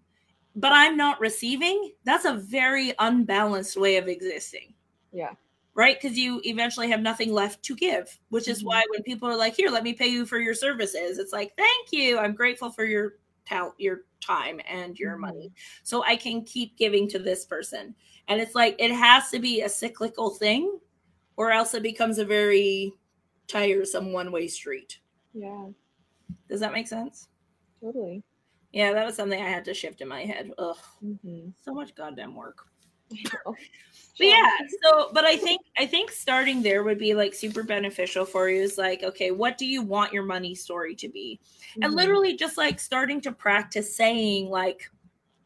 but 0.55 0.71
I'm 0.71 0.99
not 0.99 1.19
receiving, 1.19 1.93
that's 2.05 2.27
a 2.27 2.35
very 2.35 2.93
unbalanced 2.99 3.79
way 3.79 3.97
of 3.97 4.07
existing. 4.07 4.75
Yeah. 5.13 5.33
Right? 5.75 5.99
Because 6.01 6.19
you 6.19 6.43
eventually 6.45 6.91
have 6.91 7.01
nothing 7.01 7.33
left 7.33 7.63
to 7.65 7.75
give, 7.75 8.21
which 8.29 8.49
is 8.49 8.63
Mhm. 8.63 8.67
why 8.67 8.85
when 8.91 9.03
people 9.03 9.27
are 9.29 9.35
like, 9.37 9.57
here, 9.57 9.71
let 9.71 9.83
me 9.83 9.95
pay 9.95 10.09
you 10.09 10.27
for 10.27 10.39
your 10.39 10.53
services, 10.55 11.19
it's 11.19 11.33
like, 11.33 11.57
thank 11.57 11.91
you. 11.91 12.19
I'm 12.19 12.35
grateful 12.35 12.71
for 12.71 12.85
your 12.85 13.15
talent, 13.47 13.75
your 13.79 14.03
time, 14.21 14.61
and 14.69 14.99
your 14.99 15.17
Mhm. 15.17 15.21
money. 15.21 15.53
So 15.85 16.05
I 16.05 16.17
can 16.17 16.45
keep 16.45 16.77
giving 16.77 17.09
to 17.09 17.19
this 17.19 17.47
person. 17.47 17.95
And 18.29 18.41
it's 18.41 18.55
like, 18.55 18.77
it 18.79 18.93
has 18.93 19.31
to 19.31 19.39
be 19.39 19.63
a 19.63 19.69
cyclical 19.69 20.31
thing, 20.31 20.79
or 21.37 21.51
else 21.51 21.75
it 21.75 21.83
becomes 21.83 22.19
a 22.19 22.25
very 22.25 22.93
tiresome 23.49 24.13
one 24.13 24.33
way 24.33 24.49
street. 24.49 24.99
Yeah. 25.35 25.67
Does 26.49 26.61
that 26.61 26.73
make 26.73 26.89
sense? 26.89 27.29
Totally. 27.83 28.23
Yeah, 28.73 28.93
that 28.93 29.05
was 29.07 29.15
something 29.15 29.41
I 29.41 29.49
had 29.49 29.65
to 29.67 29.75
shift 29.75 30.01
in 30.01 30.09
my 30.09 30.23
head. 30.25 30.51
Ugh, 30.59 30.77
Mm-hmm. 31.05 31.51
so 31.63 31.75
much 31.75 31.95
goddamn 31.95 32.35
work. 32.35 32.67
Oh. 33.47 33.55
But 34.17 34.27
yeah, 34.29 34.51
so 34.83 35.11
but 35.13 35.25
I 35.25 35.37
think 35.37 35.61
I 35.77 35.87
think 35.87 36.11
starting 36.13 36.63
there 36.63 36.83
would 36.85 36.99
be 36.99 37.15
like 37.15 37.35
super 37.35 37.63
beneficial 37.65 38.25
for 38.25 38.49
you. 38.49 38.63
Is 38.63 38.79
like, 38.79 39.03
okay, 39.03 39.33
what 39.33 39.59
do 39.59 39.67
you 39.67 39.83
want 39.83 40.13
your 40.13 40.23
money 40.23 40.55
story 40.55 40.95
to 40.97 41.09
be? 41.09 41.41
And 41.83 41.93
Mhm. 41.93 41.97
literally 41.97 42.37
just 42.37 42.57
like 42.57 42.79
starting 42.81 43.21
to 43.23 43.33
practice 43.33 43.95
saying 43.97 44.49
like, 44.51 44.89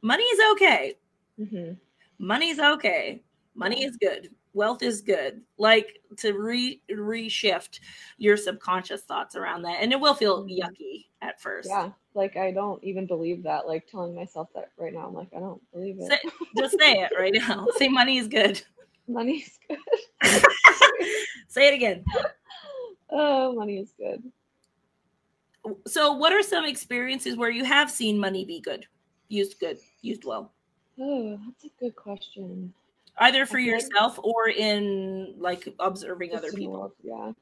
money 0.03 0.23
is 0.23 0.41
okay. 0.53 0.99
Mhm. 1.41 1.77
Money's 2.19 2.59
okay. 2.59 3.23
Money 3.55 3.85
is 3.85 3.97
good. 3.97 4.31
Wealth 4.55 4.83
is 4.83 5.01
good. 5.03 5.43
Like 5.57 6.01
to 6.19 6.33
re 6.33 6.81
reshift 6.91 7.81
your 8.17 8.37
subconscious 8.37 9.03
thoughts 9.03 9.37
around 9.37 9.63
that. 9.63 9.79
And 9.83 9.93
it 9.93 10.01
will 10.01 10.15
feel 10.15 10.45
Mhm. 10.45 10.59
yucky 10.59 11.07
at 11.23 11.41
first. 11.41 11.69
Yeah. 11.69 11.91
Like 12.15 12.37
I 12.37 12.51
don't 12.51 12.83
even 12.83 13.07
believe 13.07 13.43
that. 13.45 13.67
Like 13.67 13.87
telling 13.87 14.15
myself 14.15 14.49
that 14.55 14.71
right 14.77 14.93
now, 14.93 15.07
I'm 15.07 15.15
like, 15.15 15.29
I 15.37 15.39
don't 15.41 15.63
believe 15.73 15.99
it. 16.01 16.09
Say, 16.11 16.19
just 16.57 16.79
say 16.79 16.93
it 16.95 17.13
right 17.19 17.35
now. 17.35 17.67
Say 17.77 17.89
money 17.89 18.19
is 18.19 18.27
good. 18.29 18.61
Money 19.07 19.39
is 19.47 19.59
good. 19.69 19.79
say 21.49 21.69
it 21.69 21.75
again. 21.75 22.05
oh, 23.11 23.55
money 23.55 23.79
is 23.79 23.93
good. 23.97 24.23
So, 25.87 26.13
what 26.13 26.33
are 26.33 26.43
some 26.43 26.65
experiences 26.65 27.37
where 27.37 27.51
you 27.51 27.65
have 27.65 27.91
seen 27.91 28.19
money 28.19 28.45
be 28.45 28.61
good, 28.61 28.87
used 29.29 29.59
good, 29.61 29.79
used 30.03 30.25
well, 30.25 30.53
Oh, 31.01 31.39
that's 31.47 31.65
a 31.65 31.69
good 31.81 31.97
question. 31.97 32.73
either 33.19 33.47
for 33.47 33.59
I 33.59 33.65
feel 33.65 33.73
like- 33.75 33.83
yourself 33.83 34.19
or 34.23 34.49
in 34.49 35.35
like 35.39 35.69
observing 35.81 36.31
Just 36.31 36.45
other 36.45 36.53
people? 36.57 36.73
world, 36.73 36.93
Yeah. 37.03 37.33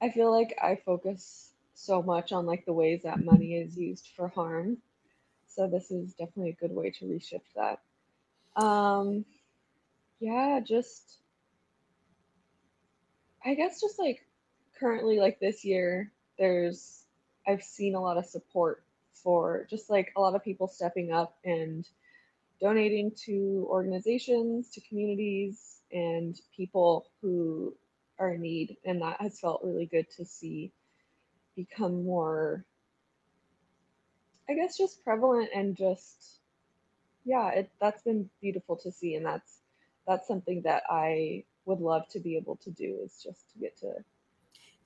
I 0.00 0.10
feel 0.10 0.30
like 0.30 0.56
I 0.62 0.76
focus 0.76 1.52
so 1.74 2.02
much 2.02 2.32
on 2.32 2.46
like 2.46 2.64
the 2.64 2.72
ways 2.72 3.02
that 3.02 3.24
money 3.24 3.56
is 3.56 3.76
used 3.76 4.08
for 4.16 4.28
harm. 4.28 4.78
So 5.46 5.66
this 5.66 5.90
is 5.90 6.14
definitely 6.14 6.50
a 6.50 6.54
good 6.54 6.72
way 6.72 6.90
to 6.90 7.04
reshift 7.06 7.52
that. 7.56 7.80
Um 8.56 9.24
yeah, 10.20 10.60
just 10.60 11.18
I 13.44 13.54
guess 13.54 13.80
just 13.80 13.98
like 13.98 14.24
currently 14.78 15.18
like 15.18 15.40
this 15.40 15.64
year 15.64 16.12
there's 16.38 17.04
I've 17.46 17.62
seen 17.64 17.94
a 17.94 18.00
lot 18.00 18.16
of 18.16 18.26
support 18.26 18.84
for 19.12 19.66
just 19.68 19.90
like 19.90 20.12
a 20.16 20.20
lot 20.20 20.34
of 20.34 20.44
people 20.44 20.68
stepping 20.68 21.10
up 21.12 21.36
and 21.44 21.86
donating 22.60 23.12
to 23.26 23.66
organizations, 23.68 24.70
to 24.70 24.80
communities, 24.88 25.80
and 25.92 26.38
people 26.56 27.06
who 27.20 27.74
are 28.18 28.34
in 28.34 28.42
need. 28.42 28.76
And 28.84 29.00
that 29.02 29.20
has 29.20 29.40
felt 29.40 29.62
really 29.64 29.86
good 29.86 30.06
to 30.16 30.24
see 30.24 30.72
become 31.56 32.04
more, 32.04 32.64
I 34.48 34.54
guess, 34.54 34.76
just 34.76 35.02
prevalent 35.04 35.48
and 35.54 35.76
just, 35.76 36.40
yeah, 37.24 37.50
it, 37.50 37.70
that's 37.80 38.02
been 38.02 38.28
beautiful 38.40 38.76
to 38.76 38.92
see. 38.92 39.14
And 39.14 39.24
that's, 39.24 39.58
that's 40.06 40.28
something 40.28 40.62
that 40.62 40.84
I 40.88 41.44
would 41.64 41.80
love 41.80 42.08
to 42.10 42.20
be 42.20 42.36
able 42.36 42.56
to 42.56 42.70
do 42.70 42.98
is 43.04 43.22
just 43.22 43.52
to 43.52 43.58
get 43.58 43.78
to 43.78 43.92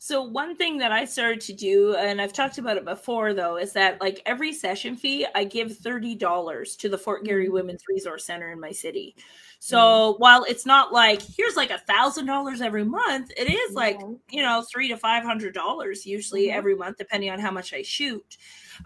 So 0.04 0.20
one 0.20 0.54
thing 0.54 0.76
that 0.80 0.92
I 0.92 1.06
started 1.06 1.40
to 1.40 1.54
do, 1.54 1.94
and 1.94 2.20
I've 2.20 2.34
talked 2.34 2.58
about 2.58 2.76
it 2.76 2.84
before, 2.84 3.32
though, 3.32 3.56
is 3.56 3.72
that 3.72 4.02
like 4.02 4.20
every 4.26 4.52
session 4.52 4.96
fee, 4.98 5.26
I 5.34 5.44
give 5.44 5.78
thirty 5.78 6.14
dollars 6.14 6.76
to 6.76 6.90
the 6.90 6.98
Fort 6.98 7.24
Garry 7.24 7.48
Mhm. 7.48 7.52
Women's 7.52 7.84
Resource 7.88 8.26
Center 8.26 8.52
in 8.52 8.60
my 8.60 8.70
city. 8.70 9.16
So 9.60 10.16
while 10.18 10.44
it's 10.44 10.66
not 10.66 10.92
like 10.92 11.22
here's 11.22 11.56
like 11.56 11.70
a 11.70 11.78
thousand 11.78 12.26
dollars 12.26 12.60
every 12.60 12.84
month, 12.84 13.30
it 13.34 13.50
is 13.50 13.74
like 13.74 13.98
you 14.30 14.42
know 14.42 14.62
three 14.70 14.88
to 14.88 14.98
five 14.98 15.24
hundred 15.24 15.54
dollars 15.54 16.04
usually 16.04 16.48
Mhm. 16.48 16.54
every 16.54 16.74
month, 16.76 16.98
depending 16.98 17.30
on 17.30 17.38
how 17.40 17.50
much 17.50 17.72
I 17.72 17.80
shoot. 17.80 18.36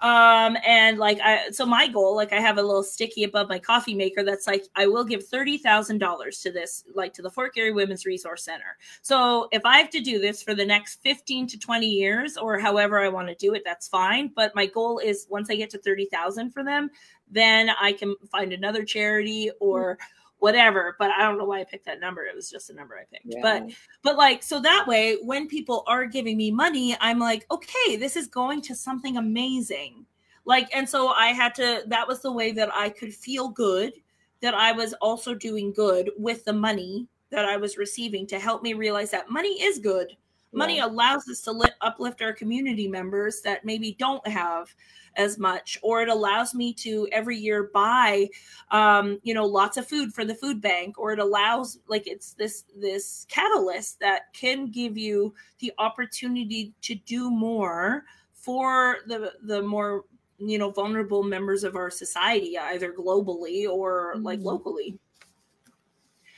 Um, 0.00 0.56
and 0.66 0.98
like 0.98 1.18
I, 1.22 1.50
so 1.50 1.66
my 1.66 1.88
goal, 1.88 2.16
like 2.16 2.32
I 2.32 2.40
have 2.40 2.58
a 2.58 2.62
little 2.62 2.82
sticky 2.82 3.24
above 3.24 3.48
my 3.48 3.58
coffee 3.58 3.94
maker 3.94 4.22
that's 4.22 4.46
like 4.46 4.64
I 4.76 4.86
will 4.86 5.04
give 5.04 5.26
thirty 5.26 5.58
thousand 5.58 5.98
dollars 5.98 6.40
to 6.40 6.52
this, 6.52 6.84
like 6.94 7.12
to 7.14 7.22
the 7.22 7.30
Fort 7.30 7.54
Garry 7.54 7.72
Women's 7.72 8.06
Resource 8.06 8.44
Center. 8.44 8.76
So 9.02 9.48
if 9.52 9.64
I 9.64 9.78
have 9.78 9.90
to 9.90 10.00
do 10.00 10.18
this 10.18 10.42
for 10.42 10.54
the 10.54 10.64
next 10.64 11.00
15 11.02 11.46
to 11.48 11.58
20 11.58 11.86
years 11.86 12.36
or 12.36 12.58
however 12.58 12.98
I 12.98 13.08
want 13.08 13.28
to 13.28 13.34
do 13.34 13.54
it, 13.54 13.62
that's 13.64 13.88
fine. 13.88 14.30
But 14.34 14.54
my 14.54 14.66
goal 14.66 14.98
is 14.98 15.26
once 15.30 15.50
I 15.50 15.56
get 15.56 15.70
to 15.70 15.78
30,000 15.78 16.50
for 16.50 16.64
them, 16.64 16.90
then 17.30 17.70
I 17.80 17.92
can 17.92 18.14
find 18.30 18.52
another 18.52 18.84
charity 18.84 19.50
or 19.60 19.98
whatever. 20.38 20.96
But 20.98 21.10
I 21.10 21.22
don't 21.22 21.38
know 21.38 21.44
why 21.44 21.60
I 21.60 21.64
picked 21.64 21.86
that 21.86 22.00
number. 22.00 22.24
It 22.24 22.34
was 22.34 22.50
just 22.50 22.70
a 22.70 22.74
number 22.74 22.96
I 22.96 23.04
picked. 23.10 23.26
Yeah. 23.26 23.40
But 23.42 23.70
but 24.02 24.16
like 24.16 24.42
so 24.42 24.60
that 24.60 24.86
way 24.86 25.16
when 25.22 25.48
people 25.48 25.84
are 25.86 26.04
giving 26.06 26.36
me 26.36 26.50
money, 26.50 26.96
I'm 27.00 27.18
like, 27.18 27.46
okay, 27.50 27.96
this 27.96 28.16
is 28.16 28.26
going 28.26 28.62
to 28.62 28.74
something 28.74 29.16
amazing. 29.16 30.06
Like 30.44 30.68
and 30.74 30.88
so 30.88 31.08
I 31.08 31.28
had 31.28 31.54
to 31.56 31.82
that 31.86 32.06
was 32.08 32.20
the 32.20 32.32
way 32.32 32.52
that 32.52 32.70
I 32.74 32.88
could 32.90 33.14
feel 33.14 33.48
good 33.48 33.92
that 34.40 34.54
I 34.54 34.72
was 34.72 34.94
also 34.94 35.34
doing 35.34 35.72
good 35.72 36.10
with 36.16 36.44
the 36.44 36.52
money 36.52 37.08
that 37.30 37.44
I 37.44 37.56
was 37.56 37.76
receiving 37.76 38.26
to 38.28 38.38
help 38.38 38.62
me 38.62 38.72
realize 38.72 39.10
that 39.10 39.30
money 39.30 39.60
is 39.62 39.78
good. 39.78 40.16
Money 40.52 40.76
Yeah. 40.76 40.86
allows 40.86 41.28
us 41.28 41.42
to 41.42 41.52
li- 41.52 41.68
uplift 41.82 42.22
our 42.22 42.32
community 42.32 42.88
members 42.88 43.42
that 43.42 43.64
maybe 43.66 43.96
don't 43.98 44.26
have 44.26 44.74
as 45.18 45.38
much, 45.38 45.78
or 45.82 46.02
it 46.02 46.08
allows 46.08 46.54
me 46.54 46.72
to 46.74 47.08
every 47.12 47.36
year 47.36 47.70
buy, 47.74 48.28
um, 48.70 49.18
you 49.22 49.34
know, 49.34 49.44
lots 49.46 49.76
of 49.76 49.86
food 49.86 50.12
for 50.14 50.24
the 50.24 50.34
food 50.34 50.60
bank, 50.60 50.98
or 50.98 51.12
it 51.12 51.18
allows 51.18 51.78
like 51.88 52.06
it's 52.06 52.34
this 52.34 52.64
this 52.76 53.26
catalyst 53.28 54.00
that 54.00 54.32
can 54.32 54.70
give 54.70 54.96
you 54.96 55.34
the 55.58 55.72
opportunity 55.78 56.74
to 56.82 56.94
do 56.94 57.30
more 57.30 58.04
for 58.32 58.98
the 59.06 59.34
the 59.42 59.62
more 59.62 60.04
you 60.38 60.58
know 60.58 60.70
vulnerable 60.70 61.22
members 61.24 61.64
of 61.64 61.74
our 61.76 61.90
society 61.90 62.56
either 62.58 62.92
globally 62.92 63.68
or 63.68 64.16
like 64.22 64.40
Mhm. 64.40 64.44
locally 64.44 64.98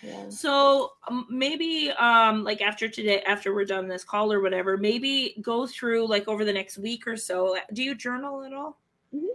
yeah. 0.03 0.29
so 0.29 0.93
um, 1.09 1.27
maybe 1.31 1.91
um 1.99 2.45
like 2.45 2.61
after 2.61 2.89
today 2.89 3.23
after 3.23 3.55
we're 3.55 3.65
done 3.65 3.89
this 3.89 4.05
call 4.05 4.33
or 4.33 4.41
whatever 4.41 4.77
maybe 4.77 5.37
go 5.43 5.67
through 5.67 6.07
like 6.07 6.27
over 6.29 6.45
the 6.45 6.53
next 6.53 6.79
week 6.79 7.07
or 7.07 7.17
so 7.17 7.57
do 7.73 7.83
you 7.83 7.95
journal 7.95 8.43
at 8.45 8.53
all 8.53 8.79
Mhm. 9.15 9.27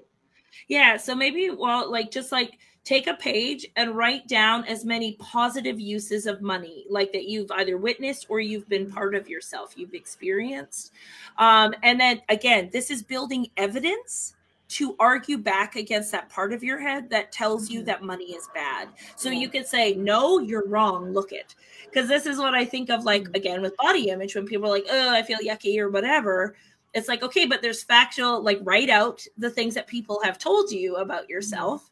yeah 0.67 0.95
so 0.97 1.13
maybe 1.13 1.49
well 1.49 1.91
like 1.91 2.09
just 2.11 2.31
like 2.31 2.57
take 2.85 3.07
a 3.07 3.15
page 3.15 3.65
and 3.75 3.97
write 3.97 4.27
down 4.27 4.63
as 4.65 4.85
many 4.85 5.13
positive 5.13 5.79
uses 5.79 6.27
of 6.27 6.41
money 6.41 6.85
like 6.89 7.11
that 7.11 7.25
you've 7.25 7.51
either 7.51 7.77
witnessed 7.77 8.27
or 8.29 8.39
you've 8.39 8.69
been 8.69 8.89
part 8.89 9.15
of 9.15 9.27
yourself 9.27 9.73
you've 9.75 9.93
experienced 9.95 10.93
um 11.39 11.73
and 11.83 11.99
then 11.99 12.21
again 12.29 12.69
this 12.71 12.89
is 12.91 13.01
building 13.03 13.47
evidence 13.57 14.35
to 14.67 14.95
argue 14.99 15.37
back 15.37 15.75
against 15.75 16.11
that 16.11 16.27
part 16.29 16.51
of 16.51 16.63
your 16.63 16.79
head 16.79 17.09
that 17.09 17.31
tells 17.31 17.69
you 17.69 17.81
Mhm. 17.81 17.85
that 17.85 18.01
money 18.03 18.33
is 18.35 18.47
bad 18.53 18.89
so 19.15 19.29
you 19.29 19.47
could 19.49 19.67
say, 19.67 19.93
no, 19.95 20.39
you're 20.39 20.67
wrong. 20.67 21.13
Look 21.13 21.31
it. 21.31 21.55
Because 21.85 22.07
this 22.09 22.25
is 22.25 22.39
what 22.39 22.55
I 22.55 22.65
think 22.65 22.89
of, 22.89 23.03
like, 23.03 23.23
Mhm. 23.25 23.35
again, 23.35 23.61
with 23.61 23.77
body 23.77 24.09
image, 24.09 24.35
when 24.35 24.45
people 24.47 24.67
are 24.67 24.71
like, 24.71 24.87
oh, 24.89 25.09
I 25.13 25.21
feel 25.23 25.37
yucky 25.39 25.77
or 25.79 25.89
whatever. 25.89 26.55
It's 26.93 27.07
like, 27.07 27.23
okay, 27.23 27.45
but 27.45 27.61
there's 27.61 27.83
factual, 27.83 28.41
like, 28.41 28.59
write 28.63 28.89
out 28.89 29.25
the 29.37 29.49
things 29.49 29.75
that 29.75 29.85
people 29.87 30.19
have 30.23 30.37
told 30.39 30.71
you 30.71 30.95
about 30.95 31.29
yourself. 31.29 31.91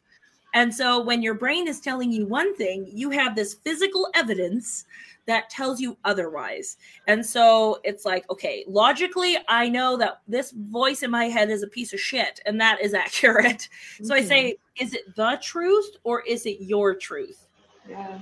And 0.54 0.72
so 0.74 1.02
when 1.02 1.20
your 1.22 1.34
brain 1.34 1.68
is 1.68 1.80
telling 1.80 2.12
you 2.12 2.26
one 2.26 2.54
thing, 2.56 2.88
you 2.92 3.10
have 3.10 3.34
this 3.34 3.54
physical 3.54 4.08
evidence 4.14 4.84
that 5.26 5.50
tells 5.50 5.80
you 5.80 5.96
otherwise. 6.04 6.76
And 7.08 7.24
so 7.24 7.80
it's 7.82 8.04
like, 8.04 8.28
okay, 8.30 8.64
logically, 8.68 9.36
I 9.48 9.68
know 9.68 9.96
that 9.96 10.20
this 10.28 10.52
voice 10.52 11.02
in 11.02 11.10
my 11.10 11.24
head 11.26 11.50
is 11.50 11.62
a 11.62 11.66
piece 11.66 11.92
of 11.92 12.00
shit, 12.00 12.40
and 12.46 12.60
that 12.60 12.80
is 12.80 12.94
accurate. 13.04 13.68
So 14.02 14.14
I 14.14 14.22
say, 14.22 14.56
is 14.80 14.94
it 14.94 15.14
the 15.16 15.38
truth 15.42 15.96
or 16.04 16.20
is 16.22 16.46
it 16.46 16.58
your 16.62 16.94
truth? 16.94 17.46
yeah. 17.88 18.18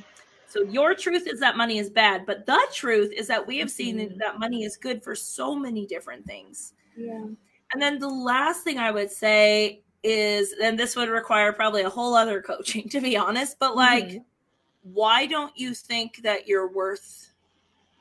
So 0.47 0.63
your 0.65 0.95
truth 0.95 1.27
is 1.27 1.41
that 1.41 1.57
money 1.57 1.79
is 1.79 1.89
bad, 1.89 2.27
but 2.27 2.45
the 2.45 2.61
truth 2.75 3.11
is 3.17 3.27
that 3.29 3.47
we 3.47 3.57
have 3.59 3.71
seen 3.71 3.97
Mhm. 3.99 4.19
that 4.19 4.39
money 4.39 4.65
is 4.65 4.77
good 4.77 5.03
for 5.03 5.15
so 5.15 5.55
many 5.55 5.87
different 5.87 6.27
things. 6.27 6.75
Yeah. 6.95 7.25
And 7.73 7.81
then 7.81 7.99
the 7.99 8.09
last 8.11 8.63
thing 8.63 8.77
I 8.79 8.91
would 8.91 9.11
say 9.11 9.83
is, 10.03 10.55
and 10.63 10.79
this 10.79 10.97
would 10.97 11.09
require 11.09 11.53
probably 11.53 11.83
a 11.83 11.91
whole 11.91 12.15
other 12.15 12.43
coaching 12.43 12.89
to 12.91 13.01
be 13.01 13.17
honest, 13.17 13.59
but 13.59 13.77
like, 13.77 14.09
Mhm. 14.09 14.25
why 14.83 15.27
don't 15.27 15.57
you 15.57 15.75
think 15.75 16.23
that 16.23 16.49
you're 16.49 16.69
worth 16.69 17.33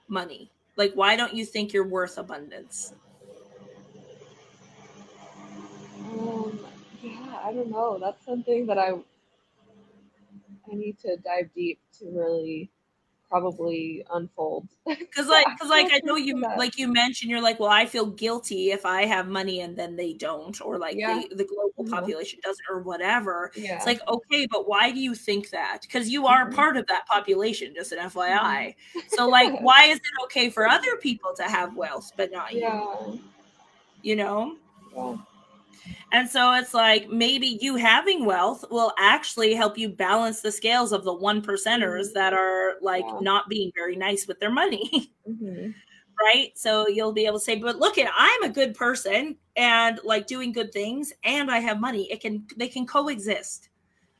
money? 0.08 0.52
Like, 0.78 0.93
why 0.93 1.16
don't 1.16 1.34
you 1.34 1.45
think 1.45 1.74
you're 1.74 1.88
worth 1.88 2.18
abundance? 2.18 2.93
Um, 5.99 6.60
yeah, 7.02 7.39
I 7.43 7.54
don't 7.54 7.70
know. 7.70 7.97
That's 7.99 8.24
something 8.26 8.66
that 8.68 8.78
I 8.78 8.91
I 10.72 10.76
need 10.76 10.99
to 10.99 11.18
dive 11.18 11.49
deep 11.56 11.80
to 11.99 12.06
really 12.10 12.70
probably 13.32 14.05
unfold. 14.13 14.67
Because 15.11 15.27
like, 15.29 15.47
because 15.55 15.69
like, 15.69 15.88
I 15.91 15.99
know 16.05 16.15
you 16.15 16.47
like 16.55 16.77
you 16.77 16.88
mentioned, 16.88 17.32
you're 17.32 17.41
like, 17.41 17.59
well, 17.59 17.69
I 17.69 17.86
feel 17.86 18.05
guilty 18.07 18.71
if 18.71 18.86
I 18.86 19.05
have 19.05 19.27
money 19.27 19.61
and 19.61 19.77
then 19.77 19.97
they 19.97 20.13
don't, 20.13 20.59
or 20.61 20.77
like 20.79 20.97
Yeah. 20.99 21.23
the, 21.29 21.36
the 21.36 21.45
global 21.45 21.73
Mhm. 21.82 21.89
population 21.91 22.39
doesn't, 22.43 22.65
or 22.69 22.82
whatever. 22.82 23.51
Yeah. 23.55 23.75
It's 23.75 23.86
like, 23.86 23.99
okay, 24.07 24.47
but 24.51 24.69
why 24.69 24.91
do 24.91 25.01
you 25.01 25.15
think 25.15 25.49
that? 25.51 25.79
Because 25.82 26.09
you 26.09 26.27
are 26.27 26.47
Mhm. 26.47 26.55
part 26.55 26.77
of 26.77 26.88
that 26.88 27.05
population, 27.07 27.73
just 27.75 27.91
an 27.91 27.99
FYI. 27.99 28.75
So, 29.07 29.27
like, 29.29 29.53
why 29.59 29.86
is 29.86 29.97
it 29.97 30.23
okay 30.25 30.49
for 30.49 30.67
other 30.67 30.95
people 31.01 31.32
to 31.38 31.43
have 31.43 31.75
wealth 31.75 32.13
but 32.17 32.32
not 32.32 32.55
you? 32.55 33.21
You 34.01 34.15
know? 34.15 34.57
Yeah. 34.95 35.15
And 36.11 36.29
so 36.29 36.53
it's 36.53 36.73
like 36.73 37.09
maybe 37.09 37.57
you 37.61 37.75
having 37.75 38.25
wealth 38.25 38.65
will 38.69 38.93
actually 38.99 39.53
help 39.53 39.77
you 39.77 39.89
balance 39.89 40.41
the 40.41 40.51
scales 40.51 40.91
of 40.91 41.03
the 41.03 41.13
one 41.13 41.41
percenters 41.41 42.13
that 42.13 42.34
are 42.34 42.73
like 42.82 43.05
Yeah. 43.07 43.19
not 43.21 43.49
being 43.49 43.71
very 43.75 43.95
nice 43.95 44.27
with 44.27 44.39
their 44.39 44.51
money. 44.51 45.13
hmm 45.25 45.69
right? 46.21 46.51
So 46.55 46.88
you'll 46.88 47.13
be 47.13 47.25
able 47.25 47.39
to 47.39 47.43
say, 47.45 47.55
but 47.55 47.79
look 47.79 47.97
at 47.97 48.11
I'm 48.15 48.43
a 48.43 48.49
good 48.49 48.75
person 48.75 49.36
and 49.55 49.99
like 50.03 50.27
doing 50.27 50.51
good 50.51 50.71
things 50.71 51.11
and 51.23 51.49
I 51.49 51.57
have 51.59 51.79
money. 51.79 52.11
It 52.11 52.21
can 52.21 52.45
they 52.57 52.67
can 52.67 52.86
coexist. 52.86 53.69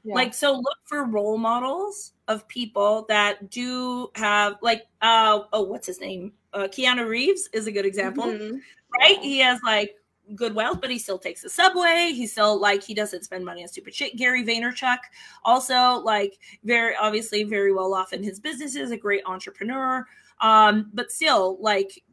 Yeah. 0.04 0.16
Like 0.16 0.34
so 0.34 0.54
look 0.54 0.78
for 0.86 1.04
role 1.06 1.38
models 1.38 2.14
of 2.28 2.48
people 2.48 3.06
that 3.10 3.52
do 3.52 4.10
have 4.16 4.56
like 4.64 4.88
uh 5.02 5.42
oh 5.54 5.62
what's 5.62 5.86
his 5.86 6.00
name? 6.00 6.34
Uh 6.54 6.68
Keanu 6.68 7.08
Reeves 7.08 7.50
is 7.54 7.68
a 7.68 7.72
good 7.72 7.86
example, 7.86 8.26
Mhm. 8.26 8.62
right? 9.00 9.18
Yeah. 9.18 9.22
He 9.22 9.40
has 9.40 9.60
like 9.64 9.96
good 10.36 10.56
wealth, 10.56 10.80
but 10.82 10.90
he 10.90 10.98
still 11.00 11.20
takes 11.20 11.42
the 11.42 11.50
subway. 11.50 12.12
He 12.14 12.26
still 12.28 12.60
like 12.60 12.84
he 12.84 12.94
doesn't 12.94 13.24
spend 13.24 13.44
money 13.46 13.62
on 13.64 13.68
stupid 13.68 13.94
shit. 13.94 14.16
Gary 14.18 14.44
Vaynerchuk, 14.44 14.98
also 15.44 16.02
like 16.04 16.38
very 16.64 16.96
obviously 16.96 17.44
very 17.44 17.74
well 17.74 17.94
off 17.94 18.14
in 18.14 18.24
his 18.24 18.40
businesses, 18.40 18.92
a 18.92 18.98
great 18.98 19.24
entrepreneur. 19.26 20.06
Um, 20.40 20.90
but 20.94 21.12
still 21.12 21.58
like 21.62 22.04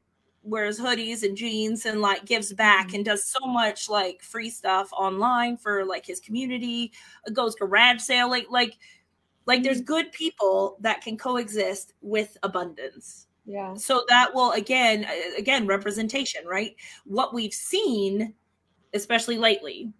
wears 0.42 0.78
hoodies 0.80 1.22
and 1.24 1.36
jeans 1.36 1.86
and 1.86 2.00
like 2.00 2.24
gives 2.24 2.52
back 2.52 2.88
Mhm. 2.88 2.94
and 2.96 3.04
does 3.04 3.24
so 3.24 3.40
much 3.46 3.88
like 3.88 4.22
free 4.22 4.50
stuff 4.50 4.90
online 4.92 5.56
for 5.56 5.84
like 5.84 6.06
his 6.06 6.20
community, 6.20 6.92
goes 7.32 7.54
garage 7.54 8.00
sale, 8.00 8.28
like 8.28 8.46
like 8.50 8.74
like 9.46 9.62
there's 9.62 9.80
good 9.80 10.12
people 10.12 10.76
that 10.80 11.00
can 11.00 11.16
coexist 11.16 11.94
with 12.02 12.36
abundance 12.42 13.27
Yeah. 13.48 13.74
so 13.74 14.04
that 14.10 14.34
will 14.34 14.52
again 14.52 15.06
again 15.38 15.66
representation 15.66 16.46
right 16.46 16.76
what 17.06 17.32
we've 17.32 17.54
seen 17.54 18.34
especially 18.92 19.38
lately 19.38 19.90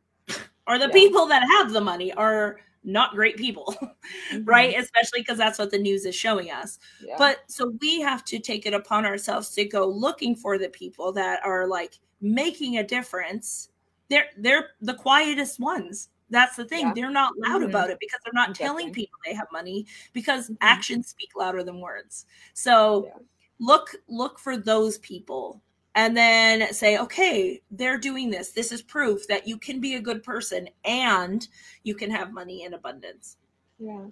are 0.67 0.79
the 0.79 0.87
Yeah. 0.89 0.93
people 0.93 1.27
that 1.27 1.43
have 1.57 1.73
the 1.73 1.81
money 1.81 2.13
are 2.13 2.61
not 2.85 3.15
great 3.15 3.37
people 3.39 3.75
Mhm. 4.33 4.47
right 4.47 4.79
especially 4.79 5.21
because 5.21 5.39
that's 5.39 5.59
what 5.59 5.71
the 5.71 5.79
news 5.79 6.05
is 6.05 6.15
showing 6.15 6.51
us 6.51 6.79
Yeah. 7.03 7.17
but 7.17 7.39
so 7.49 7.73
we 7.81 8.01
have 8.03 8.23
to 8.27 8.39
take 8.39 8.67
it 8.67 8.75
upon 8.75 9.07
ourselves 9.07 9.51
to 9.53 9.65
go 9.65 9.87
looking 9.89 10.37
for 10.37 10.59
the 10.59 10.69
people 10.69 11.11
that 11.13 11.41
are 11.43 11.67
like 11.67 11.99
making 12.21 12.77
a 12.79 12.85
difference 12.85 13.71
they're 14.11 14.29
they're 14.37 14.71
the 14.83 14.95
quietest 14.95 15.59
ones 15.59 16.11
that's 16.31 16.57
the 16.57 16.65
thing 16.67 16.87
Yeah. 16.89 16.93
they're 16.95 17.11
not 17.11 17.33
loud 17.39 17.63
Mhm. 17.63 17.71
about 17.71 17.89
it 17.89 17.99
because 17.99 18.21
they're 18.25 18.33
not 18.35 18.55
telling 18.55 18.93
people 18.93 19.19
they 19.25 19.33
have 19.33 19.49
money 19.51 19.87
because 20.13 20.51
Mhm. 20.51 20.59
actions 20.61 21.09
speak 21.09 21.31
louder 21.35 21.63
than 21.65 21.81
words 21.81 22.27
so 22.53 23.07
Yeah. 23.07 23.23
Look 23.61 23.95
look 24.09 24.39
for 24.39 24.57
those 24.57 24.99
people 24.99 25.61
and 25.95 26.17
then 26.17 26.73
say 26.73 26.99
okay 26.99 27.61
they're 27.73 27.99
doing 27.99 28.31
this 28.31 28.51
this 28.53 28.71
is 28.73 28.83
proof 28.83 29.27
that 29.27 29.47
you 29.49 29.57
can 29.59 29.81
be 29.81 29.95
a 29.95 30.01
good 30.01 30.23
person 30.23 30.69
and 30.85 31.49
you 31.83 31.95
can 31.95 32.11
have 32.11 32.33
money 32.33 32.63
in 32.65 32.75
abundance 32.75 33.37
yeah. 33.79 34.07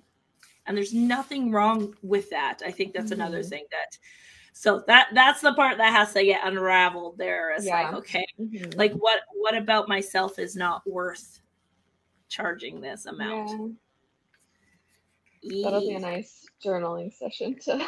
and 0.67 0.77
there's 0.77 0.95
nothing 0.95 1.51
wrong 1.53 1.95
with 2.03 2.29
that 2.31 2.61
i 2.67 2.71
think 2.71 2.93
that's 2.93 3.13
another 3.13 3.41
Mhm. 3.41 3.49
thing 3.49 3.65
that 3.71 3.97
so 4.53 4.83
that 4.87 5.09
that's 5.15 5.43
the 5.43 5.53
part 5.55 5.77
that 5.77 5.93
has 5.93 6.13
to 6.15 6.25
get 6.25 6.47
unraveled 6.47 7.19
there 7.19 7.51
it's 7.53 7.67
like 7.67 7.91
Yeah. 7.93 7.97
okay 7.99 8.27
Mhm. 8.41 8.77
like 8.77 8.93
what 8.95 9.21
what 9.35 9.55
about 9.57 9.87
myself 9.89 10.39
is 10.39 10.57
not 10.57 10.85
worth 10.87 11.41
charging 12.29 12.81
this 12.81 13.07
amount. 13.07 13.79
That'll 15.49 15.81
be 15.81 15.95
a 15.95 16.01
nice 16.01 16.47
journaling 16.65 17.13
session 17.13 17.57
to 17.65 17.75
uh, 17.75 17.79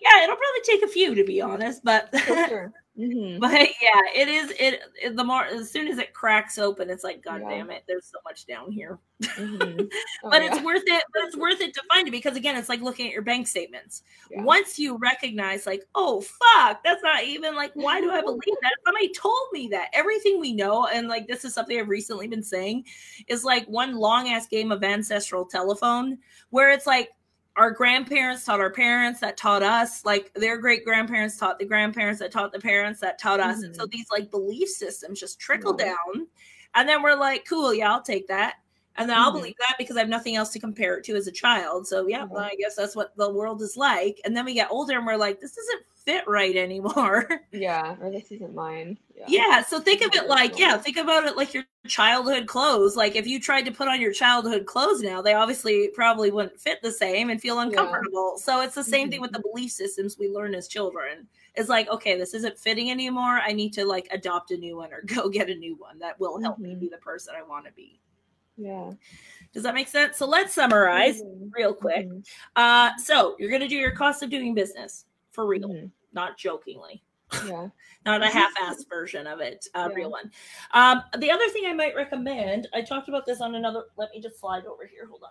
yeah 0.00 0.24
it'll 0.24 0.36
probably 0.36 0.62
take 0.64 0.82
a 0.82 0.88
few 0.88 1.14
to 1.14 1.24
be 1.24 1.40
honest 1.40 1.84
but 1.84 2.10
for 2.10 2.46
sure. 2.48 2.72
hmm 2.96 3.38
but 3.38 3.50
yeah 3.82 4.00
it 4.14 4.26
is 4.28 4.50
it, 4.58 4.80
it 5.02 5.16
the 5.16 5.24
more 5.24 5.44
as 5.44 5.70
soon 5.70 5.86
as 5.86 5.98
it 5.98 6.14
cracks 6.14 6.56
open 6.58 6.88
it's 6.88 7.04
like 7.04 7.22
god 7.22 7.42
Yeah. 7.42 7.50
damn 7.56 7.70
it 7.70 7.84
there's 7.86 8.06
so 8.06 8.18
much 8.24 8.46
down 8.46 8.72
here. 8.72 8.98
Hmm 9.24 9.80
but 10.22 10.42
it's 10.42 10.60
worth 10.62 10.82
it 10.86 11.04
but 11.14 11.24
it's 11.24 11.36
worth 11.36 11.60
it 11.60 11.72
to 11.74 11.82
find 11.92 12.08
it 12.08 12.10
because 12.10 12.36
again 12.36 12.56
it's 12.56 12.68
like 12.68 12.80
looking 12.80 13.06
at 13.06 13.12
your 13.12 13.22
bank 13.22 13.46
statements. 13.48 14.02
Yeah. 14.30 14.42
once 14.42 14.78
you 14.78 14.96
recognize 14.96 15.66
like 15.66 15.84
oh 15.94 16.20
fuck 16.22 16.82
that's 16.84 17.02
not 17.02 17.24
even 17.24 17.54
like 17.54 17.72
why 17.74 18.00
do 18.00 18.10
i 18.10 18.20
believe 18.22 18.40
that? 18.62 18.72
Somebody 18.84 19.12
told 19.12 19.48
me 19.52 19.68
that 19.68 19.88
everything 19.92 20.40
we 20.40 20.52
know 20.54 20.86
and 20.86 21.08
like 21.08 21.26
this 21.28 21.44
is 21.44 21.52
something 21.54 21.78
i've 21.78 21.88
recently 21.88 22.28
been 22.28 22.42
saying 22.42 22.84
is 23.28 23.44
like 23.44 23.66
one 23.66 23.96
long 23.96 24.28
ass 24.28 24.46
game 24.46 24.72
of 24.72 24.82
ancestral 24.84 25.44
telephone 25.44 26.18
where 26.50 26.70
it's 26.70 26.86
like 26.86 27.10
our 27.56 27.70
grandparents 27.70 28.44
taught 28.44 28.60
our 28.60 28.70
parents 28.70 29.18
that 29.20 29.36
taught 29.36 29.62
us 29.62 30.04
like 30.04 30.32
their 30.34 30.56
great 30.58 30.84
grandparents 30.84 31.36
taught 31.38 31.58
the 31.58 31.64
grandparents 31.64 32.20
that 32.20 32.30
taught 32.30 32.52
the 32.52 32.60
parents 32.60 33.00
that 33.00 33.18
taught 33.18 33.40
us 33.40 33.62
and 33.62 33.74
so 33.74 33.86
Mhm. 33.86 33.90
these 33.90 34.06
like 34.10 34.30
belief 34.30 34.68
systems 34.68 35.18
just 35.20 35.38
trickle 35.40 35.72
down 35.72 36.26
and 36.74 36.88
then 36.88 37.02
we're 37.02 37.14
like 37.16 37.46
cool 37.48 37.72
yeah 37.74 37.90
i'll 37.92 38.02
take 38.02 38.28
that 38.28 38.56
and 38.98 39.10
then 39.10 39.18
I'll 39.18 39.30
Mhm. 39.30 39.34
believe 39.34 39.54
that 39.58 39.74
because 39.78 39.96
I 39.96 40.00
have 40.00 40.08
nothing 40.08 40.36
else 40.36 40.50
to 40.54 40.58
compare 40.58 40.96
it 40.96 41.04
to 41.04 41.16
as 41.16 41.26
a 41.26 41.30
child. 41.32 41.86
So 41.86 42.06
yeah, 42.06 42.20
Yeah. 42.20 42.24
well, 42.30 42.44
I 42.44 42.54
guess 42.58 42.76
that's 42.76 42.96
what 42.96 43.14
the 43.18 43.30
world 43.30 43.60
is 43.60 43.76
like. 43.76 44.18
And 44.24 44.34
then 44.34 44.46
we 44.46 44.54
get 44.54 44.70
older 44.70 44.96
and 44.96 45.04
we're 45.06 45.16
like, 45.18 45.38
this 45.38 45.54
doesn't 45.54 45.82
fit 46.06 46.24
right 46.26 46.56
anymore. 46.56 47.28
Yeah. 47.52 47.96
Or 48.00 48.10
this 48.10 48.30
isn't 48.30 48.54
mine. 48.54 48.98
yeah. 49.28 49.62
So 49.62 49.80
think 49.80 50.02
of 50.02 50.14
it 50.14 50.28
like, 50.28 50.58
yeah, 50.58 50.76
think 50.76 50.96
about 50.98 51.24
it 51.24 51.36
like 51.36 51.52
your 51.54 51.64
childhood 51.86 52.46
clothes. 52.46 52.96
Like 52.96 53.16
if 53.16 53.26
you 53.26 53.40
tried 53.40 53.62
to 53.62 53.72
put 53.72 53.88
on 53.88 54.00
your 54.00 54.12
childhood 54.12 54.66
clothes 54.66 55.00
now, 55.02 55.20
they 55.22 55.32
obviously 55.34 55.88
probably 55.94 56.30
wouldn't 56.30 56.60
fit 56.60 56.80
the 56.82 56.92
same 56.92 57.30
and 57.30 57.40
feel 57.40 57.58
uncomfortable. 57.60 58.38
So 58.38 58.60
it's 58.60 58.74
the 58.74 58.84
same 58.84 59.10
thing 59.10 59.20
with 59.22 59.32
the 59.32 59.40
belief 59.40 59.72
systems 59.72 60.16
we 60.18 60.28
learn 60.28 60.54
as 60.54 60.68
children. 60.68 61.26
It's 61.54 61.68
like, 61.70 61.88
okay, 61.88 62.16
this 62.18 62.34
isn't 62.34 62.58
fitting 62.58 62.90
anymore. 62.90 63.40
I 63.42 63.52
need 63.52 63.72
to 63.74 63.84
like 63.86 64.06
adopt 64.12 64.50
a 64.50 64.56
new 64.56 64.76
one 64.76 64.92
or 64.92 65.02
go 65.06 65.28
get 65.30 65.48
a 65.50 65.54
new 65.54 65.76
one 65.76 65.98
that 65.98 66.20
will 66.20 66.38
help 66.40 66.58
me 66.58 66.74
Mhm. 66.74 66.80
be 66.80 66.88
the 66.88 66.98
person 66.98 67.34
I 67.36 67.42
want 67.42 67.64
to 67.66 67.72
be. 67.72 67.98
Yeah. 68.58 68.92
Does 69.54 69.62
that 69.62 69.74
make 69.74 69.88
sense? 69.88 70.18
So 70.18 70.26
let's 70.26 70.52
summarize 70.54 71.22
Mhm. 71.22 71.50
real 71.56 71.72
quick. 71.74 72.06
Mhm. 72.06 72.26
Uh, 72.54 72.90
so 72.98 73.34
you're 73.38 73.50
going 73.50 73.62
to 73.62 73.68
do 73.68 73.76
your 73.76 73.92
cost 73.92 74.22
of 74.22 74.28
doing 74.30 74.54
business 74.54 75.06
for 75.32 75.46
real, 75.46 75.68
Mhm. 75.68 75.90
Not 76.16 76.36
jokingly, 76.36 77.04
Yeah. 77.46 77.68
not 78.04 78.22
a 78.22 78.26
half-assed 78.38 78.88
version 78.88 79.28
of 79.28 79.38
it, 79.40 79.68
a 79.74 79.88
Yeah. 79.88 79.94
real 79.94 80.10
one. 80.10 80.32
Um, 80.72 81.02
the 81.18 81.30
other 81.30 81.48
thing 81.50 81.64
I 81.66 81.72
might 81.72 81.94
recommend, 81.94 82.66
I 82.74 82.82
talked 82.82 83.08
about 83.08 83.24
this 83.26 83.40
on 83.40 83.54
another. 83.54 83.84
Let 83.96 84.10
me 84.10 84.20
just 84.20 84.40
slide 84.40 84.66
over 84.66 84.84
here. 84.86 85.06
Hold 85.06 85.22
on. 85.22 85.30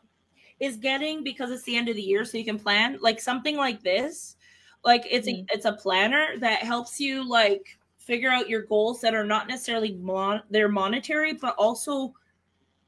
Is 0.62 0.78
getting 0.78 1.22
because 1.22 1.52
it's 1.52 1.64
the 1.64 1.76
end 1.76 1.90
of 1.90 1.98
the 1.98 2.02
year, 2.02 2.24
so 2.24 2.38
you 2.38 2.46
can 2.46 2.58
plan 2.58 2.98
like 3.02 3.20
something 3.20 3.58
like 3.58 3.84
this. 3.84 4.38
Like 4.86 5.06
it's 5.10 5.28
Mm. 5.28 5.42
a 5.50 5.54
it's 5.54 5.66
a 5.66 5.74
planner 5.74 6.38
that 6.40 6.60
helps 6.60 6.98
you 6.98 7.28
like 7.28 7.78
figure 7.98 8.30
out 8.30 8.48
your 8.48 8.62
goals 8.62 9.02
that 9.02 9.14
are 9.16 9.26
not 9.26 9.48
necessarily 9.50 9.94
mon- 9.96 10.44
they're 10.52 10.70
monetary, 10.70 11.34
but 11.34 11.56
also 11.58 12.14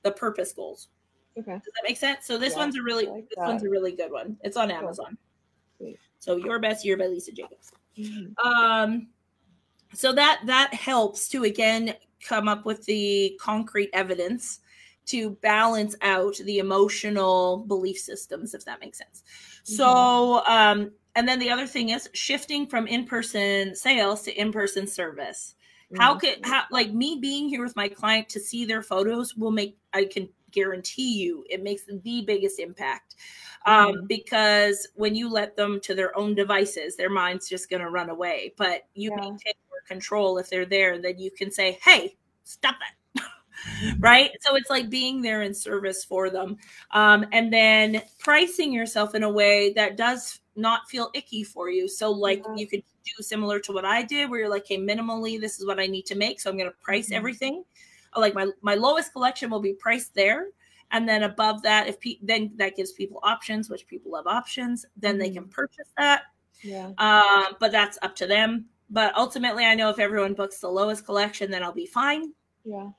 the 0.04 0.12
purpose 0.12 0.54
goals. 0.54 0.88
Okay. 1.38 1.52
Does 1.54 1.74
that 1.76 1.84
make 1.84 1.98
sense? 1.98 2.26
So 2.26 2.38
this 2.38 2.54
Yeah, 2.54 2.60
one's 2.60 2.78
a 2.78 2.84
really 2.84 3.08
like 3.08 3.28
this 3.28 3.38
one's 3.38 3.64
a 3.64 3.70
really 3.70 3.92
good 3.92 4.12
one. 4.12 4.38
It's 4.44 4.56
on 4.56 4.72
Amazon. 4.72 5.18
Sweet. 5.78 6.00
So 6.20 6.38
your 6.38 6.60
best 6.60 6.86
year 6.86 6.96
by 6.98 7.08
Lisa 7.08 7.32
Jacobs. 7.34 7.72
Mhm. 7.98 8.38
Um 8.44 9.10
so 9.94 10.14
that 10.14 10.42
that 10.48 10.74
helps 10.74 11.30
to 11.30 11.44
again 11.46 11.96
come 12.22 12.48
up 12.48 12.66
with 12.66 12.86
the 12.86 13.38
concrete 13.42 13.90
evidence 13.94 14.62
to 15.08 15.32
balance 15.32 15.96
out 16.02 16.36
the 16.38 16.60
emotional 16.60 17.60
belief 17.60 17.98
systems 18.00 18.54
if 18.56 18.66
that 18.66 18.82
makes 18.82 18.98
sense. 19.00 19.24
So 19.64 20.46
um 20.48 20.94
and 21.16 21.28
then 21.28 21.40
the 21.40 21.50
other 21.52 21.68
thing 21.68 21.90
is 21.90 22.10
shifting 22.14 22.68
from 22.68 22.88
in-person 22.88 23.76
sales 23.76 24.24
to 24.24 24.34
in-person 24.42 24.88
service 24.88 25.56
how 25.94 26.16
Mhm. 26.16 26.20
could 26.20 26.40
how 26.46 26.64
like 26.72 26.92
me 26.94 27.20
being 27.22 27.50
here 27.50 27.64
with 27.64 27.76
my 27.76 27.90
client 27.90 28.30
to 28.30 28.40
see 28.40 28.66
their 28.66 28.84
photos 28.84 29.36
will 29.36 29.52
make 29.52 29.78
i 29.94 30.06
can 30.06 30.30
guarantee 30.52 31.14
you 31.18 31.44
it 31.50 31.64
makes 31.64 31.84
the 31.84 32.24
biggest 32.26 32.60
impact 32.60 33.16
um 33.66 33.94
Mhm. 33.94 34.08
because 34.08 34.88
when 34.96 35.16
you 35.16 35.30
let 35.30 35.56
them 35.56 35.80
to 35.82 35.94
their 35.96 36.18
own 36.18 36.36
devices 36.36 36.96
their 36.96 37.10
mind's 37.10 37.50
just 37.50 37.70
going 37.70 37.82
to 37.82 37.90
run 37.90 38.10
away 38.10 38.54
but 38.58 38.84
you 38.94 39.10
Yeah. 39.10 39.16
maintain 39.16 39.54
more 39.70 39.82
control 39.88 40.38
if 40.38 40.50
they're 40.50 40.66
there 40.66 41.00
then 41.02 41.20
you 41.20 41.32
can 41.32 41.52
say 41.52 41.78
hey 41.84 42.16
stop 42.44 42.76
that 42.80 42.94
right 44.00 44.32
so 44.42 44.56
it's 44.56 44.70
like 44.70 44.90
being 44.90 45.22
there 45.22 45.42
in 45.42 45.54
service 45.54 46.04
for 46.04 46.30
them 46.30 46.58
um 46.92 47.26
and 47.32 47.52
then 47.52 48.02
pricing 48.20 48.72
yourself 48.72 49.16
in 49.16 49.24
a 49.24 49.30
way 49.30 49.74
that 49.74 49.98
does 49.98 50.40
not 50.56 50.88
feel 50.90 51.10
icky 51.14 51.44
for 51.44 51.70
you 51.70 51.88
so 51.88 52.12
like 52.12 52.46
Yeah. 52.46 52.56
you 52.56 52.68
could 52.68 52.84
do 53.06 53.24
similar 53.24 53.58
to 53.60 53.72
what 53.72 53.86
I 53.86 54.04
did, 54.04 54.30
where 54.30 54.40
you're 54.42 54.50
like, 54.50 54.66
hey, 54.68 54.78
minimally, 54.78 55.40
this 55.40 55.60
is 55.62 55.66
what 55.66 55.80
I 55.80 55.86
need 55.88 56.06
to 56.08 56.16
make. 56.16 56.42
So 56.42 56.50
I'm 56.50 56.58
going 56.58 56.70
to 56.70 56.76
price 56.84 57.10
Mhm. 57.10 57.14
everything. 57.14 57.64
Like 58.20 58.34
my 58.34 58.48
my 58.62 58.76
lowest 58.76 59.14
collection 59.14 59.50
will 59.50 59.60
be 59.60 59.74
priced 59.74 60.14
there 60.14 60.48
and 60.92 61.08
then 61.08 61.24
above 61.24 61.62
that 61.64 61.88
if 61.88 62.00
pe- 62.00 62.20
then 62.22 62.52
that 62.56 62.76
gives 62.76 62.92
people 62.92 63.20
options 63.24 63.70
which 63.70 63.88
people 63.88 64.12
love 64.12 64.28
options 64.28 64.86
then 64.96 65.14
mm-hmm. 65.14 65.20
they 65.22 65.30
can 65.30 65.48
purchase 65.48 65.92
that 65.98 66.24
yeah 66.64 66.92
um, 66.98 67.56
but 67.60 67.72
that's 67.72 67.98
up 68.02 68.16
to 68.16 68.28
them 68.28 68.66
but 68.90 69.16
ultimately 69.16 69.66
i 69.66 69.76
know 69.76 69.90
if 69.90 70.00
everyone 70.00 70.34
books 70.34 70.60
the 70.60 70.68
lowest 70.68 71.06
collection 71.06 71.52
then 71.52 71.64
i'll 71.64 71.74
be 71.74 71.86
fine 71.86 72.34
yeah 72.64 72.90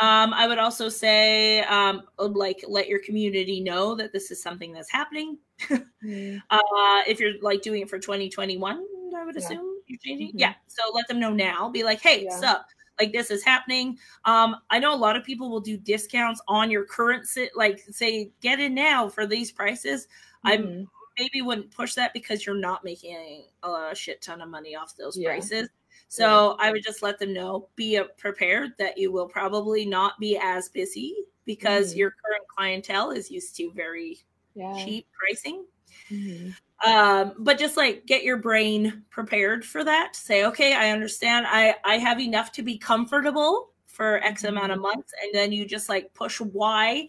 um, 0.00 0.32
I 0.32 0.46
would 0.46 0.58
also 0.58 0.88
say, 0.88 1.62
um, 1.62 2.02
like, 2.18 2.64
let 2.68 2.86
your 2.86 3.00
community 3.00 3.60
know 3.60 3.96
that 3.96 4.12
this 4.12 4.30
is 4.30 4.40
something 4.40 4.72
that's 4.72 4.92
happening. 4.92 5.38
mm. 5.68 6.40
uh, 6.50 7.02
if 7.08 7.18
you're 7.18 7.32
like 7.42 7.62
doing 7.62 7.82
it 7.82 7.90
for 7.90 7.98
2021, 7.98 8.84
I 9.16 9.24
would 9.24 9.36
assume 9.36 9.58
yeah. 9.58 9.82
you're 9.88 9.98
changing. 9.98 10.28
Mm-hmm. 10.28 10.38
Yeah. 10.38 10.54
So 10.68 10.82
let 10.94 11.08
them 11.08 11.18
know 11.18 11.32
now. 11.32 11.68
Be 11.68 11.82
like, 11.82 12.00
hey, 12.00 12.26
yeah. 12.26 12.38
sup? 12.38 12.66
Like 13.00 13.12
this 13.12 13.30
is 13.30 13.44
happening. 13.44 13.98
Um, 14.24 14.56
I 14.70 14.78
know 14.78 14.94
a 14.94 14.96
lot 14.96 15.16
of 15.16 15.24
people 15.24 15.50
will 15.50 15.60
do 15.60 15.76
discounts 15.76 16.40
on 16.48 16.70
your 16.70 16.84
current 16.84 17.26
sit, 17.26 17.50
like 17.56 17.80
say, 17.90 18.32
get 18.40 18.60
in 18.60 18.74
now 18.74 19.08
for 19.08 19.26
these 19.26 19.52
prices. 19.52 20.08
Mm-hmm. 20.44 20.82
I 20.82 20.86
maybe 21.18 21.42
wouldn't 21.42 21.70
push 21.70 21.94
that 21.94 22.12
because 22.12 22.46
you're 22.46 22.54
not 22.54 22.84
making 22.84 23.44
a 23.62 23.94
shit 23.94 24.22
ton 24.22 24.40
of 24.40 24.48
money 24.48 24.76
off 24.76 24.96
those 24.96 25.16
yeah. 25.16 25.30
prices. 25.30 25.68
So 26.08 26.56
yeah. 26.58 26.66
I 26.66 26.72
would 26.72 26.82
just 26.82 27.02
let 27.02 27.18
them 27.18 27.34
know, 27.34 27.68
be 27.76 28.00
prepared 28.16 28.72
that 28.78 28.96
you 28.96 29.12
will 29.12 29.28
probably 29.28 29.84
not 29.84 30.18
be 30.18 30.38
as 30.40 30.68
busy 30.68 31.14
because 31.44 31.90
mm-hmm. 31.90 31.98
your 31.98 32.10
current 32.10 32.46
clientele 32.48 33.10
is 33.10 33.30
used 33.30 33.56
to 33.56 33.70
very 33.74 34.18
yeah. 34.54 34.74
cheap 34.84 35.06
pricing. 35.18 35.66
Mm-hmm. 36.10 36.50
Um, 36.86 37.32
but 37.38 37.58
just 37.58 37.76
like 37.76 38.06
get 38.06 38.22
your 38.22 38.36
brain 38.36 39.02
prepared 39.10 39.64
for 39.64 39.82
that. 39.84 40.14
Say, 40.14 40.44
okay, 40.44 40.74
I 40.74 40.90
understand. 40.90 41.46
I 41.48 41.74
I 41.84 41.98
have 41.98 42.20
enough 42.20 42.52
to 42.52 42.62
be 42.62 42.78
comfortable 42.78 43.70
for 43.86 44.18
X 44.18 44.44
amount 44.44 44.70
of 44.72 44.76
mm-hmm. 44.76 44.82
months, 44.82 45.12
and 45.22 45.34
then 45.34 45.50
you 45.50 45.66
just 45.66 45.88
like 45.88 46.14
push 46.14 46.40
why 46.40 47.08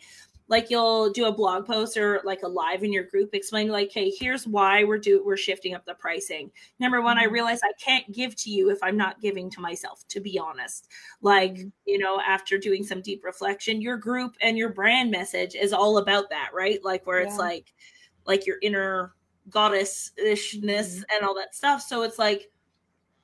like 0.49 0.71
you'll 0.71 1.11
do 1.11 1.25
a 1.25 1.31
blog 1.31 1.65
post 1.65 1.95
or 1.95 2.21
like 2.25 2.41
a 2.41 2.47
live 2.47 2.83
in 2.83 2.91
your 2.91 3.03
group 3.03 3.29
explaining 3.33 3.71
like 3.71 3.91
hey 3.91 4.11
here's 4.19 4.45
why 4.45 4.83
we're 4.83 4.97
do 4.97 5.23
we're 5.23 5.37
shifting 5.37 5.73
up 5.73 5.85
the 5.85 5.93
pricing 5.93 6.51
number 6.79 7.01
one 7.01 7.17
i 7.17 7.23
mm-hmm. 7.23 7.33
realize 7.33 7.61
i 7.63 7.71
can't 7.79 8.11
give 8.11 8.35
to 8.35 8.49
you 8.49 8.69
if 8.69 8.79
i'm 8.83 8.97
not 8.97 9.21
giving 9.21 9.49
to 9.49 9.61
myself 9.61 10.03
to 10.09 10.19
be 10.19 10.37
honest 10.37 10.89
like 11.21 11.53
mm-hmm. 11.53 11.69
you 11.85 11.97
know 11.97 12.19
after 12.19 12.57
doing 12.57 12.83
some 12.83 13.01
deep 13.01 13.23
reflection 13.23 13.81
your 13.81 13.97
group 13.97 14.35
and 14.41 14.57
your 14.57 14.69
brand 14.69 15.09
message 15.09 15.55
is 15.55 15.71
all 15.71 15.99
about 15.99 16.29
that 16.29 16.49
right 16.53 16.83
like 16.83 17.05
where 17.07 17.21
yeah. 17.21 17.27
it's 17.27 17.37
like 17.37 17.73
like 18.25 18.45
your 18.45 18.57
inner 18.61 19.13
goddess 19.49 20.11
ishness 20.17 20.95
mm-hmm. 20.95 21.01
and 21.11 21.25
all 21.25 21.35
that 21.35 21.55
stuff 21.55 21.81
so 21.81 22.03
it's 22.03 22.19
like 22.19 22.49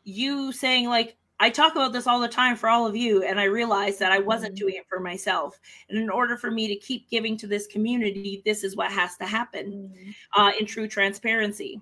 you 0.03 0.51
saying 0.51 0.87
like 0.87 1.17
I 1.39 1.49
talk 1.49 1.73
about 1.73 1.91
this 1.91 2.07
all 2.07 2.21
the 2.21 2.27
time 2.29 2.55
for 2.55 2.69
all 2.69 2.87
of 2.87 2.95
you, 2.95 3.23
and 3.23 3.39
I 3.39 3.45
realized 3.45 3.99
that 3.99 4.11
I 4.11 4.19
wasn't 4.19 4.55
mm-hmm. 4.55 4.65
doing 4.65 4.75
it 4.75 4.87
for 4.87 4.99
myself. 4.99 5.59
And 5.89 5.97
in 5.97 6.09
order 6.09 6.37
for 6.37 6.49
me 6.49 6.67
to 6.67 6.75
keep 6.75 7.09
giving 7.09 7.35
to 7.37 7.47
this 7.47 7.67
community, 7.67 8.41
this 8.45 8.63
is 8.63 8.75
what 8.75 8.91
has 8.91 9.17
to 9.17 9.25
happen 9.25 9.91
mm-hmm. 9.93 10.41
uh, 10.41 10.51
in 10.57 10.65
true 10.65 10.87
transparency, 10.87 11.81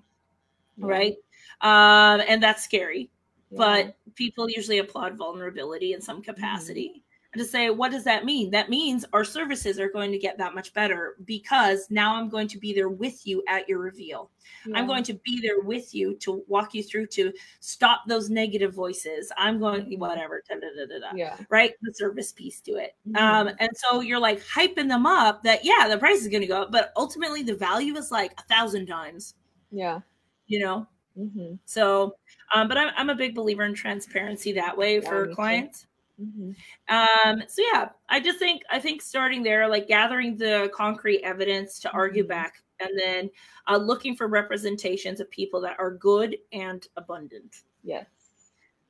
yeah. 0.76 0.86
right? 0.86 1.16
Um, 1.60 2.24
and 2.28 2.42
that's 2.42 2.64
scary, 2.64 3.10
yeah. 3.50 3.58
but 3.58 3.96
people 4.16 4.50
usually 4.50 4.78
applaud 4.78 5.16
vulnerability 5.16 5.92
in 5.92 6.00
some 6.00 6.20
capacity. 6.20 7.03
Mm-hmm 7.34 7.44
to 7.44 7.48
say, 7.48 7.70
what 7.70 7.90
does 7.90 8.04
that 8.04 8.24
mean? 8.24 8.50
That 8.50 8.70
means 8.70 9.04
our 9.12 9.24
services 9.24 9.80
are 9.80 9.88
going 9.88 10.12
to 10.12 10.18
get 10.18 10.38
that 10.38 10.54
much 10.54 10.72
better 10.72 11.16
because 11.24 11.90
now 11.90 12.14
I'm 12.14 12.28
going 12.28 12.48
to 12.48 12.58
be 12.58 12.72
there 12.72 12.88
with 12.88 13.26
you 13.26 13.42
at 13.48 13.68
your 13.68 13.80
reveal. 13.80 14.30
Yeah. 14.66 14.78
I'm 14.78 14.86
going 14.86 15.02
to 15.04 15.14
be 15.14 15.40
there 15.40 15.60
with 15.60 15.94
you 15.94 16.14
to 16.20 16.44
walk 16.48 16.74
you 16.74 16.82
through 16.82 17.08
to 17.08 17.32
stop 17.60 18.02
those 18.06 18.30
negative 18.30 18.72
voices. 18.72 19.32
I'm 19.36 19.58
going 19.58 19.90
to 19.90 19.96
whatever, 19.96 20.42
da, 20.48 20.54
da, 20.54 20.98
da, 21.00 21.16
yeah. 21.16 21.36
right? 21.48 21.72
The 21.82 21.92
service 21.92 22.32
piece 22.32 22.60
to 22.62 22.72
it. 22.76 22.94
Mm-hmm. 23.08 23.16
Um, 23.16 23.50
and 23.58 23.70
so 23.74 24.00
you're 24.00 24.20
like 24.20 24.40
hyping 24.42 24.88
them 24.88 25.06
up 25.06 25.42
that, 25.42 25.64
yeah, 25.64 25.88
the 25.88 25.98
price 25.98 26.20
is 26.20 26.28
going 26.28 26.42
to 26.42 26.46
go 26.46 26.62
up, 26.62 26.72
but 26.72 26.92
ultimately 26.96 27.42
the 27.42 27.54
value 27.54 27.96
is 27.96 28.10
like 28.10 28.32
a 28.38 28.42
thousand 28.42 28.86
times. 28.86 29.34
Yeah. 29.70 30.00
You 30.46 30.60
know? 30.60 30.86
Mm-hmm. 31.18 31.54
So, 31.64 32.16
um, 32.54 32.68
but 32.68 32.76
I'm, 32.76 32.92
I'm 32.96 33.10
a 33.10 33.14
big 33.14 33.34
believer 33.34 33.64
in 33.64 33.74
transparency 33.74 34.52
that 34.52 34.76
way 34.76 35.00
yeah, 35.00 35.08
for 35.08 35.34
clients. 35.34 35.82
Too. 35.82 35.88
Mm-hmm. 36.20 36.50
Um, 36.94 37.42
so 37.48 37.62
yeah, 37.72 37.88
I 38.08 38.20
just 38.20 38.38
think 38.38 38.62
I 38.70 38.78
think 38.78 39.02
starting 39.02 39.42
there, 39.42 39.68
like 39.68 39.88
gathering 39.88 40.36
the 40.36 40.70
concrete 40.74 41.22
evidence 41.22 41.78
to 41.80 41.90
argue 41.90 42.22
mm-hmm. 42.22 42.28
back, 42.28 42.62
and 42.80 42.90
then 42.98 43.30
uh, 43.66 43.76
looking 43.76 44.16
for 44.16 44.28
representations 44.28 45.20
of 45.20 45.30
people 45.30 45.60
that 45.62 45.76
are 45.78 45.90
good 45.90 46.36
and 46.52 46.86
abundant. 46.96 47.62
Yes, 47.82 48.06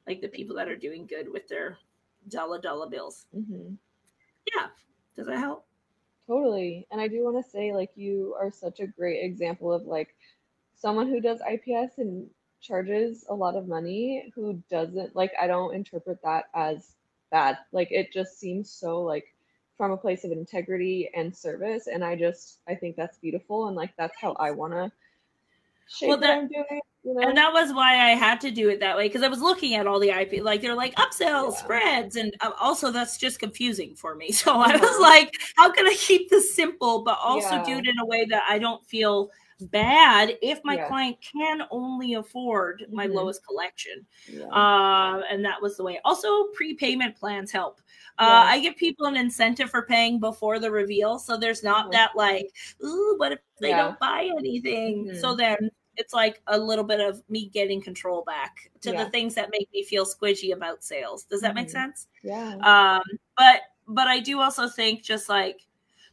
like 0.07 0.21
the 0.21 0.29
people 0.29 0.55
that 0.57 0.69
are 0.69 0.77
doing 0.77 1.07
good 1.07 1.33
with 1.33 1.49
their 1.49 1.79
dollar 2.29 2.61
dollar 2.61 2.89
bills. 2.89 3.27
Mm-hmm. 3.35 3.75
Yeah, 4.55 4.67
does 5.17 5.27
that 5.27 5.39
help? 5.39 5.67
Totally. 6.27 6.87
And 6.91 7.01
I 7.01 7.09
do 7.09 7.23
want 7.25 7.43
to 7.43 7.51
say, 7.51 7.73
like, 7.73 7.91
you 7.97 8.35
are 8.41 8.51
such 8.51 8.81
a 8.81 8.87
great 8.87 9.23
example 9.23 9.73
of 9.73 9.83
like 9.85 10.15
someone 10.75 11.09
who 11.09 11.21
does 11.21 11.41
IPS 11.41 11.99
and 11.99 12.29
charges 12.61 13.27
a 13.29 13.35
lot 13.35 13.57
of 13.57 13.69
money 13.69 14.33
who 14.35 14.63
doesn't 14.71 15.15
like 15.15 15.33
I 15.41 15.47
don't 15.47 15.75
interpret 15.75 16.19
that 16.23 16.47
as 16.55 16.95
bad. 17.31 17.59
Like 17.73 17.91
it 17.91 18.13
just 18.13 18.39
seems 18.39 18.71
so 18.71 19.03
like 19.03 19.35
from 19.77 19.91
a 19.91 19.97
place 19.97 20.25
of 20.25 20.33
integrity 20.33 21.11
and 21.15 21.35
service. 21.35 21.87
And 21.87 22.05
I 22.05 22.17
just 22.17 22.59
I 22.69 22.75
think 22.75 22.97
that's 22.97 23.19
beautiful 23.19 23.69
and 23.69 23.77
like 23.77 23.93
that's 23.97 24.17
how 24.21 24.33
I 24.39 24.51
wanna 24.51 24.93
shape 25.89 26.09
well, 26.09 26.19
that, 26.19 26.49
doing. 26.49 26.81
You 27.05 27.15
know? 27.15 27.29
And 27.29 27.37
that 27.37 27.53
was 27.53 27.73
why 27.73 28.11
I 28.11 28.11
had 28.11 28.41
to 28.43 28.51
do 28.51 28.71
it 28.71 28.81
that 28.81 28.97
way 28.97 29.09
because 29.09 29.23
I 29.23 29.29
was 29.29 29.43
looking 29.43 29.75
at 29.75 29.87
all 29.87 30.01
the 30.01 30.09
IP, 30.09 30.43
like 30.43 30.63
they're 30.63 30.75
like 30.75 30.95
upsell 30.95 31.51
yeah. 31.51 31.57
spreads, 31.57 32.17
and 32.17 32.35
uh, 32.41 32.53
also 32.59 32.91
that's 32.91 33.19
just 33.19 33.39
confusing 33.39 33.95
for 33.95 34.15
me. 34.15 34.33
So 34.45 34.53
I 34.53 34.77
was 34.77 35.01
like, 35.01 35.33
how 35.57 35.71
can 35.71 35.87
I 35.87 35.95
keep 35.95 36.29
this 36.29 36.55
simple, 36.55 37.03
but 37.03 37.19
also 37.23 37.57
yeah. 37.57 37.65
do 37.65 37.73
it 37.79 37.87
in 37.87 37.99
a 37.99 38.05
way 38.05 38.25
that 38.27 38.43
I 38.49 38.59
don't 38.59 38.85
feel 38.87 39.31
bad 39.61 40.37
if 40.43 40.61
my 40.65 40.77
yeah. 40.77 40.89
client 40.89 41.17
can 41.21 41.63
only 41.71 42.15
afford 42.15 42.87
my 42.91 43.07
mm-hmm. 43.07 43.17
lowest 43.17 43.47
collection. 43.47 44.05
Yeah. 44.29 44.47
Uh, 44.47 45.23
and 45.31 45.45
that 45.45 45.61
was 45.61 45.77
the 45.77 45.85
way. 45.85 46.01
Also, 46.05 46.45
prepayment 46.55 47.17
plans 47.17 47.51
help. 47.51 47.81
Uh, 48.19 48.45
I 48.47 48.61
give 48.61 48.77
people 48.77 49.07
an 49.07 49.17
incentive 49.17 49.71
for 49.71 49.83
paying 49.83 50.21
before 50.21 50.59
the 50.59 50.71
reveal. 50.71 51.19
So 51.19 51.37
there's 51.37 51.65
not 51.65 51.85
mm-hmm. 51.85 51.93
that 51.93 52.11
like, 52.15 52.51
ooh, 52.85 53.15
what 53.17 53.33
if 53.33 53.39
they 53.61 53.71
yeah. 53.71 53.83
don't 53.83 53.99
buy 53.99 54.31
anything? 54.39 55.07
Mm-hmm. 55.07 55.19
So 55.19 55.35
then 55.35 55.71
it's 55.97 56.13
like 56.13 56.41
a 56.49 56.59
little 56.59 56.85
bit 56.85 57.01
of 57.01 57.23
me 57.29 57.49
getting 57.49 57.81
control 57.81 58.23
back 58.25 58.71
to 58.81 58.93
the 58.93 59.07
things 59.11 59.35
that 59.35 59.51
make 59.51 59.69
me 59.73 59.85
feel 59.85 60.05
squidgy 60.05 60.53
about 60.53 60.85
sales. 60.85 61.25
Does 61.25 61.41
that 61.41 61.55
make 61.55 61.69
mm-hmm. 61.69 61.73
sense? 61.73 62.09
Yeah. 62.23 62.57
Um, 62.59 63.19
but 63.37 63.61
but 63.87 64.09
I 64.09 64.21
do 64.21 64.41
also 64.41 64.69
think 64.69 65.03
just 65.03 65.29
like 65.29 65.61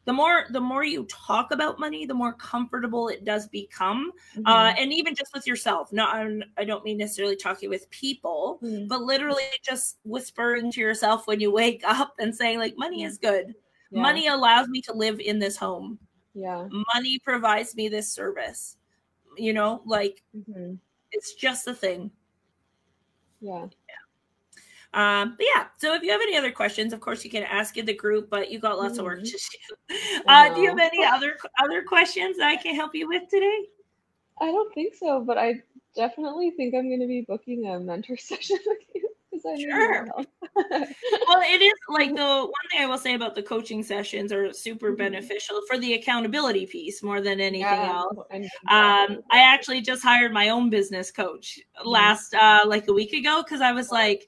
the 0.06 0.14
more 0.14 0.45
the 0.49 0.60
more 0.60 0.84
you 0.84 1.06
talk 1.06 1.52
about 1.52 1.80
money 1.80 2.06
the 2.06 2.14
more 2.14 2.34
comfortable 2.34 3.08
it 3.08 3.24
does 3.24 3.47
become. 3.47 4.12
Mm-hmm. 4.36 4.47
uh, 4.47 4.74
and 4.78 4.91
even 4.93 5.16
just 5.16 5.34
with 5.34 5.45
yourself 5.47 5.91
not 5.93 6.16
i 6.58 6.64
don't 6.64 6.84
mean 6.84 6.97
necessarily 6.97 7.36
talking 7.36 7.70
with 7.70 7.89
people 7.89 8.60
mm-hmm. 8.64 8.88
but 8.88 9.02
literally 9.02 9.43
just 9.64 9.97
whispering 10.04 10.72
to 10.72 10.80
yourself 10.80 11.28
when 11.28 11.39
you 11.39 11.52
wake 11.52 11.84
up 11.88 12.14
and 12.20 12.36
saying 12.36 12.60
like 12.60 12.78
money 12.78 13.04
is 13.04 13.18
good. 13.18 13.56
Yeah. 13.91 14.02
money 14.02 14.28
allows 14.28 14.70
me 14.70 14.82
to 14.84 14.93
live 14.93 15.20
in 15.20 15.38
this 15.38 15.58
home. 15.58 15.99
Yeah. 16.34 16.66
Money 16.93 17.20
provides 17.20 17.76
me 17.76 17.89
this 17.89 18.10
service. 18.10 18.78
You 19.38 19.54
know 19.54 19.82
like 19.86 20.24
mm-hmm. 20.36 20.76
it's 21.12 21.34
just 21.34 21.68
a 21.68 21.74
thing. 21.74 22.12
Yeah. 23.39 23.66
Yeah 23.66 24.01
um, 24.94 25.36
but 25.38 25.46
yeah, 25.56 25.68
so 25.78 25.94
if 25.94 26.04
you 26.04 26.12
have 26.12 26.22
any 26.22 26.38
other 26.38 26.52
questions, 26.52 26.92
of 26.92 27.00
course 27.00 27.24
you 27.24 27.32
can 27.32 27.44
ask 27.44 27.78
in 27.78 27.86
the 27.86 27.94
group, 27.94 28.30
but 28.30 28.52
you 28.52 28.60
got 28.60 28.78
lots 28.78 28.98
of 28.98 29.06
work 29.06 29.20
mm-hmm. 29.20 29.26
to 29.26 29.96
do. 29.98 30.22
Uh, 30.28 30.54
do 30.54 30.62
you 30.62 30.70
have 30.70 30.80
any 30.80 31.04
other 31.04 31.38
other 31.64 31.84
questions 31.84 32.38
that 32.38 32.48
I 32.48 32.56
can 32.58 32.76
help 32.76 32.94
you 32.94 33.08
with 33.08 33.24
today? 33.30 33.66
I 34.39 34.48
don't 34.48 34.74
think 34.74 34.96
so, 34.96 35.22
but 35.22 35.38
I 35.38 35.62
definitely 35.96 36.52
think 36.52 36.74
I'm 36.74 36.89
going 36.89 37.00
to 37.00 37.08
be 37.08 37.22
booking 37.22 37.68
a 37.68 37.80
mentor 37.80 38.18
session 38.18 38.58
with 38.66 38.80
you 38.94 39.10
because 39.32 39.46
I 39.46 39.62
sure. 39.62 40.08
well, 40.56 41.42
it 41.42 41.62
is 41.62 41.74
like 41.89 42.16
the 42.16 42.22
one 42.22 42.52
thing 42.70 42.82
I 42.82 42.86
will 42.86 42.98
say 42.98 43.14
about 43.14 43.36
the 43.36 43.44
coaching 43.44 43.84
sessions 43.84 44.32
are 44.32 44.52
super 44.52 44.88
mm-hmm. 44.88 44.98
beneficial 44.98 45.62
for 45.68 45.78
the 45.78 45.94
accountability 45.94 46.66
piece 46.66 47.02
more 47.02 47.22
than 47.22 47.39
anything 47.39 47.62
yeah, 47.62 47.92
else. 47.92 48.18
Um, 48.70 49.22
I 49.32 49.39
actually 49.39 49.82
just 49.82 50.04
hired 50.04 50.34
my 50.34 50.50
own 50.50 50.70
business 50.70 51.12
coach 51.12 51.60
mm-hmm. 51.80 51.88
last 51.88 52.34
uh, 52.34 52.62
like 52.66 52.88
a 52.88 52.94
week 52.94 53.14
ago 53.14 53.44
because 53.44 53.62
I 53.62 53.72
was 53.72 53.92
like 53.92 54.28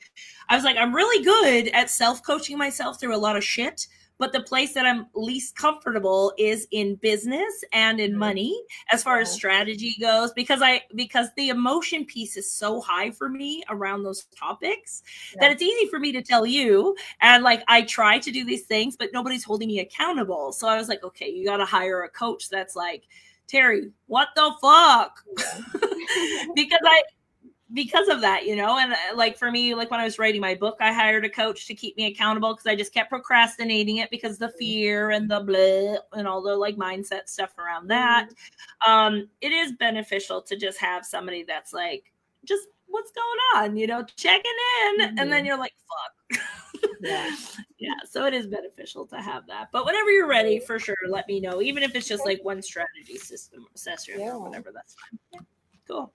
I 0.50 0.56
was 0.56 0.64
like, 0.64 0.78
I'm 0.78 0.94
really 0.94 1.24
good 1.24 1.68
at 1.70 1.90
self 1.90 2.24
coaching 2.24 2.58
myself 2.58 3.00
through 3.00 3.16
a 3.16 3.18
lot 3.18 3.36
of 3.36 3.44
shit. 3.44 3.88
But 4.20 4.32
the 4.32 4.42
place 4.42 4.74
that 4.74 4.86
I'm 4.86 5.08
least 5.16 5.56
comfortable 5.56 6.34
is 6.38 6.68
in 6.72 6.96
business 6.96 7.64
and 7.74 8.00
in 8.00 8.12
mm-hmm. 8.12 8.20
money 8.20 8.64
as 8.92 9.04
far 9.04 9.20
as 9.20 9.32
strategy 9.32 9.98
goes 10.00 10.32
because 10.34 10.62
I 10.62 10.84
because 10.96 11.28
the 11.36 11.50
emotion 11.50 12.06
piece 12.06 12.38
is 12.38 12.50
so 12.50 12.80
high 12.80 13.12
for 13.12 13.28
me 13.28 13.64
around 13.70 14.04
those 14.04 14.26
topics 14.38 15.02
yeah. 15.34 15.42
that 15.42 15.52
it's 15.52 15.64
easy 15.64 15.90
for 15.90 16.00
me 16.00 16.12
to 16.12 16.22
tell 16.22 16.46
you 16.46 16.96
and 17.22 17.44
like 17.44 17.64
I 17.68 17.82
try 17.82 18.20
to 18.20 18.32
do 18.32 18.46
these 18.46 18.66
things 18.66 18.96
but 18.96 19.10
nobody's 19.14 19.44
holding 19.44 19.68
me 19.68 19.80
accountable. 19.80 20.54
So 20.54 20.68
I 20.68 20.78
was 20.78 20.88
like, 20.88 21.04
okay, 21.04 21.30
you 21.30 21.44
got 21.46 21.58
to 21.58 21.66
hire 21.66 22.04
a 22.04 22.10
coach 22.10 22.50
that's 22.50 22.76
like 22.76 23.04
Terry, 23.48 23.92
what 24.08 24.30
the 24.36 24.54
fuck? 24.62 25.24
Because 26.56 26.82
I 26.86 27.02
because 27.74 28.08
of 28.08 28.22
that, 28.22 28.46
you 28.46 28.56
know, 28.56 28.78
and 28.78 28.94
uh, 28.94 28.98
like 29.16 29.38
for 29.38 29.52
me, 29.52 29.74
like 29.74 29.90
when 29.90 30.00
I 30.00 30.04
was 30.04 30.20
writing 30.20 30.42
my 30.42 30.54
book, 30.56 30.78
I 30.80 30.94
hired 30.94 31.26
a 31.26 31.30
coach 31.30 31.66
to 31.68 31.74
keep 31.74 31.98
me 31.98 32.06
accountable 32.06 32.54
because 32.54 32.68
I 32.68 32.76
just 32.76 32.94
kept 32.94 33.10
procrastinating 33.10 33.98
it 33.98 34.10
because 34.12 34.38
the 34.38 34.50
fear 34.50 35.12
and 35.12 35.30
the 35.30 35.40
blah 35.40 36.20
and 36.20 36.28
all 36.28 36.42
the 36.42 36.56
like 36.56 36.76
mindset 36.76 37.28
stuff 37.28 37.58
around 37.58 37.88
that. 37.88 38.30
Um, 38.86 39.30
it 39.42 39.52
is 39.52 39.74
beneficial 39.74 40.42
to 40.44 40.56
just 40.56 40.80
have 40.80 41.06
somebody 41.06 41.44
that's 41.44 41.74
like, 41.74 42.12
just 42.46 42.68
what's 42.88 43.12
going 43.12 43.40
on, 43.56 43.76
you 43.76 43.88
know, 43.88 44.06
checking 44.16 44.44
in, 44.86 45.00
mm-hmm. 45.00 45.18
and 45.18 45.32
then 45.32 45.40
mm-hmm. 45.40 45.46
you're 45.48 45.58
like, 45.58 45.74
fuck. 45.90 46.42
yeah. 47.02 47.36
yeah. 47.80 47.94
So 48.08 48.26
it 48.26 48.36
is 48.36 48.46
beneficial 48.46 49.08
to 49.08 49.18
have 49.18 49.48
that. 49.48 49.70
But 49.72 49.86
whenever 49.86 50.12
you're 50.12 50.28
ready, 50.28 50.60
for 50.60 50.78
sure, 50.78 50.96
let 51.10 51.28
me 51.28 51.40
know. 51.40 51.62
Even 51.62 51.82
if 51.82 51.96
it's 51.96 52.08
just 52.08 52.26
like 52.26 52.44
one 52.44 52.62
strategy 52.62 53.18
system 53.18 53.66
session 53.74 54.20
yeah. 54.20 54.34
or 54.34 54.40
whatever, 54.40 54.72
that's 54.72 54.96
fine. 54.96 55.20
Yeah. 55.34 55.40
Cool. 55.88 56.14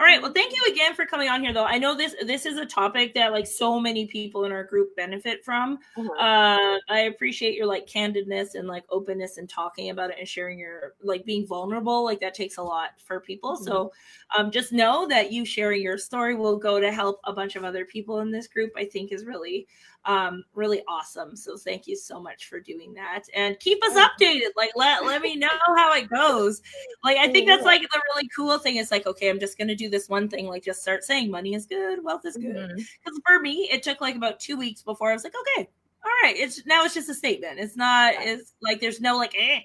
All 0.00 0.06
right. 0.06 0.22
Well, 0.22 0.32
thank 0.32 0.54
you 0.54 0.62
again 0.70 0.94
for 0.94 1.06
coming 1.06 1.28
on 1.28 1.42
here, 1.42 1.52
though. 1.52 1.64
I 1.64 1.76
know 1.78 1.96
this 1.96 2.14
this 2.24 2.46
is 2.46 2.56
a 2.56 2.64
topic 2.64 3.14
that 3.14 3.32
like 3.32 3.48
so 3.48 3.80
many 3.80 4.06
people 4.06 4.44
in 4.44 4.52
our 4.52 4.62
group 4.62 4.94
benefit 4.94 5.44
from. 5.44 5.80
Uh-huh. 5.96 6.12
Uh, 6.12 6.78
I 6.88 7.00
appreciate 7.00 7.56
your 7.56 7.66
like 7.66 7.88
candidness 7.88 8.54
and 8.54 8.68
like 8.68 8.84
openness 8.90 9.38
and 9.38 9.48
talking 9.48 9.90
about 9.90 10.10
it 10.10 10.16
and 10.20 10.28
sharing 10.28 10.56
your 10.56 10.94
like 11.02 11.24
being 11.24 11.48
vulnerable. 11.48 12.04
Like 12.04 12.20
that 12.20 12.32
takes 12.32 12.58
a 12.58 12.62
lot 12.62 12.90
for 13.04 13.18
people. 13.18 13.56
Mm-hmm. 13.56 13.64
So, 13.64 13.92
um, 14.36 14.52
just 14.52 14.72
know 14.72 15.08
that 15.08 15.32
you 15.32 15.44
sharing 15.44 15.82
your 15.82 15.98
story 15.98 16.36
will 16.36 16.58
go 16.58 16.78
to 16.78 16.92
help 16.92 17.18
a 17.24 17.32
bunch 17.32 17.56
of 17.56 17.64
other 17.64 17.84
people 17.84 18.20
in 18.20 18.30
this 18.30 18.46
group. 18.46 18.70
I 18.76 18.84
think 18.84 19.10
is 19.10 19.24
really 19.24 19.66
um, 20.08 20.42
really 20.54 20.82
awesome. 20.88 21.36
So 21.36 21.58
thank 21.58 21.86
you 21.86 21.94
so 21.94 22.18
much 22.18 22.48
for 22.48 22.58
doing 22.58 22.94
that 22.94 23.24
and 23.34 23.60
keep 23.60 23.78
us 23.84 23.92
updated. 23.92 24.48
Like 24.56 24.70
let 24.74 25.04
let 25.04 25.20
me 25.20 25.36
know 25.36 25.48
how 25.76 25.94
it 25.94 26.08
goes. 26.08 26.62
Like 27.04 27.18
I 27.18 27.30
think 27.30 27.46
that's 27.46 27.64
like 27.64 27.82
the 27.82 28.02
really 28.14 28.28
cool 28.34 28.58
thing. 28.58 28.76
Is 28.76 28.90
like 28.90 29.06
okay, 29.06 29.28
I'm 29.28 29.38
just 29.38 29.58
gonna 29.58 29.76
do 29.76 29.90
this 29.90 30.08
one 30.08 30.28
thing. 30.28 30.46
Like 30.46 30.64
just 30.64 30.80
start 30.80 31.04
saying 31.04 31.30
money 31.30 31.52
is 31.52 31.66
good, 31.66 32.02
wealth 32.02 32.24
is 32.24 32.38
good. 32.38 32.54
Because 32.54 32.78
mm-hmm. 32.78 33.16
for 33.26 33.38
me, 33.38 33.68
it 33.70 33.82
took 33.82 34.00
like 34.00 34.16
about 34.16 34.40
two 34.40 34.56
weeks 34.56 34.82
before 34.82 35.10
I 35.10 35.12
was 35.12 35.24
like, 35.24 35.34
okay, 35.56 35.68
all 36.02 36.12
right. 36.22 36.36
It's 36.36 36.64
now 36.64 36.84
it's 36.84 36.94
just 36.94 37.10
a 37.10 37.14
statement. 37.14 37.58
It's 37.58 37.76
not. 37.76 38.14
It's 38.16 38.54
like 38.62 38.80
there's 38.80 39.02
no 39.02 39.18
like. 39.18 39.34
Eh. 39.38 39.60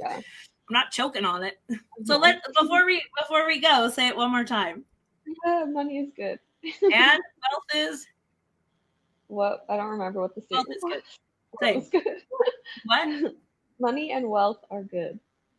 Yeah. 0.00 0.20
I'm 0.68 0.72
not 0.72 0.90
choking 0.90 1.24
on 1.24 1.44
it. 1.44 1.60
So 2.06 2.18
let 2.18 2.40
before 2.58 2.84
we 2.86 3.00
before 3.20 3.46
we 3.46 3.60
go, 3.60 3.88
say 3.88 4.08
it 4.08 4.16
one 4.16 4.32
more 4.32 4.42
time. 4.42 4.84
Yeah, 5.44 5.64
money 5.68 5.98
is 5.98 6.10
good. 6.16 6.40
and 6.64 6.82
wealth 6.92 7.74
is 7.74 8.06
what 9.28 9.64
I 9.68 9.76
don't 9.76 9.90
remember 9.90 10.20
what 10.20 10.34
the 10.34 10.42
statement 10.42 10.78
was. 10.82 11.02
Good. 11.60 11.90
good. 11.90 12.22
what? 12.84 13.34
Money 13.78 14.12
and 14.12 14.28
wealth 14.28 14.64
are 14.70 14.82
good. 14.82 15.18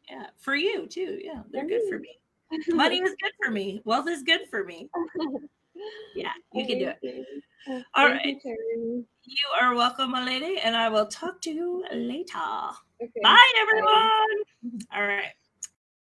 Yeah, 0.09 0.28
for 0.39 0.55
you 0.55 0.88
too. 0.88 1.20
Yeah, 1.24 1.43
they're 1.51 1.68
good 1.68 1.88
for 1.89 1.99
me. 1.99 2.18
Mm-hmm. 2.51 2.76
Money 2.76 2.97
is 3.03 3.15
good 3.22 3.32
for 3.43 3.51
me. 3.51 3.82
Wealth 3.86 4.07
is 4.09 4.24
good 4.24 4.41
for 4.49 4.63
me. 4.63 4.89
Yeah, 6.15 6.32
you 6.53 6.65
can 6.65 6.80
do 6.80 6.91
it. 7.01 7.26
All 7.93 8.07
right. 8.07 8.39
You, 8.43 9.05
you, 9.26 9.47
are 9.61 9.76
welcome, 9.76 10.11
my 10.11 10.26
lady, 10.26 10.57
and 10.57 10.76
I 10.76 10.89
will 10.89 11.05
talk 11.05 11.41
to 11.41 11.51
you 11.51 11.86
later. 11.93 12.39
Okay. 13.01 13.11
Bye, 13.22 13.51
everyone. 13.61 13.86
Bye. 13.86 14.97
All 14.97 15.03
right. 15.03 15.34